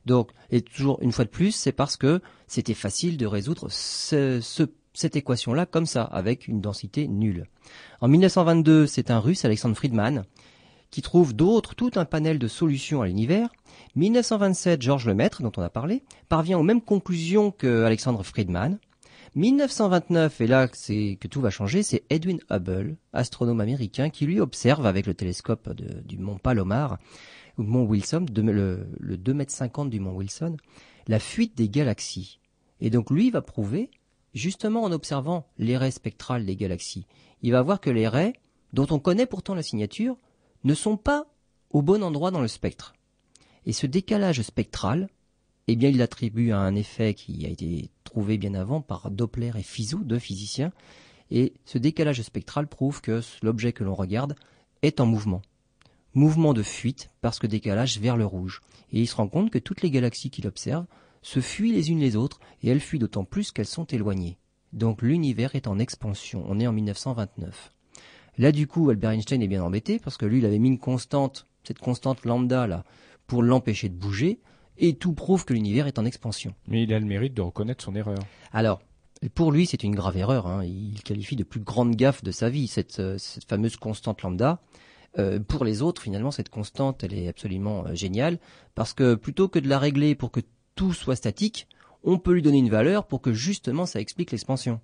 Donc, 0.05 0.31
et 0.51 0.62
toujours 0.62 0.99
une 1.01 1.12
fois 1.12 1.25
de 1.25 1.29
plus, 1.29 1.51
c'est 1.51 1.73
parce 1.73 1.97
que 1.97 2.21
c'était 2.47 2.73
facile 2.73 3.17
de 3.17 3.25
résoudre 3.25 3.67
cette 3.69 5.15
équation-là 5.15 5.65
comme 5.65 5.86
ça, 5.86 6.03
avec 6.03 6.47
une 6.47 6.62
densité 6.62 7.10
nulle. 7.10 7.45
En 7.99 8.07
1922, 8.07 8.88
c'est 8.88 9.12
un 9.12 9.19
Russe, 9.19 9.43
Alexandre 9.43 9.75
Friedman, 9.75 10.23
qui 10.91 11.02
trouve 11.02 11.34
d'autres, 11.36 11.76
tout 11.76 11.91
un 11.95 12.06
panel 12.06 12.39
de 12.39 12.47
solutions 12.47 13.02
à 13.02 13.08
l'univers. 13.08 13.50
1927, 13.95 14.82
Georges 14.82 15.08
Lemaître, 15.08 15.41
dont 15.41 15.52
on 15.58 15.62
a 15.62 15.69
parlé, 15.69 16.04
parvient 16.30 16.58
aux 16.58 16.63
mêmes 16.63 16.82
conclusions 16.82 17.52
que 17.52 17.84
Alexandre 17.84 18.23
Friedman. 18.23 18.80
1929, 19.36 20.41
et 20.41 20.47
là 20.47 20.67
c'est 20.73 21.17
que 21.19 21.28
tout 21.28 21.41
va 21.41 21.52
changer, 21.52 21.84
c'est 21.84 22.04
Edwin 22.10 22.39
Hubble, 22.50 22.97
astronome 23.13 23.62
américain, 23.62 24.10
qui 24.10 24.26
lui 24.26 24.39
observe 24.39 24.86
avec 24.86 25.06
le 25.06 25.13
télescope 25.13 25.69
du 25.73 26.17
mont 26.17 26.38
Palomar 26.38 26.97
ou 27.58 27.63
mont 27.63 27.84
Wilson, 27.84 28.26
le, 28.36 28.88
le 29.00 29.17
2 29.17 29.34
mètres 29.34 29.52
50 29.52 29.89
du 29.89 30.00
mont 30.00 30.15
Wilson, 30.15 30.58
la 31.08 31.19
fuite 31.19 31.56
des 31.56 31.69
galaxies. 31.69 32.39
Et 32.82 32.89
donc 32.89 33.12
lui 33.12 33.30
va 33.30 33.41
prouver, 33.41 33.91
justement 34.34 34.84
en 34.84 34.91
observant 34.91 35.47
les 35.58 35.78
raies 35.78 35.91
spectrales 35.91 36.45
des 36.45 36.56
galaxies, 36.56 37.06
il 37.41 37.52
va 37.52 37.62
voir 37.62 37.80
que 37.80 37.89
les 37.89 38.08
raies, 38.08 38.34
dont 38.73 38.88
on 38.89 39.00
connaît 39.00 39.26
pourtant 39.26 39.56
la 39.56 39.63
signature, 39.63 40.17
ne 40.67 40.75
sont 40.75 40.97
pas 40.97 41.25
au 41.71 41.82
bon 41.82 42.03
endroit 42.03 42.30
dans 42.30 42.41
le 42.41 42.47
spectre. 42.47 42.93
Et 43.65 43.73
ce 43.73 43.88
décalage 43.88 44.41
spectral, 44.41 45.10
eh 45.67 45.75
bien, 45.75 45.89
il 45.89 45.97
l'attribue 45.97 46.51
à 46.51 46.60
un 46.60 46.75
effet 46.75 47.13
qui 47.15 47.45
a 47.45 47.49
été 47.49 47.89
trouvé 48.03 48.38
bien 48.38 48.53
avant 48.53 48.82
par 48.82 49.10
Doppler 49.10 49.51
et 49.58 49.63
Fizeau, 49.63 49.99
deux 49.99 50.19
physiciens, 50.19 50.71
et 51.32 51.53
ce 51.65 51.77
décalage 51.77 52.21
spectral 52.21 52.67
prouve 52.67 53.01
que 53.01 53.21
l'objet 53.41 53.73
que 53.73 53.84
l'on 53.84 53.95
regarde 53.95 54.36
est 54.82 54.99
en 55.01 55.06
mouvement 55.06 55.41
mouvement 56.17 56.53
de 56.53 56.63
fuite 56.63 57.12
parce 57.21 57.39
que 57.39 57.47
décalage 57.47 57.99
vers 57.99 58.17
le 58.17 58.25
rouge. 58.25 58.62
Et 58.91 58.99
il 58.99 59.08
se 59.08 59.15
rend 59.15 59.27
compte 59.27 59.51
que 59.51 59.60
toutes 59.60 59.82
les 59.82 59.91
galaxies 59.91 60.32
qu'il 60.32 60.47
observe 60.47 60.86
se 61.21 61.39
fuient 61.39 61.71
les 61.71 61.91
unes 61.91 61.99
les 61.99 62.15
autres 62.15 62.39
et 62.63 62.69
elles 62.69 62.80
fuient 62.80 62.99
d'autant 62.99 63.23
plus 63.23 63.51
qu'elles 63.51 63.67
sont 63.67 63.86
éloignées. 63.86 64.38
Donc 64.73 65.01
l'univers 65.01 65.56
est 65.56 65.67
en 65.67 65.80
expansion. 65.80 66.43
On 66.47 66.60
est 66.60 66.67
en 66.67 66.73
1929. 66.73 67.71
Là, 68.38 68.52
du 68.52 68.67
coup, 68.67 68.89
Albert 68.89 69.12
Einstein 69.12 69.41
est 69.41 69.47
bien 69.47 69.63
embêté 69.63 70.00
parce 70.00 70.17
que 70.17 70.26
lui, 70.26 70.39
il 70.39 70.45
avait 70.45 70.60
mis 70.60 70.69
une 70.69 70.80
constante, 70.80 71.47
cette 71.63 71.80
constante 71.80 72.26
lambda 72.26 72.67
là, 72.67 72.84
pour 73.26 73.43
l'empêcher 73.43 73.89
de 73.89 73.95
bouger, 73.95 74.39
et 74.78 74.95
tout 74.95 75.13
prouve 75.13 75.43
que 75.43 75.54
l'univers 75.54 75.88
est 75.88 76.00
en 76.00 76.06
expansion. 76.06 76.54
Mais 76.67 76.84
il 76.84 76.93
a 76.93 77.00
le 77.00 77.06
mérite 77.06 77.34
de 77.34 77.41
reconnaître 77.41 77.84
son 77.84 77.95
erreur. 77.95 78.19
Alors, 78.52 78.80
pour 79.34 79.52
lui, 79.52 79.65
c'est 79.65 79.84
une 79.84 79.95
grave 79.95 80.17
erreur. 80.17 80.47
Hein. 80.47 80.63
Il 80.63 81.02
qualifie 81.04 81.36
de 81.36 81.43
plus 81.43 81.60
grande 81.60 81.95
gaffe 81.95 82.23
de 82.23 82.32
sa 82.32 82.50
vie 82.50 82.67
cette, 82.67 83.00
euh, 83.00 83.17
cette 83.17 83.50
fameuse 83.50 83.76
constante 83.76 84.21
lambda. 84.21 84.62
Euh, 85.17 85.39
pour 85.39 85.65
les 85.65 85.82
autres, 85.82 86.02
finalement, 86.02 86.32
cette 86.32 86.50
constante, 86.50 87.04
elle 87.04 87.15
est 87.15 87.28
absolument 87.28 87.86
euh, 87.88 87.95
géniale 87.95 88.38
parce 88.76 88.93
que 88.93 89.15
plutôt 89.15 89.47
que 89.47 89.58
de 89.58 89.67
la 89.67 89.80
régler 89.80 90.13
pour 90.13 90.32
que 90.32 90.41
tout 90.76 90.93
soit 90.93 91.15
statique, 91.15 91.67
on 92.04 92.19
peut 92.19 92.34
lui 92.34 92.43
donner 92.43 92.60
une 92.60 92.69
valeur 92.69 93.08
pour 93.08 93.21
que 93.21 93.34
justement 93.34 93.88
ça 93.88 94.00
explique 94.00 94.32
l'expansion. 94.32 94.80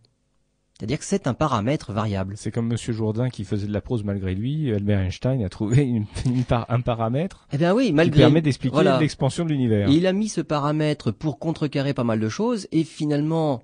C'est-à-dire 0.78 0.98
que 0.98 1.06
c'est 1.06 1.28
un 1.28 1.34
paramètre 1.34 1.94
variable. 1.94 2.34
C'est 2.36 2.52
comme 2.52 2.68
Monsieur 2.68 2.94
Jourdain 2.94 3.30
qui 3.30 3.44
faisait 3.44 3.68
de 3.68 3.74
la 3.74 3.82
prose 3.82 4.04
malgré 4.04 4.34
lui. 4.34 4.74
Albert 4.74 5.00
Einstein 5.00 5.44
a 5.44 5.50
trouvé 5.50 5.84
une, 5.84 6.06
un 6.50 6.82
paramètre 6.82 7.48
eh 7.54 7.58
bien 7.58 7.74
oui, 7.74 7.92
malgré, 7.92 8.18
qui 8.18 8.22
permet 8.22 8.42
d'expliquer 8.42 8.84
l'expansion 9.00 9.46
de 9.46 9.50
l'univers. 9.50 9.88
Il 9.90 10.08
a 10.08 10.14
mis 10.14 10.30
ce 10.30 10.42
paramètre 10.42 11.12
pour 11.12 11.38
contrecarrer 11.38 11.94
pas 11.94 12.04
mal 12.04 12.20
de 12.20 12.28
choses 12.28 12.68
et 12.72 12.84
finalement, 12.84 13.62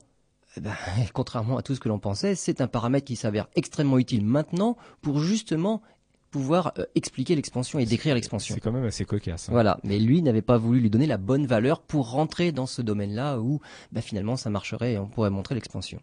eh 0.55 0.61
ben, 0.61 0.73
contrairement 1.13 1.57
à 1.57 1.63
tout 1.63 1.73
ce 1.73 1.79
que 1.79 1.89
l'on 1.89 1.99
pensait, 1.99 2.35
c'est 2.35 2.61
un 2.61 2.67
paramètre 2.67 3.07
qui 3.07 3.15
s'avère 3.15 3.47
extrêmement 3.55 3.97
utile 3.97 4.23
maintenant 4.23 4.77
pour 5.01 5.19
justement 5.19 5.81
pouvoir 6.29 6.73
euh, 6.77 6.85
expliquer 6.95 7.35
l'expansion 7.35 7.79
et 7.79 7.85
décrire 7.85 8.15
l'expansion. 8.15 8.53
C'est 8.53 8.61
quand 8.61 8.71
même 8.71 8.85
assez 8.85 9.05
cocasse. 9.05 9.49
Hein. 9.49 9.51
Voilà, 9.51 9.79
mais 9.83 9.99
lui 9.99 10.21
n'avait 10.21 10.41
pas 10.41 10.57
voulu 10.57 10.79
lui 10.79 10.89
donner 10.89 11.07
la 11.07 11.17
bonne 11.17 11.47
valeur 11.47 11.81
pour 11.81 12.11
rentrer 12.11 12.51
dans 12.51 12.67
ce 12.67 12.81
domaine-là 12.81 13.39
où 13.39 13.59
bah, 13.91 14.01
finalement 14.01 14.35
ça 14.35 14.49
marcherait 14.49 14.93
et 14.93 14.97
on 14.99 15.07
pourrait 15.07 15.31
montrer 15.31 15.55
l'expansion. 15.55 15.99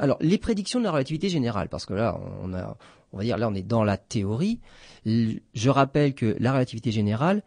Alors, 0.00 0.16
les 0.22 0.38
prédictions 0.38 0.78
de 0.78 0.84
la 0.84 0.92
relativité 0.92 1.28
générale, 1.28 1.68
parce 1.68 1.84
que 1.84 1.92
là, 1.92 2.18
on 2.42 2.48
va 2.48 3.22
dire, 3.22 3.36
là, 3.36 3.48
on 3.48 3.54
est 3.54 3.62
dans 3.62 3.84
la 3.84 3.98
théorie. 3.98 4.58
Je 5.04 5.68
rappelle 5.68 6.14
que 6.14 6.36
la 6.40 6.52
relativité 6.52 6.90
générale, 6.90 7.42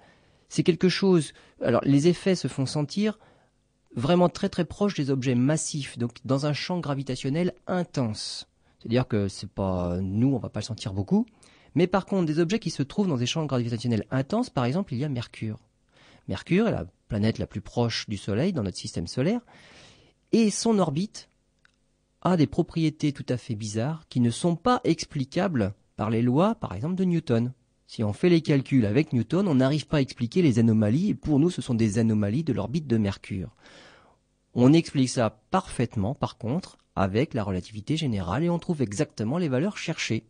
c'est 0.50 0.62
quelque 0.62 0.88
chose. 0.88 1.34
Alors, 1.64 1.82
les 1.84 2.08
effets 2.08 2.36
se 2.36 2.48
font 2.48 2.68
sentir 2.68 3.18
vraiment 3.96 4.30
très 4.30 4.50
très 4.50 4.66
proches 4.66 4.94
des 4.94 5.10
objets 5.10 5.34
massifs, 5.34 5.98
donc 5.98 6.12
dans 6.26 6.46
un 6.46 6.54
champ 6.54 6.80
gravitationnel 6.80 7.54
intense. 7.66 8.48
C'est-à-dire 8.78 9.08
que 9.08 9.28
c'est 9.28 9.50
pas 9.50 9.98
nous, 10.02 10.36
on 10.36 10.38
va 10.38 10.50
pas 10.50 10.60
le 10.60 10.66
sentir 10.66 10.94
beaucoup, 10.94 11.26
mais 11.74 11.88
par 11.88 12.06
contre, 12.06 12.26
des 12.28 12.38
objets 12.38 12.60
qui 12.60 12.70
se 12.70 12.84
trouvent 12.84 13.08
dans 13.08 13.18
des 13.18 13.26
champs 13.26 13.46
gravitationnels 13.46 14.06
intenses, 14.12 14.52
par 14.52 14.66
exemple, 14.66 14.94
il 14.94 15.00
y 15.00 15.06
a 15.06 15.10
Mercure. 15.10 15.60
Mercure 16.28 16.68
est 16.68 16.72
la 16.72 16.86
planète 17.08 17.40
la 17.40 17.48
plus 17.48 17.62
proche 17.62 18.08
du 18.08 18.18
Soleil 18.18 18.54
dans 18.54 18.64
notre 18.64 18.78
système 18.78 19.08
solaire, 19.08 19.42
et 20.32 20.52
son 20.52 20.78
orbite 20.78 21.30
a 22.24 22.38
des 22.38 22.48
propriétés 22.48 23.12
tout 23.12 23.26
à 23.30 23.38
fait 23.38 23.56
bizarres 23.56 24.08
qui 24.10 24.20
ne 24.20 24.32
sont 24.32 24.56
pas 24.56 24.82
explicables 24.84 25.74
par 25.96 26.10
les 26.10 26.22
lois, 26.22 26.56
par 26.56 26.74
exemple, 26.74 26.96
de 26.96 27.04
Newton. 27.04 27.54
Si 27.86 28.04
on 28.04 28.14
fait 28.14 28.30
les 28.30 28.42
calculs 28.42 28.86
avec 28.86 29.14
Newton, 29.14 29.48
on 29.48 29.56
n'arrive 29.56 29.88
pas 29.88 29.98
à 29.98 30.02
expliquer 30.02 30.42
les 30.42 30.58
anomalies, 30.58 31.10
et 31.10 31.16
pour 31.16 31.40
nous, 31.40 31.52
ce 31.52 31.62
sont 31.62 31.76
des 31.76 32.00
anomalies 32.00 32.44
de 32.44 32.54
l'orbite 32.54 32.88
de 32.88 32.98
Mercure. 32.98 33.56
On 34.56 34.74
explique 34.74 35.10
ça 35.10 35.42
parfaitement, 35.52 36.16
par 36.16 36.38
contre, 36.38 36.78
avec 36.96 37.34
la 37.34 37.44
relativité 37.44 37.98
générale, 37.98 38.44
et 38.44 38.50
on 38.50 38.60
trouve 38.60 38.82
exactement 38.82 39.38
les 39.38 39.50
valeurs 39.50 39.78
cherchées. 39.78 40.26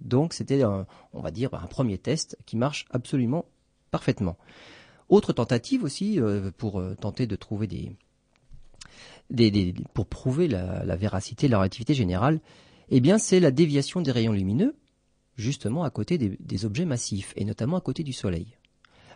Donc 0.00 0.32
c'était, 0.32 0.64
on 0.64 1.20
va 1.20 1.30
dire, 1.30 1.54
un 1.54 1.66
premier 1.66 1.98
test 1.98 2.36
qui 2.46 2.56
marche 2.56 2.86
absolument 2.90 3.44
parfaitement. 3.90 4.36
Autre 5.08 5.32
tentative 5.32 5.84
aussi 5.84 6.20
euh, 6.20 6.50
pour 6.56 6.80
euh, 6.80 6.94
tenter 6.94 7.26
de 7.26 7.36
trouver 7.36 7.66
des, 7.66 7.96
pour 9.94 10.06
prouver 10.06 10.48
la, 10.48 10.96
véracité 10.96 11.46
de 11.46 11.52
la 11.52 11.58
relativité 11.58 11.94
générale, 11.94 12.40
eh 12.88 13.00
bien 13.00 13.18
c'est 13.18 13.40
la 13.40 13.50
déviation 13.50 14.00
des 14.00 14.12
rayons 14.12 14.32
lumineux, 14.32 14.76
justement 15.36 15.84
à 15.84 15.90
côté 15.90 16.18
des, 16.18 16.36
des 16.40 16.64
objets 16.64 16.84
massifs, 16.84 17.32
et 17.36 17.44
notamment 17.44 17.76
à 17.76 17.80
côté 17.80 18.02
du 18.02 18.12
Soleil. 18.12 18.56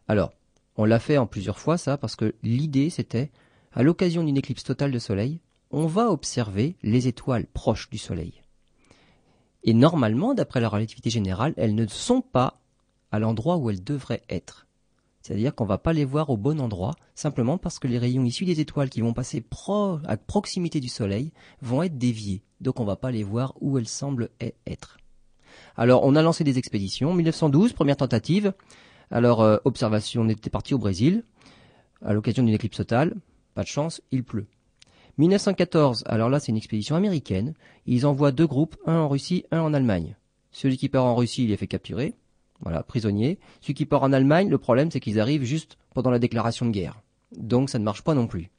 Alors, 0.08 0.32
on 0.76 0.84
l'a 0.84 0.98
fait 0.98 1.18
en 1.18 1.26
plusieurs 1.26 1.58
fois 1.58 1.76
ça, 1.76 1.98
parce 1.98 2.16
que 2.16 2.34
l'idée 2.42 2.90
c'était, 2.90 3.30
à 3.72 3.82
l'occasion 3.82 4.24
d'une 4.24 4.36
éclipse 4.36 4.64
totale 4.64 4.92
de 4.92 4.98
Soleil, 4.98 5.40
on 5.70 5.86
va 5.86 6.10
observer 6.10 6.76
les 6.82 7.08
étoiles 7.08 7.46
proches 7.46 7.90
du 7.90 7.98
Soleil. 7.98 8.42
Et 9.64 9.74
normalement, 9.74 10.34
d'après 10.34 10.60
la 10.60 10.68
relativité 10.68 11.10
générale, 11.10 11.52
elles 11.56 11.74
ne 11.74 11.86
sont 11.86 12.22
pas 12.22 12.60
à 13.10 13.18
l'endroit 13.18 13.56
où 13.56 13.70
elles 13.70 13.82
devraient 13.82 14.22
être. 14.28 14.67
C'est-à-dire 15.22 15.54
qu'on 15.54 15.64
ne 15.64 15.68
va 15.68 15.78
pas 15.78 15.92
les 15.92 16.04
voir 16.04 16.30
au 16.30 16.36
bon 16.36 16.60
endroit, 16.60 16.94
simplement 17.14 17.58
parce 17.58 17.78
que 17.78 17.88
les 17.88 17.98
rayons 17.98 18.24
issus 18.24 18.44
des 18.44 18.60
étoiles 18.60 18.88
qui 18.88 19.00
vont 19.00 19.12
passer 19.12 19.44
à 20.06 20.16
proximité 20.16 20.80
du 20.80 20.88
Soleil 20.88 21.32
vont 21.60 21.82
être 21.82 21.98
déviés. 21.98 22.42
Donc 22.60 22.80
on 22.80 22.84
ne 22.84 22.88
va 22.88 22.96
pas 22.96 23.10
les 23.10 23.24
voir 23.24 23.54
où 23.60 23.78
elles 23.78 23.88
semblent 23.88 24.30
e-, 24.42 24.52
être. 24.66 24.98
Alors 25.76 26.04
on 26.04 26.16
a 26.16 26.22
lancé 26.22 26.44
des 26.44 26.58
expéditions. 26.58 27.14
1912, 27.14 27.72
première 27.72 27.96
tentative. 27.96 28.52
Alors 29.10 29.42
euh, 29.42 29.58
observation, 29.64 30.22
on 30.22 30.28
était 30.28 30.50
parti 30.50 30.74
au 30.74 30.78
Brésil, 30.78 31.24
à 32.02 32.12
l'occasion 32.12 32.42
d'une 32.42 32.54
éclipse 32.54 32.76
totale. 32.76 33.14
Pas 33.54 33.62
de 33.62 33.68
chance, 33.68 34.00
il 34.10 34.24
pleut. 34.24 34.46
1914, 35.18 36.04
alors 36.06 36.30
là 36.30 36.38
c'est 36.38 36.52
une 36.52 36.56
expédition 36.56 36.94
américaine, 36.94 37.54
ils 37.86 38.06
envoient 38.06 38.30
deux 38.30 38.46
groupes, 38.46 38.76
un 38.86 38.98
en 38.98 39.08
Russie, 39.08 39.44
un 39.50 39.60
en 39.60 39.74
Allemagne. 39.74 40.14
Celui 40.52 40.76
qui 40.76 40.88
part 40.88 41.04
en 41.04 41.16
Russie, 41.16 41.42
il 41.44 41.50
est 41.50 41.56
fait 41.56 41.66
capturer, 41.66 42.14
voilà, 42.60 42.82
prisonnier. 42.82 43.38
Celui 43.60 43.74
qui 43.74 43.86
part 43.86 44.02
en 44.02 44.12
Allemagne, 44.12 44.48
le 44.48 44.58
problème 44.58 44.90
c'est 44.90 45.00
qu'ils 45.00 45.20
arrivent 45.20 45.44
juste 45.44 45.78
pendant 45.94 46.10
la 46.10 46.18
déclaration 46.18 46.66
de 46.66 46.70
guerre. 46.70 47.00
Donc 47.36 47.70
ça 47.70 47.78
ne 47.78 47.84
marche 47.84 48.02
pas 48.02 48.14
non 48.14 48.26
plus. 48.26 48.50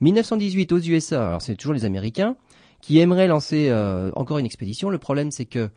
1918 0.00 0.72
aux 0.72 0.78
USA, 0.78 1.28
alors 1.28 1.42
c'est 1.42 1.56
toujours 1.56 1.74
les 1.74 1.84
Américains, 1.84 2.36
qui 2.80 2.98
aimeraient 2.98 3.28
lancer 3.28 3.68
euh, 3.70 4.10
encore 4.14 4.38
une 4.38 4.46
expédition. 4.46 4.90
Le 4.90 4.98
problème 4.98 5.30
c'est 5.30 5.46
que 5.46 5.70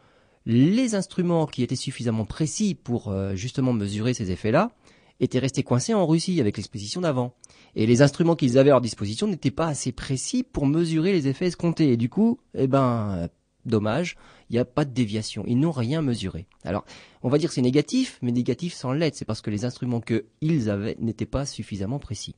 les 0.45 0.95
instruments 0.95 1.45
qui 1.45 1.61
étaient 1.61 1.75
suffisamment 1.75 2.25
précis 2.25 2.73
pour 2.73 3.09
euh, 3.09 3.35
justement 3.35 3.73
mesurer 3.73 4.13
ces 4.13 4.31
effets-là 4.31 4.71
étaient 5.19 5.39
restés 5.39 5.63
coincés 5.63 5.93
en 5.93 6.05
Russie 6.05 6.39
avec 6.39 6.57
l'expédition 6.57 7.01
d'avant. 7.01 7.33
Et 7.75 7.85
les 7.85 8.01
instruments 8.01 8.35
qu'ils 8.35 8.57
avaient 8.57 8.69
à 8.69 8.73
leur 8.73 8.81
disposition 8.81 9.27
n'étaient 9.27 9.51
pas 9.51 9.67
assez 9.67 9.91
précis 9.91 10.43
pour 10.43 10.65
mesurer 10.67 11.11
les 11.11 11.27
effets 11.27 11.47
escomptés. 11.47 11.91
Et 11.91 11.97
du 11.97 12.07
coup, 12.07 12.39
eh 12.53 12.67
ben, 12.67 13.27
dommage, 13.67 14.15
il 14.49 14.53
n'y 14.53 14.59
a 14.59 14.65
pas 14.65 14.85
de 14.85 14.93
déviation. 14.93 15.43
Ils 15.47 15.59
n'ont 15.59 15.71
rien 15.71 16.01
mesuré. 16.01 16.47
Alors, 16.63 16.85
on 17.23 17.29
va 17.29 17.37
dire 17.37 17.51
c'est 17.51 17.61
négatif, 17.61 18.19
mais 18.21 18.31
négatif 18.31 18.73
sans 18.73 18.91
l'être. 18.91 19.15
C'est 19.15 19.25
parce 19.25 19.41
que 19.41 19.49
les 19.49 19.65
instruments 19.65 20.01
qu'ils 20.01 20.69
avaient 20.69 20.97
n'étaient 20.99 21.25
pas 21.25 21.45
suffisamment 21.45 21.99
précis. 21.99 22.35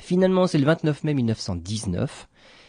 Finalement, 0.00 0.46
c'est 0.46 0.58
le 0.58 0.66
29 0.66 1.04
mai 1.04 1.14
1919. 1.14 2.28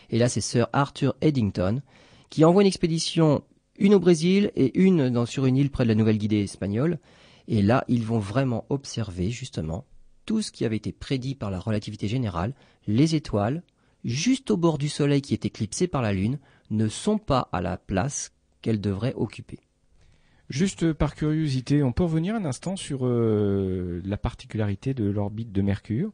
Et 0.10 0.18
là, 0.18 0.30
c'est 0.30 0.42
Sir 0.42 0.68
Arthur 0.74 1.16
Eddington 1.22 1.82
qui 2.30 2.46
envoie 2.46 2.62
une 2.62 2.68
expédition, 2.68 3.44
une 3.78 3.96
au 3.96 4.00
Brésil 4.00 4.52
et 4.56 4.80
une 4.80 5.26
sur 5.26 5.46
une 5.46 5.58
île 5.58 5.72
près 5.72 5.84
de 5.84 5.90
la 5.90 5.96
Nouvelle-Guinée 5.96 6.44
espagnole. 6.44 7.00
Et 7.48 7.62
là, 7.62 7.84
ils 7.88 8.04
vont 8.04 8.20
vraiment 8.20 8.66
observer, 8.70 9.32
justement, 9.32 9.86
tout 10.26 10.42
ce 10.42 10.52
qui 10.52 10.66
avait 10.66 10.76
été 10.76 10.92
prédit 10.92 11.34
par 11.34 11.50
la 11.50 11.60
relativité 11.60 12.08
générale, 12.08 12.54
les 12.88 13.16
étoiles, 13.16 13.64
juste 14.06 14.52
au 14.52 14.58
bord 14.58 14.78
du 14.78 14.90
Soleil 14.90 15.22
qui 15.22 15.34
est 15.34 15.46
éclipsé 15.46 15.88
par 15.88 16.04
la 16.04 16.14
Lune, 16.14 16.38
ne 16.70 16.88
sont 16.88 17.18
pas 17.18 17.50
à 17.52 17.62
la 17.62 17.78
place 17.78 18.32
qu'elles 18.62 18.82
devraient 18.82 19.14
occuper. 19.16 19.60
Juste 20.50 20.94
par 20.94 21.16
curiosité, 21.16 21.84
on 21.84 21.92
peut 21.92 22.04
revenir 22.04 22.34
un 22.34 22.44
instant 22.44 22.76
sur 22.76 23.06
euh, 23.06 24.02
la 24.04 24.18
particularité 24.18 24.96
de 24.96 25.06
l'orbite 25.06 25.52
de 25.52 25.62
Mercure. 25.62 26.12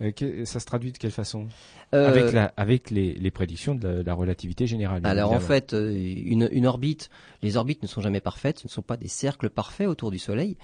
Euh, 0.00 0.44
ça 0.44 0.58
se 0.58 0.66
traduit 0.66 0.90
de 0.90 0.98
quelle 0.98 1.10
façon? 1.10 1.48
Euh, 1.94 2.50
Avec, 2.56 2.90
les, 2.90 3.30
prédictions 3.30 3.74
de 3.74 4.02
la, 4.04 4.14
relativité 4.14 4.66
générale. 4.66 5.02
Alors 5.04 5.32
en 5.32 5.40
fait, 5.40 5.72
une, 5.74 6.66
orbite, 6.66 7.10
les 7.42 7.56
orbites 7.56 7.82
ne 7.82 7.86
sont 7.86 8.00
jamais 8.00 8.20
parfaites, 8.20 8.58
ce 8.58 8.66
ne 8.66 8.70
sont 8.70 8.82
pas 8.82 8.96
des 8.96 9.08
cercles 9.08 9.50
parfaits 9.50 9.86
autour 9.86 10.10
du 10.10 10.18
Soleil, 10.18 10.56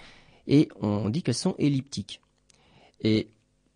et 0.46 0.68
on 0.80 1.10
dit 1.10 1.22
qu'elles 1.22 1.34
sont 1.34 1.54
elliptiques. 1.58 2.22
Et 3.02 3.28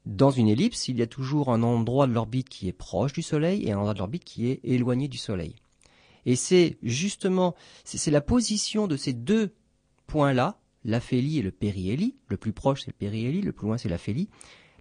dans 0.06 0.30
une 0.30 0.48
ellipse, 0.48 0.88
il 0.88 0.98
y 0.98 1.02
a 1.02 1.06
toujours 1.06 1.50
un 1.50 1.62
endroit 1.62 2.06
de 2.06 2.12
l'orbite 2.12 2.48
qui 2.48 2.68
est 2.68 2.72
proche 2.72 3.12
du 3.12 3.22
Soleil 3.22 3.66
et 3.66 3.72
un 3.72 3.78
endroit 3.78 3.94
de 3.94 3.98
l'orbite 3.98 4.24
qui 4.24 4.48
est 4.48 4.60
éloigné 4.62 5.08
du 5.08 5.18
Soleil. 5.18 5.54
Et 6.26 6.36
c'est 6.36 6.78
justement, 6.82 7.54
c'est 7.84 8.10
la 8.10 8.20
position 8.20 8.86
de 8.86 8.96
ces 8.96 9.12
deux 9.12 9.54
points-là, 10.06 10.58
l'aphélie 10.84 11.38
et 11.38 11.42
le 11.42 11.50
périhélie, 11.50 12.16
le 12.28 12.36
plus 12.36 12.52
proche 12.52 12.82
c'est 12.82 12.90
le 12.90 12.96
périhélie, 12.98 13.40
le 13.40 13.52
plus 13.52 13.66
loin 13.66 13.78
c'est 13.78 13.88
l'aphélie, 13.88 14.28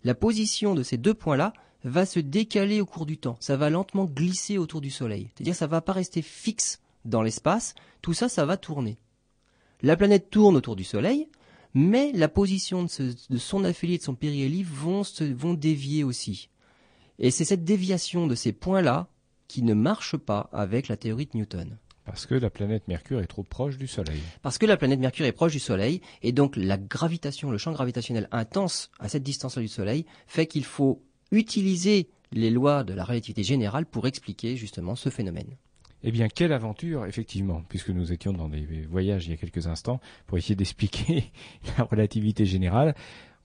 la 0.03 0.15
position 0.15 0.75
de 0.75 0.83
ces 0.83 0.97
deux 0.97 1.13
points-là 1.13 1.53
va 1.86 2.05
se 2.05 2.19
décaler 2.19 2.81
au 2.81 2.86
cours 2.86 3.05
du 3.05 3.17
temps, 3.17 3.38
ça 3.39 3.57
va 3.57 3.69
lentement 3.69 4.05
glisser 4.05 4.57
autour 4.57 4.81
du 4.81 4.89
Soleil. 4.89 5.29
C'est-à-dire 5.36 5.55
ça 5.55 5.67
va 5.67 5.81
pas 5.81 5.93
rester 5.93 6.21
fixe 6.21 6.81
dans 7.05 7.21
l'espace, 7.21 7.75
tout 8.02 8.13
ça, 8.13 8.29
ça 8.29 8.45
va 8.45 8.58
tourner. 8.58 8.98
La 9.81 9.98
planète 9.98 10.29
tourne 10.29 10.56
autour 10.56 10.77
du 10.77 10.85
Soleil, 10.85 11.27
mais 11.74 12.12
la 12.13 12.28
position 12.28 12.84
de, 12.84 13.38
son 13.38 13.63
affilié 13.63 13.96
et 13.96 13.98
de 13.98 14.04
son 14.04 14.15
périhélie 14.15 14.63
vont, 14.63 15.04
vont 15.36 15.54
dévier 15.54 16.04
aussi. 16.04 16.50
Et 17.19 17.32
c'est 17.32 17.46
cette 17.46 17.63
déviation 17.63 18.28
de 18.28 18.36
ces 18.36 18.52
points-là 18.52 19.08
qui 19.48 19.63
ne 19.63 19.74
marche 19.74 20.17
pas 20.17 20.50
avec 20.52 20.88
la 20.88 20.98
théorie 20.98 21.26
de 21.26 21.38
Newton. 21.38 21.78
Parce 22.06 22.26
que 22.26 22.36
la 22.36 22.50
planète 22.50 22.88
Mercure 22.88 23.21
est 23.21 23.28
trop 23.28 23.44
proche 23.44 23.78
du 23.78 23.88
Soleil. 23.88 24.19
Parce 24.42 24.58
que 24.58 24.65
la 24.65 24.78
planète 24.78 25.00
Mercure 25.00 25.26
est 25.26 25.32
proche 25.32 25.54
du 25.54 25.60
Soleil, 25.60 26.02
et 26.21 26.32
donc 26.32 26.56
la 26.58 26.78
gravitation, 26.78 27.50
le 27.50 27.58
champ 27.58 27.71
gravitationnel 27.71 28.28
intense 28.32 28.92
à 29.00 29.08
cette 29.08 29.24
distance-là 29.24 29.62
du 29.62 29.67
Soleil, 29.67 30.06
fait 30.28 30.48
qu'il 30.48 30.65
faut 30.65 31.02
utiliser 31.32 32.10
les 32.32 32.50
lois 32.50 32.84
de 32.84 32.94
la 32.94 33.06
relativité 33.06 33.44
générale 33.44 33.86
pour 33.86 34.06
expliquer 34.06 34.58
justement 34.58 34.96
ce 34.96 35.10
phénomène. 35.10 35.56
Eh 36.04 36.12
bien, 36.12 36.27
quelle 36.27 36.51
aventure, 36.51 37.06
effectivement, 37.06 37.63
puisque 37.69 37.89
nous 37.89 38.12
étions 38.12 38.33
dans 38.33 38.49
des 38.49 38.85
voyages 38.89 39.27
il 39.27 39.31
y 39.31 39.33
a 39.33 39.37
quelques 39.37 39.67
instants 39.67 40.01
pour 40.27 40.37
essayer 40.37 40.56
d'expliquer 40.56 41.31
la 41.77 41.85
relativité 41.85 42.45
générale. 42.45 42.93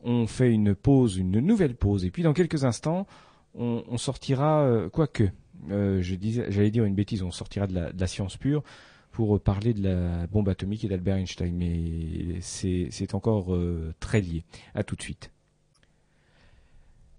On 0.02 0.26
fait 0.26 0.52
une 0.52 0.74
pause, 0.74 1.16
une 1.16 1.38
nouvelle 1.40 1.76
pause, 1.76 2.04
et 2.04 2.10
puis 2.10 2.22
dans 2.22 2.32
quelques 2.32 2.64
instants, 2.64 3.06
on, 3.54 3.96
sortira, 3.96 4.62
euh, 4.62 4.88
quoique, 4.88 5.24
euh, 5.70 6.00
je 6.02 6.14
disais, 6.14 6.46
j'allais 6.50 6.70
dire 6.70 6.84
une 6.84 6.94
bêtise, 6.94 7.22
on 7.22 7.30
sortira 7.30 7.66
de 7.66 7.74
la, 7.74 8.06
science 8.06 8.36
pure 8.36 8.62
pour 9.10 9.40
parler 9.40 9.74
de 9.74 9.82
la 9.82 10.26
bombe 10.28 10.48
atomique 10.48 10.84
et 10.84 10.88
d'Albert 10.88 11.16
Einstein, 11.16 11.56
mais 11.56 12.40
c'est 12.40 13.14
encore 13.14 13.54
euh, 13.54 13.94
très 13.98 14.20
lié. 14.20 14.44
À 14.74 14.84
tout 14.84 14.94
de 14.94 15.02
suite. 15.02 15.32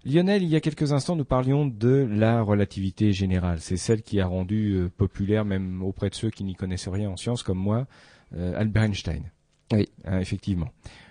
Lionel, 0.04 0.42
il 0.42 0.48
y 0.48 0.56
a 0.56 0.60
quelques 0.60 0.92
instants, 0.92 1.14
nous 1.14 1.26
parlions 1.26 1.66
de 1.66 2.08
la 2.10 2.40
relativité 2.40 3.12
générale. 3.12 3.60
C'est 3.60 3.76
celle 3.76 4.02
qui 4.02 4.18
a 4.20 4.26
rendu 4.26 4.72
euh, 4.72 4.88
populaire, 4.88 5.44
même 5.44 5.82
auprès 5.82 6.08
de 6.08 6.14
ceux 6.14 6.30
qui 6.30 6.42
n'y 6.42 6.54
connaissent 6.54 6.88
rien 6.88 7.10
en 7.10 7.16
sciences 7.16 7.42
comme 7.42 7.58
moi, 7.58 7.86
euh, 8.34 8.58
Albert 8.58 8.84
Einstein. 8.84 9.30
Oui. 9.72 9.88
Hein, 10.04 10.20
effectivement. 10.20 10.68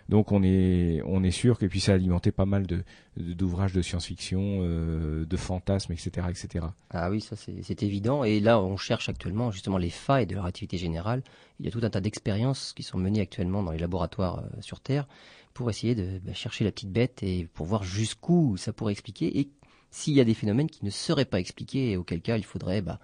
Donc 0.10 0.32
on 0.32 0.41
est 0.41 1.01
on 1.05 1.24
est 1.24 1.32
sûr 1.32 1.60
que 1.60 1.68
puis 1.68 1.80
ça 1.80 1.91
a 1.91 1.95
alimenté 1.95 2.32
pas 2.32 2.45
mal 2.45 2.66
de 2.66 2.84
d'ouvrages 3.16 3.74
de, 3.74 3.82
science-fiction, 3.82 4.60
euh, 4.62 5.26
de 5.26 5.38
fantasmes, 5.38 5.93
etc., 5.93 6.28
etc. 6.30 6.66
Ah 6.89 7.12
oui, 7.12 7.22
ça 7.22 7.36
c'est 7.36 7.84
évident. 7.84 8.24
Et 8.24 8.39
là, 8.39 8.60
on 8.60 8.76
cherche 8.76 9.07
actuellement 9.07 9.51
justement 9.51 9.78
les 9.78 9.89
failles 9.89 10.26
de 10.26 10.34
la 10.34 10.41
relativité 10.41 10.78
générale. 10.78 11.22
Il 11.60 11.66
y 11.66 11.70
a 11.70 11.72
tout 11.72 11.82
un 11.84 11.89
tas 11.89 12.01
d'expériences 12.01 12.74
qui 12.74 12.82
sont 12.82 12.97
menées 12.97 13.22
actuellement 13.22 13.62
dans 13.62 13.72
les 13.72 13.78
laboratoires 13.78 14.43
sur 14.62 14.80
Terre 14.80 15.07
pour 15.53 15.70
essayer 15.70 15.93
de 15.93 16.20
bah, 16.20 16.34
chercher 16.34 16.64
la 16.64 16.72
petite 16.72 16.91
bête 16.91 17.22
et 17.22 17.47
pour 17.53 17.68
voir 17.68 17.84
jusqu'où 17.84 18.57
ça 18.57 18.74
pourrait 18.74 18.93
expliquer 18.93 19.39
et 19.39 19.49
s'il 19.91 20.14
y 20.14 20.22
a 20.22 20.24
des 20.24 20.34
phénomènes 20.34 20.70
qui 20.70 20.86
ne 20.86 20.89
seraient 20.89 21.26
pas 21.26 21.39
expliqués 21.39 21.91
et 21.91 21.97
auquel 21.97 22.22
cas 22.22 22.38
il 22.38 22.45
faudrait 22.45 22.82
bah, 22.82 22.99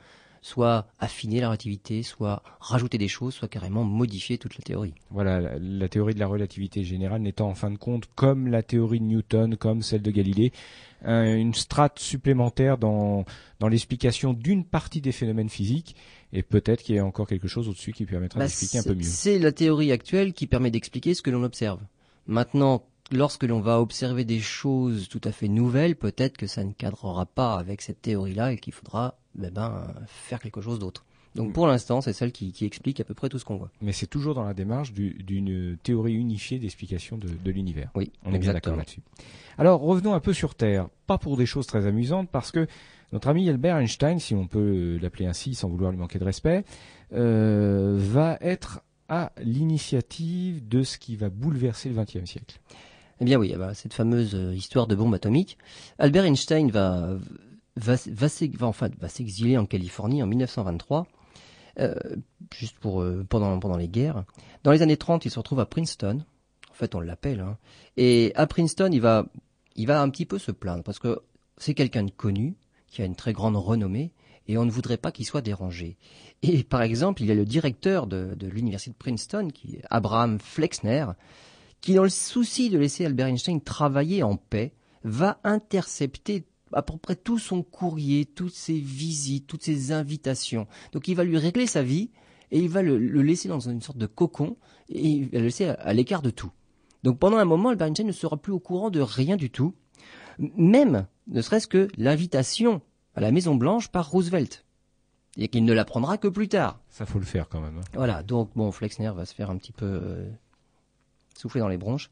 soit 0.45 0.85
affiner 0.99 1.41
la 1.41 1.47
relativité, 1.47 2.03
soit 2.03 2.43
rajouter 2.59 2.99
des 2.99 3.07
choses, 3.07 3.33
soit 3.33 3.47
carrément 3.47 3.83
modifier 3.83 4.37
toute 4.37 4.55
la 4.55 4.61
théorie. 4.61 4.93
Voilà, 5.09 5.57
la, 5.57 5.89
théorie 5.89 6.13
de 6.13 6.19
la 6.19 6.27
relativité 6.27 6.83
générale 6.83 7.23
n'étant 7.23 7.49
en 7.49 7.55
fin 7.55 7.71
de 7.71 7.77
compte, 7.77 8.03
comme 8.13 8.47
la 8.47 8.61
théorie 8.61 8.99
de 8.99 9.05
Newton, 9.05 9.57
comme 9.57 9.81
celle 9.81 10.03
de 10.03 10.11
Galilée, 10.11 10.51
une 11.03 11.55
strate 11.55 11.97
supplémentaire 11.97 12.77
dans, 12.77 13.25
dans 13.59 13.67
l'explication 13.67 14.33
d'une 14.33 14.65
partie 14.65 15.01
des 15.01 15.11
phénomènes 15.11 15.49
physiques, 15.49 15.95
et 16.31 16.43
peut-être 16.43 16.83
qu'il 16.83 16.93
y 16.93 16.99
a 16.99 17.05
encore 17.05 17.25
quelque 17.25 17.47
chose 17.47 17.67
au-dessus 17.67 17.91
qui 17.91 18.05
permettra 18.05 18.39
bah, 18.39 18.45
d'expliquer 18.45 18.77
un 18.77 18.83
peu 18.83 18.93
mieux. 18.93 19.01
C'est 19.01 19.39
la 19.39 19.51
théorie 19.51 19.91
actuelle 19.91 20.33
qui 20.33 20.45
permet 20.45 20.69
d'expliquer 20.69 21.15
ce 21.15 21.23
que 21.23 21.31
l'on 21.31 21.43
observe. 21.43 21.79
Maintenant, 22.27 22.83
lorsque 23.11 23.43
l'on 23.43 23.59
va 23.59 23.79
observer 23.79 24.25
des 24.25 24.39
choses 24.39 25.07
tout 25.09 25.21
à 25.23 25.31
fait 25.31 25.47
nouvelles, 25.47 25.95
peut-être 25.95 26.37
que 26.37 26.47
ça 26.47 26.63
ne 26.63 26.71
cadrera 26.71 27.25
pas 27.25 27.55
avec 27.55 27.81
cette 27.81 28.01
théorie-là 28.01 28.53
et 28.53 28.57
qu'il 28.57 28.73
faudra 28.73 29.17
eh 29.41 29.49
ben, 29.49 29.93
faire 30.07 30.39
quelque 30.39 30.61
chose 30.61 30.79
d'autre. 30.79 31.05
Donc 31.35 31.51
pour 31.51 31.67
l'instant, 31.67 31.99
c'est 31.99 32.13
celle 32.13 32.31
qui, 32.31 32.53
explique 32.61 33.01
à 33.01 33.03
peu 33.03 33.13
près 33.13 33.27
tout 33.27 33.37
ce 33.37 33.45
qu'on 33.45 33.57
voit. 33.57 33.69
Mais 33.81 33.91
c'est 33.91 34.07
toujours 34.07 34.33
dans 34.35 34.45
la 34.45 34.53
démarche 34.53 34.93
d'une 34.93 35.77
théorie 35.83 36.13
unifiée 36.13 36.59
d'explication 36.59 37.17
de, 37.17 37.51
l'univers. 37.51 37.91
Oui, 37.95 38.11
on 38.23 38.33
est 38.33 38.39
bien 38.39 38.53
d'accord 38.53 38.77
là-dessus. 38.77 39.01
Alors 39.57 39.81
revenons 39.81 40.13
un 40.13 40.19
peu 40.21 40.33
sur 40.33 40.55
Terre, 40.55 40.87
pas 41.07 41.17
pour 41.17 41.35
des 41.37 41.45
choses 41.45 41.67
très 41.67 41.85
amusantes, 41.85 42.29
parce 42.29 42.51
que 42.51 42.67
notre 43.11 43.27
ami 43.27 43.49
Albert 43.49 43.77
Einstein, 43.77 44.19
si 44.19 44.33
on 44.33 44.47
peut 44.47 44.97
l'appeler 45.01 45.25
ainsi 45.25 45.55
sans 45.55 45.69
vouloir 45.69 45.91
lui 45.91 45.99
manquer 45.99 46.19
de 46.19 46.23
respect, 46.23 46.63
euh, 47.13 47.95
va 47.97 48.37
être 48.41 48.81
à 49.09 49.31
l'initiative 49.37 50.67
de 50.67 50.83
ce 50.83 50.97
qui 50.97 51.15
va 51.15 51.29
bouleverser 51.29 51.89
le 51.89 52.01
XXe 52.01 52.25
siècle. 52.25 52.59
Eh 53.21 53.25
bien 53.25 53.37
oui, 53.37 53.51
eh 53.53 53.57
ben, 53.57 53.73
cette 53.73 53.93
fameuse 53.93 54.35
euh, 54.35 54.53
histoire 54.53 54.87
de 54.87 54.95
bombe 54.95 55.13
atomique. 55.13 55.57
Albert 55.99 56.25
Einstein 56.25 56.69
va, 56.69 57.17
va, 57.77 57.97
s'exiler 59.07 59.57
en 59.57 59.65
Californie 59.65 60.21
en 60.21 60.27
1923, 60.27 61.07
euh, 61.79 61.95
juste 62.53 62.77
pour, 62.79 63.01
euh, 63.01 63.25
pendant, 63.27 63.57
pendant 63.59 63.77
les 63.77 63.87
guerres. 63.87 64.25
Dans 64.63 64.71
les 64.71 64.81
années 64.81 64.97
30, 64.97 65.25
il 65.25 65.31
se 65.31 65.39
retrouve 65.39 65.59
à 65.59 65.65
Princeton. 65.65 66.25
En 66.69 66.73
fait, 66.73 66.93
on 66.93 66.99
l'appelle. 66.99 67.39
Hein. 67.39 67.57
Et 67.95 68.33
à 68.35 68.47
Princeton, 68.47 68.89
il 68.91 69.01
va, 69.01 69.25
il 69.75 69.87
va 69.87 70.01
un 70.01 70.09
petit 70.09 70.25
peu 70.25 70.37
se 70.37 70.51
plaindre 70.51 70.83
parce 70.83 70.99
que 70.99 71.19
c'est 71.57 71.73
quelqu'un 71.73 72.03
de 72.03 72.11
connu, 72.11 72.55
qui 72.87 73.01
a 73.01 73.05
une 73.05 73.15
très 73.15 73.33
grande 73.33 73.55
renommée, 73.55 74.11
et 74.47 74.57
on 74.57 74.65
ne 74.65 74.71
voudrait 74.71 74.97
pas 74.97 75.11
qu'il 75.11 75.25
soit 75.25 75.41
dérangé. 75.41 75.97
Et 76.41 76.63
par 76.63 76.81
exemple, 76.81 77.21
il 77.21 77.27
y 77.27 77.31
a 77.31 77.35
le 77.35 77.45
directeur 77.45 78.07
de, 78.07 78.35
l'université 78.41 78.91
de 78.91 78.97
Princeton, 78.97 79.49
qui 79.53 79.79
Abraham 79.89 80.39
Flexner, 80.39 81.07
qui, 81.85 81.93
dans 81.93 82.03
le 82.03 82.09
souci 82.09 82.71
de 82.71 82.79
laisser 82.79 83.05
Albert 83.05 83.27
Einstein 83.27 83.61
travailler 83.61 84.23
en 84.23 84.37
paix, 84.37 84.73
va 85.03 85.39
intercepter 85.43 86.43
à 86.73 86.81
peu 86.81 86.97
près 86.97 87.15
tout 87.15 87.37
son 87.37 87.61
courrier, 87.61 88.25
toutes 88.25 88.55
ses 88.55 88.79
visites, 88.79 89.45
toutes 89.45 89.61
ses 89.61 89.91
invitations. 89.91 90.65
Donc 90.93 91.07
il 91.07 91.13
va 91.13 91.23
lui 91.23 91.37
régler 91.37 91.67
sa 91.67 91.83
vie 91.83 92.09
et 92.49 92.57
il 92.57 92.69
va 92.69 92.81
le, 92.81 92.97
laisser 92.97 93.49
dans 93.49 93.59
une 93.59 93.83
sorte 93.83 93.99
de 93.99 94.07
cocon 94.07 94.57
et 94.89 95.07
il 95.07 95.29
va 95.29 95.37
le 95.37 95.45
laisser 95.45 95.65
à 95.65 95.93
l'écart 95.93 96.23
de 96.23 96.31
tout. 96.31 96.49
Donc 97.03 97.19
pendant 97.19 97.37
un 97.37 97.45
moment, 97.45 97.69
Albert 97.69 97.85
Einstein 97.85 98.07
ne 98.07 98.11
sera 98.11 98.37
plus 98.37 98.51
au 98.51 98.59
courant 98.59 98.89
de 98.89 99.01
rien 99.01 99.35
du 99.37 99.51
tout, 99.51 99.75
même 100.39 101.05
ne 101.27 101.41
serait-ce 101.43 101.67
que 101.67 101.87
l'invitation 101.97 102.81
à 103.13 103.21
la 103.21 103.31
Maison 103.31 103.53
Blanche 103.53 103.89
par 103.89 104.09
Roosevelt. 104.09 104.65
Et 105.37 105.49
qu'il 105.49 105.65
ne 105.65 105.73
l'apprendra 105.73 106.17
que 106.17 106.29
plus 106.29 106.47
tard. 106.47 106.79
Ça 106.89 107.05
faut 107.05 107.19
le 107.19 107.25
faire 107.25 107.47
quand 107.47 107.59
même. 107.59 107.77
Hein. 107.77 107.87
Voilà, 107.93 108.23
donc 108.23 108.51
bon, 108.55 108.71
Flexner 108.71 109.11
va 109.13 109.25
se 109.25 109.35
faire 109.35 109.51
un 109.51 109.57
petit 109.57 109.73
peu 109.73 109.85
euh, 109.85 110.25
souffler 111.35 111.61
dans 111.61 111.67
les 111.67 111.77
bronches. 111.77 112.09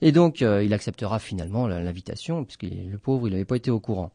Et 0.00 0.10
donc, 0.10 0.42
euh, 0.42 0.64
il 0.64 0.74
acceptera 0.74 1.18
finalement 1.20 1.68
l'invitation, 1.68 2.44
puisque 2.44 2.64
le 2.64 2.98
pauvre, 2.98 3.28
il 3.28 3.32
n'avait 3.32 3.44
pas 3.44 3.56
été 3.56 3.70
au 3.70 3.78
courant. 3.78 4.10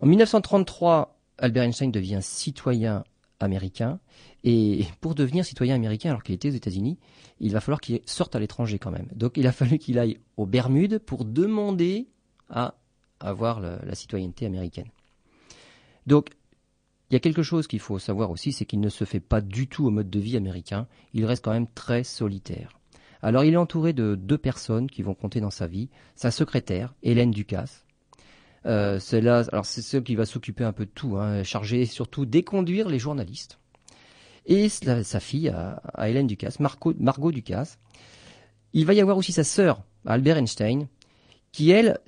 En 0.00 0.06
1933, 0.06 1.18
Albert 1.38 1.64
Einstein 1.64 1.90
devient 1.90 2.20
citoyen 2.22 3.02
américain. 3.40 3.98
Et 4.44 4.86
pour 5.00 5.14
devenir 5.14 5.44
citoyen 5.44 5.74
américain, 5.74 6.10
alors 6.10 6.22
qu'il 6.22 6.36
était 6.36 6.48
aux 6.48 6.52
États-Unis, 6.52 6.98
il 7.40 7.52
va 7.52 7.60
falloir 7.60 7.80
qu'il 7.80 8.00
sorte 8.06 8.36
à 8.36 8.38
l'étranger 8.38 8.78
quand 8.78 8.92
même. 8.92 9.08
Donc, 9.14 9.36
il 9.36 9.46
a 9.46 9.52
fallu 9.60 9.78
qu'il 9.78 9.98
aille 9.98 10.18
aux 10.36 10.46
Bermudes 10.46 10.98
pour 10.98 11.24
demander 11.24 12.06
à 12.48 12.74
avoir 13.20 13.60
la 13.60 13.94
citoyenneté 13.96 14.46
américaine. 14.46 14.86
Donc, 16.06 16.30
il 17.10 17.14
y 17.14 17.16
a 17.16 17.20
quelque 17.20 17.42
chose 17.42 17.66
qu'il 17.66 17.80
faut 17.80 17.98
savoir 17.98 18.30
aussi, 18.30 18.52
c'est 18.52 18.64
qu'il 18.64 18.80
ne 18.80 18.88
se 18.88 19.04
fait 19.04 19.20
pas 19.20 19.40
du 19.40 19.66
tout 19.66 19.86
au 19.86 19.90
mode 19.90 20.10
de 20.10 20.20
vie 20.20 20.36
américain. 20.36 20.86
Il 21.14 21.24
reste 21.24 21.44
quand 21.44 21.52
même 21.52 21.66
très 21.66 22.04
solitaire. 22.04 22.77
Alors, 23.22 23.44
il 23.44 23.54
est 23.54 23.58
entouré 23.58 23.92
de 23.92 24.14
deux 24.14 24.38
personnes 24.38 24.88
qui 24.88 25.02
vont 25.02 25.14
compter 25.14 25.40
dans 25.40 25.50
sa 25.50 25.66
vie. 25.66 25.88
Sa 26.14 26.30
secrétaire, 26.30 26.94
Hélène 27.02 27.30
Ducasse. 27.30 27.84
Euh, 28.66 28.98
alors 29.22 29.64
c'est 29.64 29.82
celle 29.82 30.02
qui 30.02 30.14
va 30.14 30.26
s'occuper 30.26 30.64
un 30.64 30.72
peu 30.72 30.84
de 30.84 30.90
tout, 30.90 31.16
hein, 31.16 31.42
chargée 31.42 31.86
surtout 31.86 32.26
d'éconduire 32.26 32.88
les 32.88 32.98
journalistes. 32.98 33.58
Et 34.46 34.68
sa 34.68 35.20
fille, 35.20 35.48
à, 35.48 36.08
Hélène 36.08 36.26
Ducasse, 36.26 36.58
Margot 36.60 37.32
Ducasse. 37.32 37.78
Il 38.72 38.86
va 38.86 38.94
y 38.94 39.00
avoir 39.00 39.16
aussi 39.16 39.32
sa 39.32 39.44
sœur, 39.44 39.82
Albert 40.06 40.38
Einstein, 40.38 40.88
qui 41.52 41.70
elle 41.70 41.98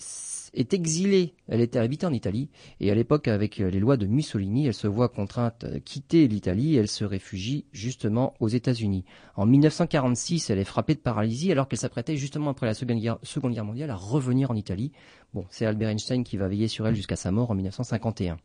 est 0.55 0.75
exilée. 0.75 1.35
Elle 1.49 1.61
était 1.61 1.79
habitée 1.79 2.07
en 2.07 2.13
Italie 2.13 2.49
et 2.81 2.91
à 2.91 2.95
l'époque, 2.95 3.29
avec 3.29 3.61
euh, 3.61 3.71
les 3.71 3.81
lois 3.81 3.97
de 3.97 4.07
Mussolini, 4.07 4.67
elle 4.67 4.75
se 4.75 4.87
voit 4.87 5.09
contrainte 5.09 5.65
de 5.65 5.79
quitter 5.79 6.29
l'Italie 6.29 6.77
elle 6.77 6.89
se 6.89 7.05
réfugie 7.05 7.65
justement 7.73 8.35
aux 8.41 8.49
États-Unis. 8.49 9.05
En 9.37 9.47
1946, 9.47 10.51
elle 10.51 10.59
est 10.59 10.65
frappée 10.65 10.95
de 10.95 11.01
paralysie 11.01 11.53
alors 11.53 11.69
qu'elle 11.69 11.79
s'apprêtait 11.79 12.17
justement 12.17 12.51
après 12.51 12.67
la 12.67 12.75
seconde 12.75 13.01
guerre, 13.01 13.19
seconde 13.23 13.55
guerre 13.55 13.65
mondiale 13.65 13.91
à 13.91 13.97
revenir 13.97 14.51
en 14.51 14.57
Italie. 14.57 14.93
Bon, 15.35 15.45
c'est 15.51 15.67
Albert 15.67 15.91
Einstein 15.91 16.25
qui 16.25 16.37
va 16.37 16.49
veiller 16.49 16.69
sur 16.69 16.87
elle 16.87 16.95
jusqu'à 16.95 17.17
sa 17.17 17.31
mort 17.31 17.51
en 17.51 17.55
1951. 17.55 18.39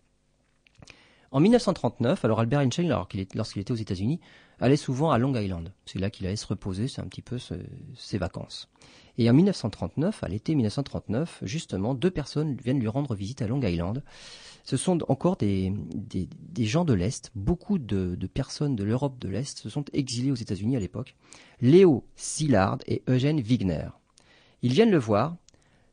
En 1.36 1.42
1939, 1.42 2.24
alors 2.24 2.40
Albert 2.40 2.62
Einstein, 2.62 2.88
lorsqu'il 2.88 3.60
était 3.62 3.74
aux 3.74 3.76
États-Unis, 3.76 4.22
allait 4.62 4.78
souvent 4.78 5.12
à 5.12 5.18
Long 5.18 5.36
Island. 5.36 5.74
C'est 5.86 6.00
là 6.00 6.10
qu'il 6.10 6.26
allait 6.28 6.38
se 6.38 6.48
reposer, 6.48 6.88
c'est 6.88 7.02
un 7.02 7.08
petit 7.10 7.22
peu 7.22 7.38
ses 7.38 8.18
vacances. 8.18 8.70
Et 9.18 9.30
en 9.30 9.34
1939, 9.34 10.24
à 10.24 10.30
l'été 10.30 10.56
1939, 10.56 11.40
justement, 11.42 11.94
deux 11.94 12.10
personnes 12.10 12.56
viennent 12.56 12.80
lui 12.80 12.88
rendre 12.88 13.16
visite 13.16 13.42
à 13.42 13.48
Long 13.48 13.62
Island. 13.62 14.02
Ce 14.64 14.78
sont 14.78 15.00
encore 15.12 15.36
des, 15.36 15.74
gens 16.58 16.86
de 16.86 16.94
l'Est. 16.94 17.32
Beaucoup 17.36 17.80
de, 17.80 18.16
personnes 18.34 18.78
de 18.78 18.86
l'Europe 18.86 19.20
de 19.20 19.28
l'Est 19.28 19.58
se 19.58 19.68
sont 19.68 19.84
exilées 19.92 20.32
aux 20.32 20.36
États-Unis 20.36 20.78
à 20.78 20.80
l'époque. 20.80 21.18
Léo 21.60 22.06
Szilard 22.16 22.78
et 22.88 23.04
Eugène 23.10 23.42
Wigner. 23.42 23.90
Ils 24.62 24.72
viennent 24.72 24.90
le 24.90 25.00
voir 25.00 25.36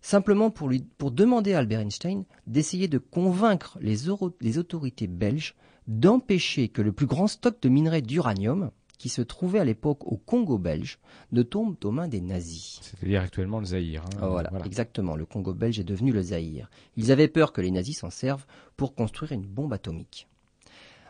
simplement 0.03 0.51
pour, 0.51 0.69
lui, 0.69 0.85
pour 0.99 1.11
demander 1.11 1.55
à 1.55 1.59
Albert 1.59 1.81
Einstein 1.81 2.25
d'essayer 2.47 2.89
de 2.89 2.99
convaincre 2.99 3.79
les, 3.81 3.97
les 4.41 4.59
autorités 4.59 5.07
belges 5.07 5.55
d'empêcher 5.87 6.69
que 6.69 6.83
le 6.83 6.93
plus 6.93 7.07
grand 7.07 7.27
stock 7.27 7.61
de 7.63 7.69
minerais 7.69 8.03
d'uranium, 8.03 8.71
qui 8.99 9.09
se 9.09 9.23
trouvait 9.23 9.59
à 9.59 9.65
l'époque 9.65 10.07
au 10.07 10.17
Congo 10.17 10.59
belge 10.59 11.01
ne 11.33 11.43
tombe 11.43 11.75
aux 11.83 11.91
mains 11.91 12.07
des 12.07 12.21
nazis. 12.21 12.79
C'est-à-dire 12.83 13.23
actuellement 13.23 13.59
le 13.59 13.65
Zaïre. 13.65 14.05
Hein. 14.21 14.29
voilà, 14.29 14.53
exactement. 14.65 15.17
Le 15.17 15.27
Congo 15.27 15.53
belge 15.53 15.81
est 15.81 15.85
devenu 15.85 16.13
le 16.13 16.23
Zaïre. 16.23 16.71
Ils 16.97 17.11
avaient 17.11 17.27
peur 17.27 17.53
que 17.53 17.61
les 17.61 17.73
nazis 17.73 17.99
s'en 17.99 18.11
servent 18.11 18.47
pour 18.77 18.95
construire 18.95 19.33
une 19.33 19.45
bombe 19.45 19.73
atomique. 19.73 20.29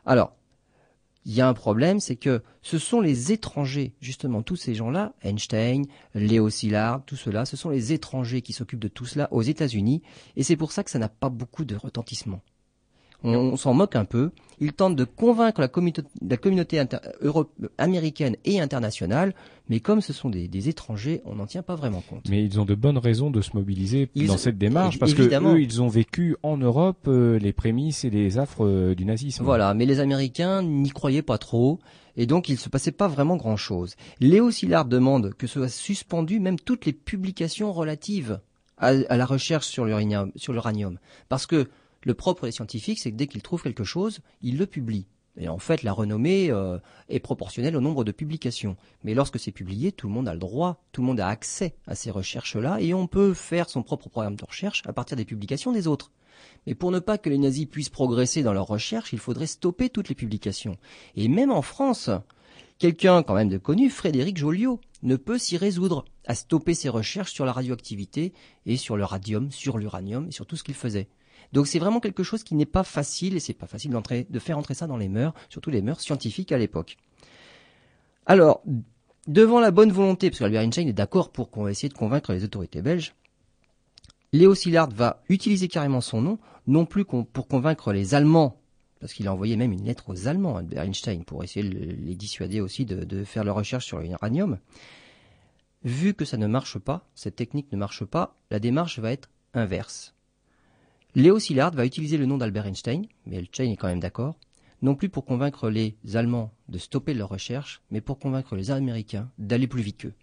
Alors, 0.07 0.35
il 1.25 1.35
y 1.35 1.41
a 1.41 1.49
un 1.49 1.55
problème, 1.55 2.01
c'est 2.01 2.17
que 2.17 2.43
ce 2.63 2.79
sont 2.79 3.01
les 3.01 3.33
étrangers, 3.33 3.95
justement, 4.01 4.43
tous 4.43 4.57
ces 4.57 4.75
gens-là, 4.75 5.15
Einstein, 5.23 5.85
Léo 6.15 6.51
Szilard, 6.51 7.05
tout 7.05 7.17
cela, 7.17 7.45
ce 7.45 7.57
sont 7.57 7.71
les 7.71 7.93
étrangers 7.93 8.43
qui 8.43 8.53
s'occupent 8.53 8.81
de 8.81 8.89
tout 8.89 9.07
cela 9.07 9.29
aux 9.33 9.43
États-Unis, 9.43 10.03
et 10.37 10.43
c'est 10.43 10.57
pour 10.57 10.73
ça 10.73 10.83
que 10.83 10.91
ça 10.91 10.99
n'a 10.99 11.09
pas 11.09 11.29
beaucoup 11.29 11.65
de 11.65 11.77
retentissement. 11.77 12.43
On, 13.25 13.57
s'en 13.57 13.75
moque 13.75 13.97
un 13.97 14.05
peu. 14.05 14.31
Il 14.61 14.73
tente 14.73 14.97
de 14.97 15.05
convaincre 15.05 15.61
la, 15.61 15.69
communauté, 15.69 16.83
américaine 17.79 18.37
et 18.45 18.61
internationale, 18.61 19.35
mais 19.69 19.81
comme 19.81 20.01
ce 20.01 20.13
sont 20.13 20.31
des, 20.31 20.69
étrangers, 20.69 21.21
on 21.25 21.35
n'en 21.35 21.47
tient 21.47 21.63
pas 21.63 21.75
vraiment 21.75 22.03
compte. 22.09 22.29
Mais 22.29 22.45
ils 22.45 22.61
ont 22.61 22.65
de 22.65 22.75
bonnes 22.75 22.99
raisons 22.99 23.31
de 23.31 23.41
se 23.41 23.51
mobiliser 23.55 24.09
dans 24.15 24.37
cette 24.37 24.59
démarche, 24.59 24.99
parce 24.99 25.15
que 25.15 25.23
eux, 25.23 25.61
ils 25.61 25.83
ont 25.83 25.89
vécu 25.89 26.37
en 26.43 26.57
Europe 26.57 27.07
euh, 27.09 27.39
les 27.39 27.53
prémices 27.53 28.05
et 28.05 28.11
les 28.11 28.39
affres 28.39 28.65
euh, 28.65 28.95
du 28.95 29.05
nazisme. 29.05 29.45
Voilà, 29.45 29.75
mais 29.75 29.87
les 29.87 30.01
Américains 30.01 30.63
n'y 30.63 30.91
croyaient 30.91 31.23
pas 31.23 31.39
trop 31.39 31.81
et 32.17 32.27
donc 32.27 32.49
il 32.49 32.53
ne 32.53 32.59
se 32.59 32.69
passait 32.69 32.93
pas 32.93 33.09
vraiment 33.09 33.37
grand-chose. 33.37 33.97
Léo 34.21 34.51
Szilard 34.51 34.85
demande 34.85 35.35
que 35.35 35.47
soient 35.47 35.69
suspendues 35.69 36.41
même 36.41 36.59
toutes 36.59 36.85
les 36.85 36.93
publications 36.93 37.73
relatives 37.73 38.41
à, 38.79 38.93
la 38.93 39.27
recherche 39.27 39.67
sur 39.67 39.85
l'uranium, 39.85 40.99
parce 41.29 41.47
que 41.47 41.69
le 42.05 42.15
propre 42.15 42.47
des 42.47 42.53
scientifiques, 42.53 42.99
c'est 42.99 43.11
que 43.11 43.17
dès 43.17 43.27
qu'ils 43.27 43.43
trouvent 43.43 43.63
quelque 43.63 43.85
chose, 43.85 44.21
ils 44.43 44.59
le 44.59 44.67
publient. 44.67 45.07
Et 45.39 45.49
en 45.49 45.59
fait, 45.59 45.83
la 45.83 45.93
renommée 45.93 46.51
euh, 46.51 46.79
est 47.09 47.21
proportionnelle 47.21 47.77
au 47.77 47.81
nombre 47.81 48.05
de 48.05 48.13
publications. 48.13 48.77
Mais 49.03 49.15
lorsque 49.15 49.39
c'est 49.39 49.53
publié, 49.53 49.91
tout 49.91 50.07
le 50.07 50.13
monde 50.13 50.29
a 50.29 50.35
le 50.35 50.39
droit, 50.39 50.83
tout 50.93 51.01
le 51.01 51.07
monde 51.07 51.21
a 51.21 51.29
accès 51.29 51.75
à 51.87 51.95
ces 51.95 52.11
recherches-là, 52.11 52.81
et 52.81 52.93
on 52.93 53.07
peut 53.07 53.33
faire 53.33 53.71
son 53.71 53.83
propre 53.83 54.11
programme 54.11 54.37
de 54.37 54.45
recherche 54.45 54.83
à 54.87 54.93
partir 54.93 55.17
des 55.17 55.25
publications 55.25 55.73
des 55.73 55.87
autres. 55.87 56.13
Mais 56.67 56.75
pour 56.75 56.91
ne 56.91 56.99
pas 56.99 57.19
que 57.19 57.31
les 57.31 57.39
nazis 57.39 57.67
puissent 57.67 57.89
progresser 57.89 58.43
dans 58.43 58.53
leurs 58.53 58.67
recherches, 58.67 59.13
il 59.13 59.19
faudrait 59.19 59.47
stopper 59.47 59.89
toutes 59.89 60.09
les 60.09 60.15
publications. 60.15 60.77
Et 61.17 61.29
même 61.29 61.51
en 61.51 61.63
France, 61.63 62.11
quelqu'un 62.79 63.23
quand 63.23 63.35
même 63.35 63.49
de 63.49 63.59
connu, 63.59 63.91
Frédéric 63.91 64.37
Joliot, 64.37 64.81
ne 65.03 65.17
peut 65.17 65.39
s'y 65.39 65.57
résoudre 65.57 66.05
à 66.27 66.35
stopper 66.35 66.75
ses 66.75 66.89
recherches 66.89 67.33
sur 67.33 67.45
la 67.45 67.53
radioactivité 67.53 68.33
et 68.67 68.77
sur 68.77 68.97
le 68.97 69.05
radium, 69.05 69.51
sur 69.51 69.79
l'uranium 69.79 70.29
et 70.29 70.33
sur 70.33 70.47
tout 70.47 70.57
ce 70.57 70.63
qu'il 70.63 70.75
faisait. 70.75 71.09
Donc 71.53 71.67
c'est 71.67 71.79
vraiment 71.79 72.01
quelque 72.01 72.23
chose 72.23 72.43
qui 72.43 72.55
n'est 72.55 72.67
pas 72.67 72.85
facile 72.85 73.37
et 73.37 73.41
c'est 73.41 73.53
pas 73.53 73.67
facile 73.67 73.93
de 73.93 74.39
faire 74.39 74.59
entrer 74.59 74.75
ça 74.75 74.87
dans 74.87 74.97
les 74.97 75.09
mœurs, 75.09 75.35
surtout 75.49 75.71
les 75.71 75.83
mœurs 75.83 76.01
scientifiques 76.01 76.53
à 76.53 76.59
l'époque. 76.59 76.97
Alors, 78.27 78.63
devant 79.27 79.61
la 79.61 79.71
bonne 79.71 79.93
volonté, 79.93 80.31
parce 80.31 80.39
qu'Albert 80.39 80.63
Einstein 80.63 80.89
est 80.89 80.93
d'accord 80.93 81.31
pour 81.33 81.51
qu'on 81.51 81.69
essayer 81.69 81.89
de 81.89 81.95
convaincre 81.95 82.33
les 82.33 82.45
autorités 82.45 82.83
belges, 82.83 83.15
Léo 84.33 84.55
Szilard 84.55 84.91
va 84.91 85.23
utiliser 85.29 85.69
carrément 85.69 86.01
son 86.01 86.23
nom, 86.23 86.39
non 86.67 86.87
plus 86.87 87.05
pour 87.05 87.49
convaincre 87.49 87.93
les 87.93 88.15
Allemands, 88.15 88.59
parce 88.99 89.13
qu'il 89.13 89.29
a 89.29 89.33
envoyé 89.33 89.57
même 89.57 89.73
une 89.73 89.85
lettre 89.85 90.09
aux 90.09 90.27
Allemands, 90.27 90.57
Albert 90.57 90.85
Einstein, 90.85 91.25
pour 91.25 91.45
essayer 91.45 91.69
de 91.69 91.77
les 91.77 92.15
dissuader 92.15 92.61
aussi 92.61 92.87
de, 92.87 93.25
faire 93.25 93.45
leur 93.45 93.57
recherche 93.57 93.85
sur 93.85 93.99
l'uranium. 93.99 94.59
Vu 95.85 96.15
que 96.15 96.25
ça 96.25 96.37
ne 96.37 96.47
marche 96.47 96.79
pas, 96.79 97.05
cette 97.15 97.37
technique 97.37 97.71
ne 97.73 97.77
marche 97.77 98.05
pas, 98.05 98.37
la 98.51 98.61
démarche 98.61 99.01
va 99.01 99.13
être 99.13 99.29
inverse. 99.53 100.15
Léo 101.15 101.39
Szilard 101.39 101.75
va 101.75 101.85
utiliser 101.85 102.17
le 102.17 102.25
nom 102.25 102.39
d'Albert 102.39 102.67
Einstein, 102.67 103.07
mais 103.27 103.37
Einstein 103.37 103.71
est 103.71 103.77
quand 103.77 103.89
même 103.89 104.01
d'accord, 104.01 104.39
non 104.81 104.95
plus 104.95 105.11
pour 105.11 105.27
convaincre 105.27 105.69
les 105.69 105.95
Allemands 106.15 106.53
de 106.69 106.79
stopper 106.79 107.13
leur 107.13 107.29
recherche, 107.29 107.83
mais 107.91 108.01
pour 108.01 108.19
convaincre 108.19 108.57
les 108.57 108.71
Américains 108.71 109.31
d'aller 109.39 109.67
plus 109.67 109.83
vite 109.83 109.99
qu'eux. 109.99 110.15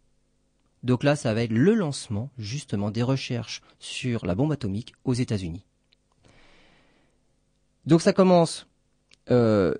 Donc 0.81 1.03
là, 1.03 1.15
ça 1.15 1.33
va 1.33 1.43
être 1.43 1.51
le 1.51 1.75
lancement 1.75 2.31
justement 2.37 2.89
des 2.89 3.03
recherches 3.03 3.61
sur 3.79 4.25
la 4.25 4.33
bombe 4.33 4.51
atomique 4.51 4.93
aux 5.03 5.13
États-Unis. 5.13 5.63
Donc 7.85 8.01
ça 8.01 8.13
commence. 8.13 8.67
Euh, 9.29 9.75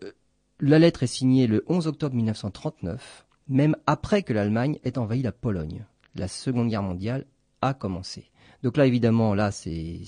la 0.60 0.78
lettre 0.78 1.04
est 1.04 1.08
signée 1.08 1.48
le 1.48 1.64
11 1.68 1.88
octobre 1.88 2.16
1939, 2.16 3.26
même 3.48 3.76
après 3.88 4.24
que 4.24 4.34
l'Allemagne 4.34 4.78
ait 4.84 4.98
envahi 4.98 5.22
la 5.22 5.32
Pologne. 5.32 5.86
La 6.16 6.28
Seconde 6.28 6.70
Guerre 6.70 6.84
mondiale 6.84 7.26
a 7.62 7.74
commencé. 7.74 8.30
Donc 8.62 8.78
là, 8.78 8.86
évidemment, 8.86 9.34
là, 9.34 9.52
c'est, 9.52 10.02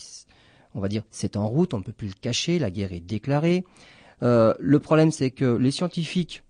on 0.75 0.79
va 0.79 0.87
dire, 0.87 1.03
c'est 1.11 1.37
en 1.37 1.47
route, 1.47 1.73
on 1.73 1.79
ne 1.79 1.83
peut 1.83 1.91
plus 1.91 2.07
le 2.07 2.13
cacher, 2.13 2.59
la 2.59 2.71
guerre 2.71 2.93
est 2.93 2.99
déclarée. 2.99 3.65
Euh, 4.23 4.53
le 4.59 4.79
problème, 4.79 5.11
c'est 5.11 5.31
que 5.31 5.45
les 5.45 5.71
scientifiques 5.71 6.43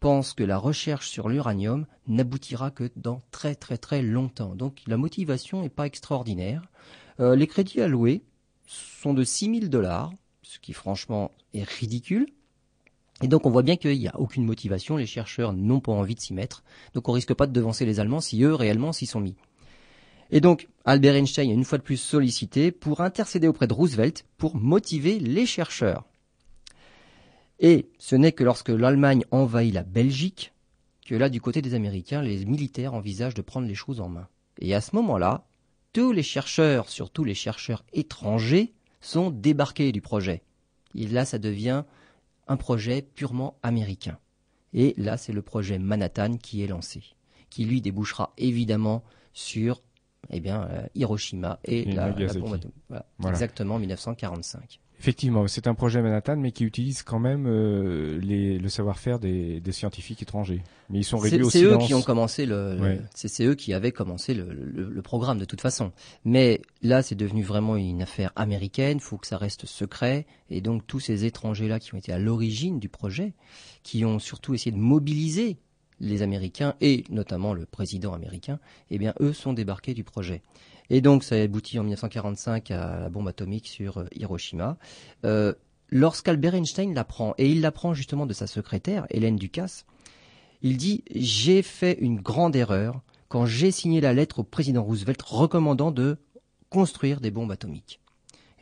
pense 0.00 0.32
que 0.32 0.42
la 0.42 0.58
recherche 0.58 1.08
sur 1.08 1.28
l'uranium 1.28 1.86
n'aboutira 2.08 2.72
que 2.72 2.90
dans 2.96 3.22
très 3.30 3.54
très 3.54 3.78
très 3.78 4.02
longtemps. 4.02 4.54
Donc 4.56 4.80
la 4.88 4.96
motivation 4.96 5.62
n'est 5.62 5.68
pas 5.68 5.86
extraordinaire. 5.86 6.62
Euh, 7.20 7.36
les 7.36 7.46
crédits 7.46 7.80
alloués 7.80 8.24
sont 8.66 9.14
de 9.14 9.22
6 9.22 9.60
000 9.60 9.66
dollars, 9.68 10.12
ce 10.42 10.58
qui 10.58 10.72
franchement 10.72 11.30
est 11.54 11.68
ridicule. 11.68 12.26
Et 13.22 13.28
donc 13.28 13.46
on 13.46 13.50
voit 13.50 13.62
bien 13.62 13.76
qu'il 13.76 13.96
n'y 13.96 14.08
a 14.08 14.18
aucune 14.18 14.44
motivation, 14.44 14.96
les 14.96 15.06
chercheurs 15.06 15.52
n'ont 15.52 15.78
pas 15.78 15.92
envie 15.92 16.16
de 16.16 16.20
s'y 16.20 16.34
mettre, 16.34 16.64
donc 16.92 17.08
on 17.08 17.12
risque 17.12 17.34
pas 17.34 17.46
de 17.46 17.52
devancer 17.52 17.86
les 17.86 18.00
Allemands 18.00 18.20
si 18.20 18.42
eux 18.42 18.54
réellement 18.54 18.92
s'y 18.92 19.06
sont 19.06 19.20
mis. 19.20 19.36
Et 20.32 20.40
donc 20.40 20.68
Albert 20.86 21.14
Einstein 21.14 21.50
est 21.50 21.54
une 21.54 21.64
fois 21.64 21.78
de 21.78 21.82
plus 21.82 21.98
sollicité 21.98 22.72
pour 22.72 23.02
intercéder 23.02 23.46
auprès 23.46 23.66
de 23.66 23.74
Roosevelt 23.74 24.24
pour 24.38 24.56
motiver 24.56 25.18
les 25.20 25.46
chercheurs. 25.46 26.04
Et 27.60 27.90
ce 27.98 28.16
n'est 28.16 28.32
que 28.32 28.42
lorsque 28.42 28.70
l'Allemagne 28.70 29.24
envahit 29.30 29.72
la 29.72 29.84
Belgique 29.84 30.52
que 31.06 31.14
là, 31.14 31.28
du 31.28 31.40
côté 31.40 31.60
des 31.62 31.74
Américains, 31.74 32.22
les 32.22 32.44
militaires 32.46 32.94
envisagent 32.94 33.34
de 33.34 33.42
prendre 33.42 33.68
les 33.68 33.74
choses 33.74 34.00
en 34.00 34.08
main. 34.08 34.26
Et 34.58 34.74
à 34.74 34.80
ce 34.80 34.96
moment-là, 34.96 35.44
tous 35.92 36.12
les 36.12 36.22
chercheurs, 36.22 36.88
surtout 36.88 37.24
les 37.24 37.34
chercheurs 37.34 37.84
étrangers, 37.92 38.72
sont 39.00 39.30
débarqués 39.30 39.92
du 39.92 40.00
projet. 40.00 40.42
Et 40.94 41.06
là, 41.06 41.24
ça 41.24 41.38
devient 41.38 41.84
un 42.48 42.56
projet 42.56 43.02
purement 43.02 43.58
américain. 43.62 44.18
Et 44.72 44.94
là, 44.96 45.18
c'est 45.18 45.32
le 45.32 45.42
projet 45.42 45.78
Manhattan 45.78 46.38
qui 46.38 46.62
est 46.62 46.68
lancé, 46.68 47.02
qui 47.50 47.64
lui 47.64 47.82
débouchera 47.82 48.32
évidemment 48.38 49.04
sur 49.34 49.82
eh 50.30 50.40
bien, 50.40 50.68
euh, 50.70 50.86
Hiroshima 50.94 51.58
et, 51.64 51.84
la, 51.84 52.10
bombe 52.10 52.54
atomique. 52.54 52.74
Voilà, 52.88 53.04
Exactement, 53.28 53.78
1945. 53.78 54.80
Effectivement, 55.02 55.48
c'est 55.48 55.66
un 55.66 55.74
projet 55.74 56.00
Manhattan, 56.00 56.36
mais 56.36 56.52
qui 56.52 56.62
utilise 56.62 57.02
quand 57.02 57.18
même 57.18 57.46
euh, 57.48 58.20
les, 58.20 58.56
le 58.56 58.68
savoir-faire 58.68 59.18
des, 59.18 59.58
des, 59.58 59.72
scientifiques 59.72 60.22
étrangers. 60.22 60.62
Mais 60.90 61.00
ils 61.00 61.04
sont 61.04 61.18
réduits 61.18 61.42
au 61.42 61.50
C'est 61.50 61.64
eux 61.64 61.76
qui 61.78 61.92
ont 61.92 62.02
commencé 62.02 62.46
le. 62.46 63.00
C'est 63.12 63.44
eux 63.44 63.56
qui 63.56 63.74
avaient 63.74 63.90
commencé 63.90 64.32
le, 64.32 64.44
le, 64.52 64.88
le, 64.88 65.02
programme 65.02 65.38
de 65.38 65.44
toute 65.44 65.60
façon. 65.60 65.90
Mais 66.24 66.62
là, 66.82 67.02
c'est 67.02 67.16
devenu 67.16 67.42
vraiment 67.42 67.74
une 67.74 68.00
affaire 68.00 68.30
américaine. 68.36 68.98
Il 68.98 69.02
faut 69.02 69.18
que 69.18 69.26
ça 69.26 69.38
reste 69.38 69.66
secret. 69.66 70.24
Et 70.50 70.60
donc 70.60 70.86
tous 70.86 71.00
ces 71.00 71.24
étrangers-là 71.24 71.80
qui 71.80 71.96
ont 71.96 71.98
été 71.98 72.12
à 72.12 72.20
l'origine 72.20 72.78
du 72.78 72.88
projet, 72.88 73.34
qui 73.82 74.04
ont 74.04 74.20
surtout 74.20 74.54
essayé 74.54 74.70
de 74.70 74.80
mobiliser 74.80 75.58
les 76.02 76.20
Américains 76.20 76.74
et 76.82 77.04
notamment 77.08 77.54
le 77.54 77.64
président 77.64 78.12
américain, 78.12 78.58
eh 78.90 78.98
bien 78.98 79.14
eux 79.20 79.32
sont 79.32 79.54
débarqués 79.54 79.94
du 79.94 80.04
projet. 80.04 80.42
Et 80.90 81.00
donc 81.00 81.24
ça 81.24 81.36
a 81.36 81.40
abouti 81.40 81.78
en 81.78 81.84
1945 81.84 82.70
à 82.70 83.00
la 83.00 83.08
bombe 83.08 83.28
atomique 83.28 83.68
sur 83.68 83.98
euh, 83.98 84.04
Hiroshima. 84.14 84.76
Euh, 85.24 85.54
Lorsqu'Albert 85.94 86.54
Einstein 86.54 86.94
l'apprend, 86.94 87.34
et 87.36 87.50
il 87.50 87.60
l'apprend 87.60 87.92
justement 87.92 88.24
de 88.24 88.32
sa 88.32 88.46
secrétaire, 88.46 89.04
Hélène 89.10 89.36
Ducasse, 89.36 89.84
il 90.62 90.78
dit 90.78 91.04
J'ai 91.14 91.60
fait 91.60 91.98
une 92.00 92.18
grande 92.18 92.56
erreur 92.56 93.02
quand 93.28 93.44
j'ai 93.44 93.70
signé 93.70 94.00
la 94.00 94.14
lettre 94.14 94.38
au 94.38 94.42
président 94.42 94.82
Roosevelt 94.82 95.20
recommandant 95.20 95.90
de 95.90 96.16
construire 96.70 97.20
des 97.20 97.30
bombes 97.30 97.52
atomiques. 97.52 98.00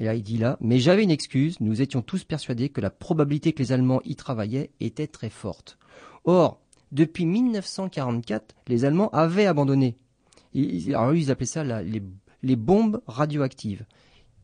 Et 0.01 0.05
là, 0.05 0.15
il 0.15 0.25
dit 0.25 0.39
là, 0.39 0.57
mais 0.61 0.81
j'avais 0.81 1.05
une 1.05 1.11
excuse, 1.13 1.61
nous 1.61 1.81
étions 1.81 2.03
tous 2.03 2.25
persuadés 2.25 2.69
que 2.69 2.81
la 2.81 2.91
probabilité 2.91 3.53
que 3.53 3.63
les 3.63 3.71
Allemands 3.71 4.01
y 4.05 4.17
travaillaient 4.17 4.71
était 4.81 5.07
très 5.07 5.31
forte. 5.31 5.79
Or, 6.25 6.61
depuis 6.93 7.27
1944, 7.27 8.55
les 8.69 8.85
Allemands 8.85 9.11
avaient 9.11 9.47
abandonné 9.47 9.97
ils, 10.55 10.95
alors 10.95 11.15
ils 11.15 11.31
appelaient 11.31 11.47
ça 11.47 11.65
les, 11.83 12.57
bombes 12.57 13.03
radioactives. 13.07 13.85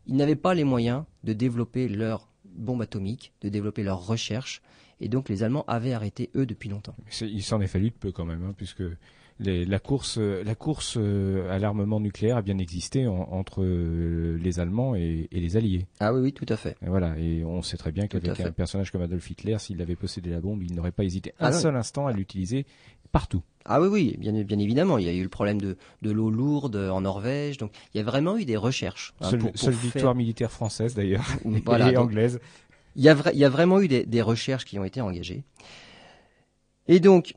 Ils 0.06 0.16
n'avaient 0.16 0.36
pas 0.36 0.54
les 0.54 0.64
moyens 0.64 1.04
de 1.24 1.32
développer 1.32 1.88
leurs 1.88 2.28
bombes 2.44 2.82
atomiques, 2.82 3.32
de 3.40 3.48
développer 3.48 3.82
leurs 3.82 4.06
recherches, 4.06 4.62
et 5.00 5.08
donc 5.08 5.28
les 5.28 5.42
Allemands 5.42 5.64
avaient 5.66 5.92
arrêté 5.92 6.30
eux 6.36 6.46
depuis 6.46 6.68
longtemps. 6.68 6.96
Il 7.20 7.42
s'en 7.42 7.60
est 7.60 7.66
fallu 7.66 7.90
de 7.90 7.96
peu 7.96 8.12
quand 8.12 8.24
même, 8.24 8.44
hein, 8.44 8.54
puisque 8.56 8.84
la 9.38 9.78
course, 9.78 10.18
la 10.18 10.54
course 10.54 10.96
euh, 10.98 11.50
à 11.50 11.58
l'armement 11.58 12.00
nucléaire 12.00 12.38
a 12.38 12.42
bien 12.42 12.58
existé 12.58 13.06
entre 13.06 13.62
euh, 13.62 14.38
les 14.40 14.60
Allemands 14.60 14.94
et, 14.94 15.28
les 15.30 15.56
Alliés. 15.56 15.86
Ah 16.00 16.14
oui, 16.14 16.20
oui, 16.20 16.32
tout 16.32 16.46
à 16.48 16.56
fait. 16.56 16.76
Et 16.82 16.88
voilà, 16.88 17.18
et 17.18 17.44
on 17.44 17.62
sait 17.62 17.76
très 17.76 17.92
bien 17.92 18.06
qu'avec 18.06 18.40
un 18.40 18.52
personnage 18.52 18.90
comme 18.90 19.02
Adolf 19.02 19.30
Hitler, 19.30 19.58
s'il 19.58 19.80
avait 19.82 19.96
possédé 19.96 20.30
la 20.30 20.40
bombe, 20.40 20.62
il 20.62 20.74
n'aurait 20.74 20.92
pas 20.92 21.04
hésité 21.04 21.34
un 21.38 21.48
ah 21.48 21.52
seul 21.52 21.76
instant 21.76 22.06
à 22.06 22.12
l'utiliser 22.12 22.66
partout. 23.12 23.42
Ah 23.64 23.80
oui, 23.80 23.88
oui, 23.88 24.16
bien, 24.18 24.32
bien 24.42 24.58
évidemment. 24.58 24.98
Il 24.98 25.06
y 25.06 25.08
a 25.08 25.12
eu 25.12 25.22
le 25.22 25.28
problème 25.28 25.60
de, 25.60 25.76
de 26.02 26.10
l'eau 26.10 26.30
lourde 26.30 26.76
en 26.76 27.00
Norvège. 27.00 27.58
Donc, 27.58 27.72
il 27.92 27.98
y 27.98 28.00
a 28.00 28.04
vraiment 28.04 28.38
eu 28.38 28.44
des 28.44 28.56
recherches. 28.56 29.14
Hein, 29.20 29.30
seule, 29.54 29.74
victoire 29.74 30.14
militaire 30.14 30.52
française, 30.52 30.94
d'ailleurs, 30.94 31.24
voilà, 31.64 31.92
et 31.92 31.96
anglaise. 31.96 32.40
Il 32.94 33.02
y, 33.02 33.10
a 33.10 33.16
il 33.34 33.38
y 33.38 33.44
a 33.44 33.50
vraiment 33.50 33.80
eu 33.80 33.88
des, 33.88 34.06
des, 34.06 34.22
recherches 34.22 34.64
qui 34.64 34.78
ont 34.78 34.84
été 34.84 35.02
engagées. 35.02 35.42
Et 36.88 37.00
donc, 37.00 37.34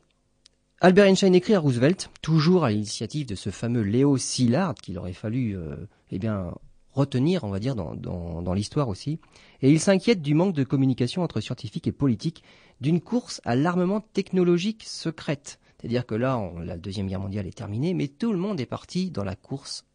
Albert 0.82 1.06
Einstein 1.06 1.34
écrit 1.34 1.54
à 1.54 1.60
Roosevelt, 1.60 2.10
toujours 2.22 2.64
à 2.64 2.70
l'initiative 2.70 3.26
de 3.26 3.34
ce 3.34 3.50
fameux 3.50 3.82
Léo 3.82 4.16
Szilard, 4.16 4.74
qu'il 4.74 4.98
aurait 4.98 5.12
fallu 5.12 5.54
euh, 5.54 5.76
eh 6.10 6.18
bien, 6.18 6.54
retenir, 6.92 7.44
on 7.44 7.50
va 7.50 7.58
dire, 7.58 7.74
dans, 7.76 8.54
l'histoire 8.54 8.88
aussi. 8.88 9.20
Et 9.60 9.70
il 9.70 9.78
s'inquiète 9.78 10.22
du 10.22 10.32
manque 10.32 10.54
de 10.54 10.64
communication 10.64 11.22
entre 11.22 11.40
scientifiques 11.40 11.86
et 11.86 11.92
politiques, 11.92 12.42
d'une 12.80 13.02
course 13.02 13.42
à 13.44 13.56
l'armement 13.56 14.00
technologique 14.00 14.84
secrète 14.84 15.58
c'est-à-dire 15.80 16.04
que 16.04 16.14
là, 16.14 16.52
la 16.62 16.76
Deuxième 16.76 17.06
Guerre 17.06 17.20
mondiale 17.20 17.46
est 17.46 17.56
terminée, 17.56 17.94
mais 17.94 18.06
tout 18.06 18.32
le 18.32 18.38
monde 18.38 18.60
est 18.60 18.66
parti 18.66 19.10
dans 19.10 19.24
la 19.24 19.34
course 19.34 19.86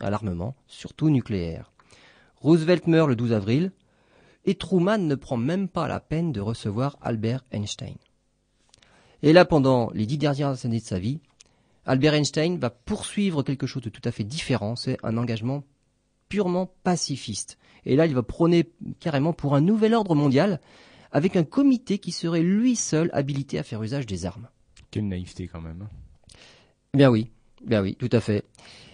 à 0.00 0.10
l'armement, 0.10 0.56
surtout 0.66 1.10
nucléaire. 1.10 1.72
Roosevelt 2.40 2.88
meurt 2.88 3.08
le 3.08 3.14
12 3.14 3.32
avril. 3.32 3.72
et 4.46 4.56
Truman 4.56 4.98
ne 4.98 5.14
prend 5.14 5.36
même 5.36 5.68
pas 5.68 5.86
la 5.86 6.00
peine 6.00 6.32
de 6.32 6.40
recevoir 6.40 6.98
Albert 7.02 7.44
Einstein. 7.52 7.94
Et 9.22 9.32
là, 9.32 9.44
pendant 9.44 9.90
les 9.94 10.06
dix 10.06 10.18
dernières 10.18 10.64
années 10.64 10.80
de 10.80 10.84
sa 10.84 10.98
vie, 10.98 11.20
Albert 11.86 12.14
Einstein 12.14 12.58
va 12.58 12.70
poursuivre 12.70 13.42
quelque 13.42 13.66
chose 13.66 13.82
de 13.82 13.90
tout 13.90 14.02
à 14.04 14.12
fait 14.12 14.24
différent, 14.24 14.76
c'est 14.76 14.98
un 15.02 15.16
engagement 15.16 15.64
purement 16.28 16.70
pacifiste. 16.84 17.58
Et 17.86 17.96
là, 17.96 18.06
il 18.06 18.14
va 18.14 18.22
prôner 18.22 18.68
carrément 19.00 19.32
pour 19.32 19.54
un 19.54 19.60
nouvel 19.60 19.94
ordre 19.94 20.14
mondial, 20.14 20.60
avec 21.10 21.36
un 21.36 21.44
comité 21.44 21.98
qui 21.98 22.12
serait 22.12 22.42
lui 22.42 22.76
seul 22.76 23.10
habilité 23.12 23.58
à 23.58 23.62
faire 23.62 23.82
usage 23.82 24.06
des 24.06 24.26
armes. 24.26 24.48
Quelle 24.90 25.08
naïveté 25.08 25.48
quand 25.48 25.60
même. 25.60 25.88
Bien 26.94 27.10
oui, 27.10 27.30
bien 27.64 27.82
oui, 27.82 27.94
tout 27.96 28.10
à 28.12 28.20
fait. 28.20 28.44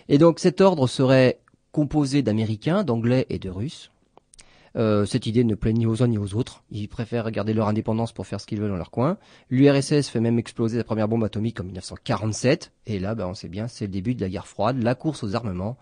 Et 0.08 0.18
donc 0.18 0.38
cet 0.38 0.60
ordre 0.60 0.86
serait 0.86 1.40
composé 1.72 2.22
d'Américains, 2.22 2.84
d'Anglais 2.84 3.26
et 3.30 3.38
de 3.38 3.50
Russes. 3.50 3.90
Euh, 4.76 5.04
cette 5.04 5.26
idée 5.26 5.44
ne 5.44 5.54
plaît 5.54 5.72
ni 5.72 5.86
aux 5.86 6.02
uns 6.02 6.08
ni 6.08 6.18
aux 6.18 6.34
autres. 6.34 6.64
Ils 6.70 6.88
préfèrent 6.88 7.30
garder 7.30 7.54
leur 7.54 7.68
indépendance 7.68 8.12
pour 8.12 8.26
faire 8.26 8.40
ce 8.40 8.46
qu'ils 8.46 8.60
veulent 8.60 8.70
dans 8.70 8.76
leur 8.76 8.90
coin. 8.90 9.18
L'URSS 9.50 10.08
fait 10.08 10.20
même 10.20 10.38
exploser 10.38 10.78
la 10.78 10.84
première 10.84 11.08
bombe 11.08 11.24
atomique 11.24 11.60
en 11.60 11.64
1947. 11.64 12.72
Et 12.86 12.98
là, 12.98 13.14
ben, 13.14 13.26
on 13.26 13.34
sait 13.34 13.48
bien, 13.48 13.68
c'est 13.68 13.86
le 13.86 13.92
début 13.92 14.14
de 14.14 14.20
la 14.20 14.28
guerre 14.28 14.46
froide, 14.46 14.82
la 14.82 14.94
course 14.94 15.22
aux 15.22 15.34
armements. 15.34 15.76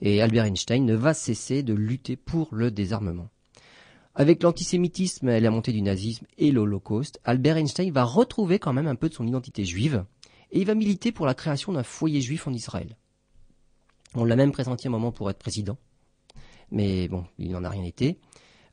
Et 0.00 0.22
Albert 0.22 0.46
Einstein 0.46 0.86
ne 0.86 0.94
va 0.94 1.12
cesser 1.12 1.62
de 1.62 1.74
lutter 1.74 2.16
pour 2.16 2.48
le 2.52 2.70
désarmement. 2.70 3.28
Avec 4.14 4.42
l'antisémitisme 4.42 5.28
et 5.28 5.40
la 5.40 5.50
montée 5.50 5.72
du 5.72 5.82
nazisme 5.82 6.26
et 6.38 6.50
l'Holocauste, 6.50 7.20
Albert 7.24 7.58
Einstein 7.58 7.92
va 7.92 8.04
retrouver 8.04 8.58
quand 8.58 8.72
même 8.72 8.86
un 8.86 8.96
peu 8.96 9.08
de 9.08 9.14
son 9.14 9.26
identité 9.26 9.64
juive 9.64 10.04
et 10.50 10.60
il 10.60 10.66
va 10.66 10.74
militer 10.74 11.12
pour 11.12 11.26
la 11.26 11.34
création 11.34 11.72
d'un 11.72 11.82
foyer 11.82 12.20
juif 12.20 12.46
en 12.48 12.52
Israël. 12.52 12.96
On 14.14 14.24
l'a 14.24 14.36
même 14.36 14.50
présenté 14.50 14.88
un 14.88 14.90
moment 14.90 15.12
pour 15.12 15.30
être 15.30 15.38
président, 15.38 15.78
mais 16.72 17.06
bon, 17.08 17.24
il 17.38 17.52
n'en 17.52 17.62
a 17.62 17.68
rien 17.68 17.84
été. 17.84 18.18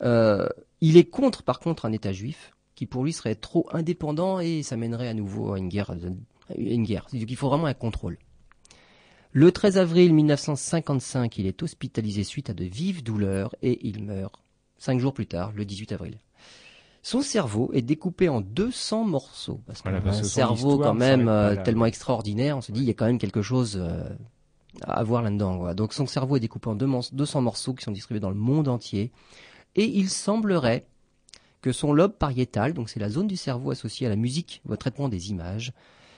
Euh, 0.03 0.47
il 0.81 0.97
est 0.97 1.09
contre, 1.09 1.43
par 1.43 1.59
contre, 1.59 1.85
un 1.85 1.91
État 1.91 2.11
juif 2.11 2.53
qui 2.75 2.85
pour 2.85 3.03
lui 3.03 3.11
serait 3.11 3.35
trop 3.35 3.67
indépendant 3.71 4.39
et 4.39 4.61
ça 4.61 4.77
mènerait 4.77 5.07
à 5.07 5.13
nouveau 5.13 5.53
à 5.53 5.57
une 5.57 5.67
guerre. 5.67 5.95
Une 6.55 6.83
guerre. 6.83 7.07
Donc 7.11 7.29
il 7.29 7.35
faut 7.35 7.49
vraiment 7.49 7.65
un 7.65 7.73
contrôle. 7.73 8.17
Le 9.31 9.51
13 9.51 9.77
avril 9.77 10.13
1955, 10.13 11.37
il 11.37 11.47
est 11.47 11.61
hospitalisé 11.63 12.23
suite 12.23 12.49
à 12.49 12.53
de 12.53 12.63
vives 12.63 13.03
douleurs 13.03 13.55
et 13.61 13.85
il 13.87 14.03
meurt 14.03 14.41
cinq 14.77 14.99
jours 14.99 15.13
plus 15.13 15.25
tard, 15.25 15.51
le 15.55 15.65
18 15.65 15.91
avril. 15.91 16.17
Son 17.01 17.21
cerveau 17.21 17.71
est 17.73 17.81
découpé 17.81 18.29
en 18.29 18.41
200 18.41 19.05
morceaux. 19.05 19.61
Parce 19.65 19.81
un 19.85 20.23
cerveau 20.23 20.77
quand 20.77 20.93
même 20.93 21.27
euh, 21.27 21.55
tellement 21.63 21.85
extraordinaire, 21.85 22.57
on 22.57 22.61
se 22.61 22.71
dit 22.71 22.81
il 22.81 22.87
y 22.87 22.89
a 22.89 22.93
quand 22.93 23.05
même 23.05 23.17
quelque 23.17 23.41
chose 23.41 23.77
euh, 23.81 24.03
à 24.81 25.03
voir 25.03 25.21
là-dedans. 25.21 25.73
Donc 25.73 25.93
son 25.93 26.05
cerveau 26.05 26.37
est 26.37 26.41
découpé 26.41 26.69
en 26.69 26.75
200 26.75 27.41
morceaux 27.41 27.73
qui 27.73 27.83
sont 27.83 27.91
distribués 27.91 28.19
dans 28.19 28.29
le 28.29 28.35
monde 28.35 28.67
entier. 28.67 29.11
Et 29.77 29.85
il 29.85 30.09
semblerait 30.09 30.85
que 31.61 31.71
son 31.71 31.93
lobe 31.93 32.13
pariétal, 32.13 32.73
donc 32.73 32.89
c'est 32.89 32.99
la 32.99 33.09
zone 33.09 33.27
du 33.27 33.37
cerveau 33.37 33.71
associée 33.71 34.07
à 34.07 34.09
la 34.09 34.15
musique, 34.15 34.61
au 34.67 34.75
traitement 34.75 35.09
des 35.09 35.31
images, 35.31 35.71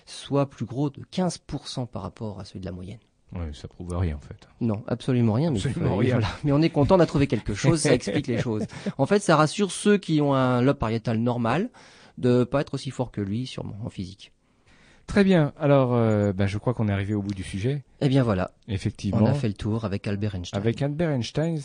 soit 0.06 0.50
plus 0.50 0.66
gros 0.66 0.90
de 0.90 1.02
15% 1.14 1.88
par 1.88 2.02
rapport 2.02 2.40
à 2.40 2.46
celui 2.46 2.62
de 2.62 2.66
la 2.66 2.72
moyenne. 2.72 3.00
Ouais, 3.34 3.52
ça 3.54 3.68
prouve 3.68 3.96
rien 3.96 4.16
en 4.16 4.20
fait. 4.22 4.48
Non, 4.60 4.84
absolument 4.88 5.34
rien. 5.34 5.52
Mais, 5.52 5.60
absolument 5.60 5.98
rien. 5.98 6.20
mais 6.44 6.52
on 6.52 6.62
est 6.62 6.72
content 6.72 6.96
d'avoir 6.96 7.08
trouvé 7.08 7.28
quelque 7.28 7.54
chose, 7.54 7.82
ça 7.82 7.94
explique 7.94 8.26
les 8.28 8.40
choses. 8.40 8.66
En 8.98 9.06
fait, 9.06 9.20
ça 9.20 9.36
rassure 9.36 9.72
ceux 9.72 9.98
qui 9.98 10.20
ont 10.20 10.34
un 10.34 10.62
lobe 10.62 10.78
pariétal 10.78 11.20
normal 11.20 11.70
de 12.18 12.44
pas 12.44 12.62
être 12.62 12.74
aussi 12.74 12.92
fort 12.92 13.12
que 13.12 13.22
lui, 13.22 13.46
sûrement, 13.46 13.78
en 13.86 13.90
physique. 13.90 14.34
Très 15.06 15.24
bien. 15.24 15.54
Alors, 15.60 15.94
euh, 15.94 16.34
bah, 16.34 16.48
je 16.48 16.58
crois 16.58 16.74
qu'on 16.74 16.88
est 16.88 16.92
arrivé 16.92 17.14
au 17.14 17.22
bout 17.22 17.34
du 17.34 17.44
sujet. 17.44 17.84
Eh 18.02 18.10
bien 18.10 18.22
voilà. 18.24 18.52
Effectivement. 18.68 19.24
On 19.24 19.26
a 19.26 19.34
fait 19.34 19.48
le 19.48 19.56
tour 19.56 19.86
avec 19.86 20.06
Albert 20.08 20.36
Einstein. 20.36 20.60
Avec 20.60 20.82
Albert 20.82 21.10
Einstein, 21.10 21.60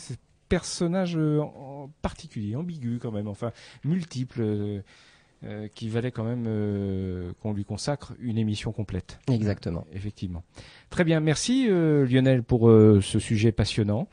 personnage 0.49 1.15
euh, 1.17 1.41
en 1.41 1.91
particulier, 2.01 2.55
ambigu 2.55 2.97
quand 2.99 3.11
même, 3.11 3.27
enfin 3.27 3.51
multiple. 3.83 4.41
Euh, 4.41 4.81
euh, 5.43 5.67
qui 5.67 5.89
valait 5.89 6.11
quand 6.11 6.23
même 6.23 6.45
euh, 6.47 7.33
qu'on 7.41 7.51
lui 7.53 7.65
consacre 7.65 8.13
une 8.19 8.39
émission 8.39 8.71
complète. 8.71 9.19
Exactement. 9.29 9.85
Effectivement. 9.93 10.43
Très 10.89 11.03
bien, 11.03 11.19
merci 11.19 11.67
euh, 11.69 12.07
Lionel 12.07 12.41
pour 12.41 12.69
ce 12.69 13.19
sujet 13.19 13.51
passionnant. 13.51 14.07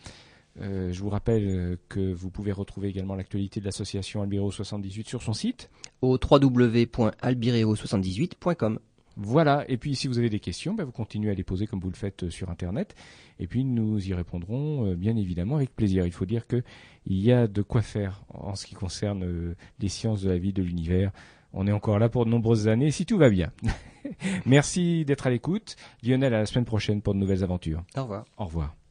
je 0.60 1.00
vous 1.00 1.08
rappelle 1.08 1.78
que 1.88 2.12
vous 2.12 2.28
pouvez 2.28 2.52
retrouver 2.52 2.88
également 2.88 3.14
l'actualité 3.14 3.60
de 3.60 3.64
l'association 3.64 4.20
Albireo 4.20 4.50
78 4.50 5.08
sur 5.08 5.22
son 5.22 5.32
site 5.32 5.70
au 6.02 6.18
www.albireo78.com. 6.18 8.78
Voilà, 9.16 9.64
et 9.68 9.76
puis 9.76 9.94
si 9.94 10.08
vous 10.08 10.18
avez 10.18 10.30
des 10.30 10.40
questions, 10.40 10.74
ben, 10.74 10.84
vous 10.84 10.92
continuez 10.92 11.30
à 11.30 11.34
les 11.34 11.44
poser 11.44 11.66
comme 11.66 11.80
vous 11.80 11.90
le 11.90 11.96
faites 11.96 12.30
sur 12.30 12.50
Internet, 12.50 12.94
et 13.38 13.46
puis 13.46 13.64
nous 13.64 14.08
y 14.08 14.14
répondrons 14.14 14.94
bien 14.94 15.16
évidemment 15.16 15.56
avec 15.56 15.74
plaisir. 15.74 16.06
Il 16.06 16.12
faut 16.12 16.24
dire 16.24 16.46
que 16.46 16.62
il 17.06 17.18
y 17.18 17.32
a 17.32 17.46
de 17.46 17.62
quoi 17.62 17.82
faire 17.82 18.22
en 18.28 18.54
ce 18.54 18.66
qui 18.66 18.74
concerne 18.74 19.24
euh, 19.24 19.56
les 19.80 19.88
sciences 19.88 20.22
de 20.22 20.30
la 20.30 20.38
vie, 20.38 20.52
de 20.52 20.62
l'univers. 20.62 21.10
On 21.52 21.66
est 21.66 21.72
encore 21.72 21.98
là 21.98 22.08
pour 22.08 22.24
de 22.24 22.30
nombreuses 22.30 22.68
années, 22.68 22.90
si 22.90 23.04
tout 23.04 23.18
va 23.18 23.28
bien. 23.28 23.50
Merci 24.46 25.04
d'être 25.04 25.26
à 25.26 25.30
l'écoute. 25.30 25.76
Lionel, 26.02 26.34
à 26.34 26.38
la 26.38 26.46
semaine 26.46 26.64
prochaine 26.64 27.02
pour 27.02 27.14
de 27.14 27.18
nouvelles 27.18 27.44
aventures. 27.44 27.82
Au 27.96 28.02
revoir. 28.02 28.24
Au 28.38 28.44
revoir. 28.46 28.81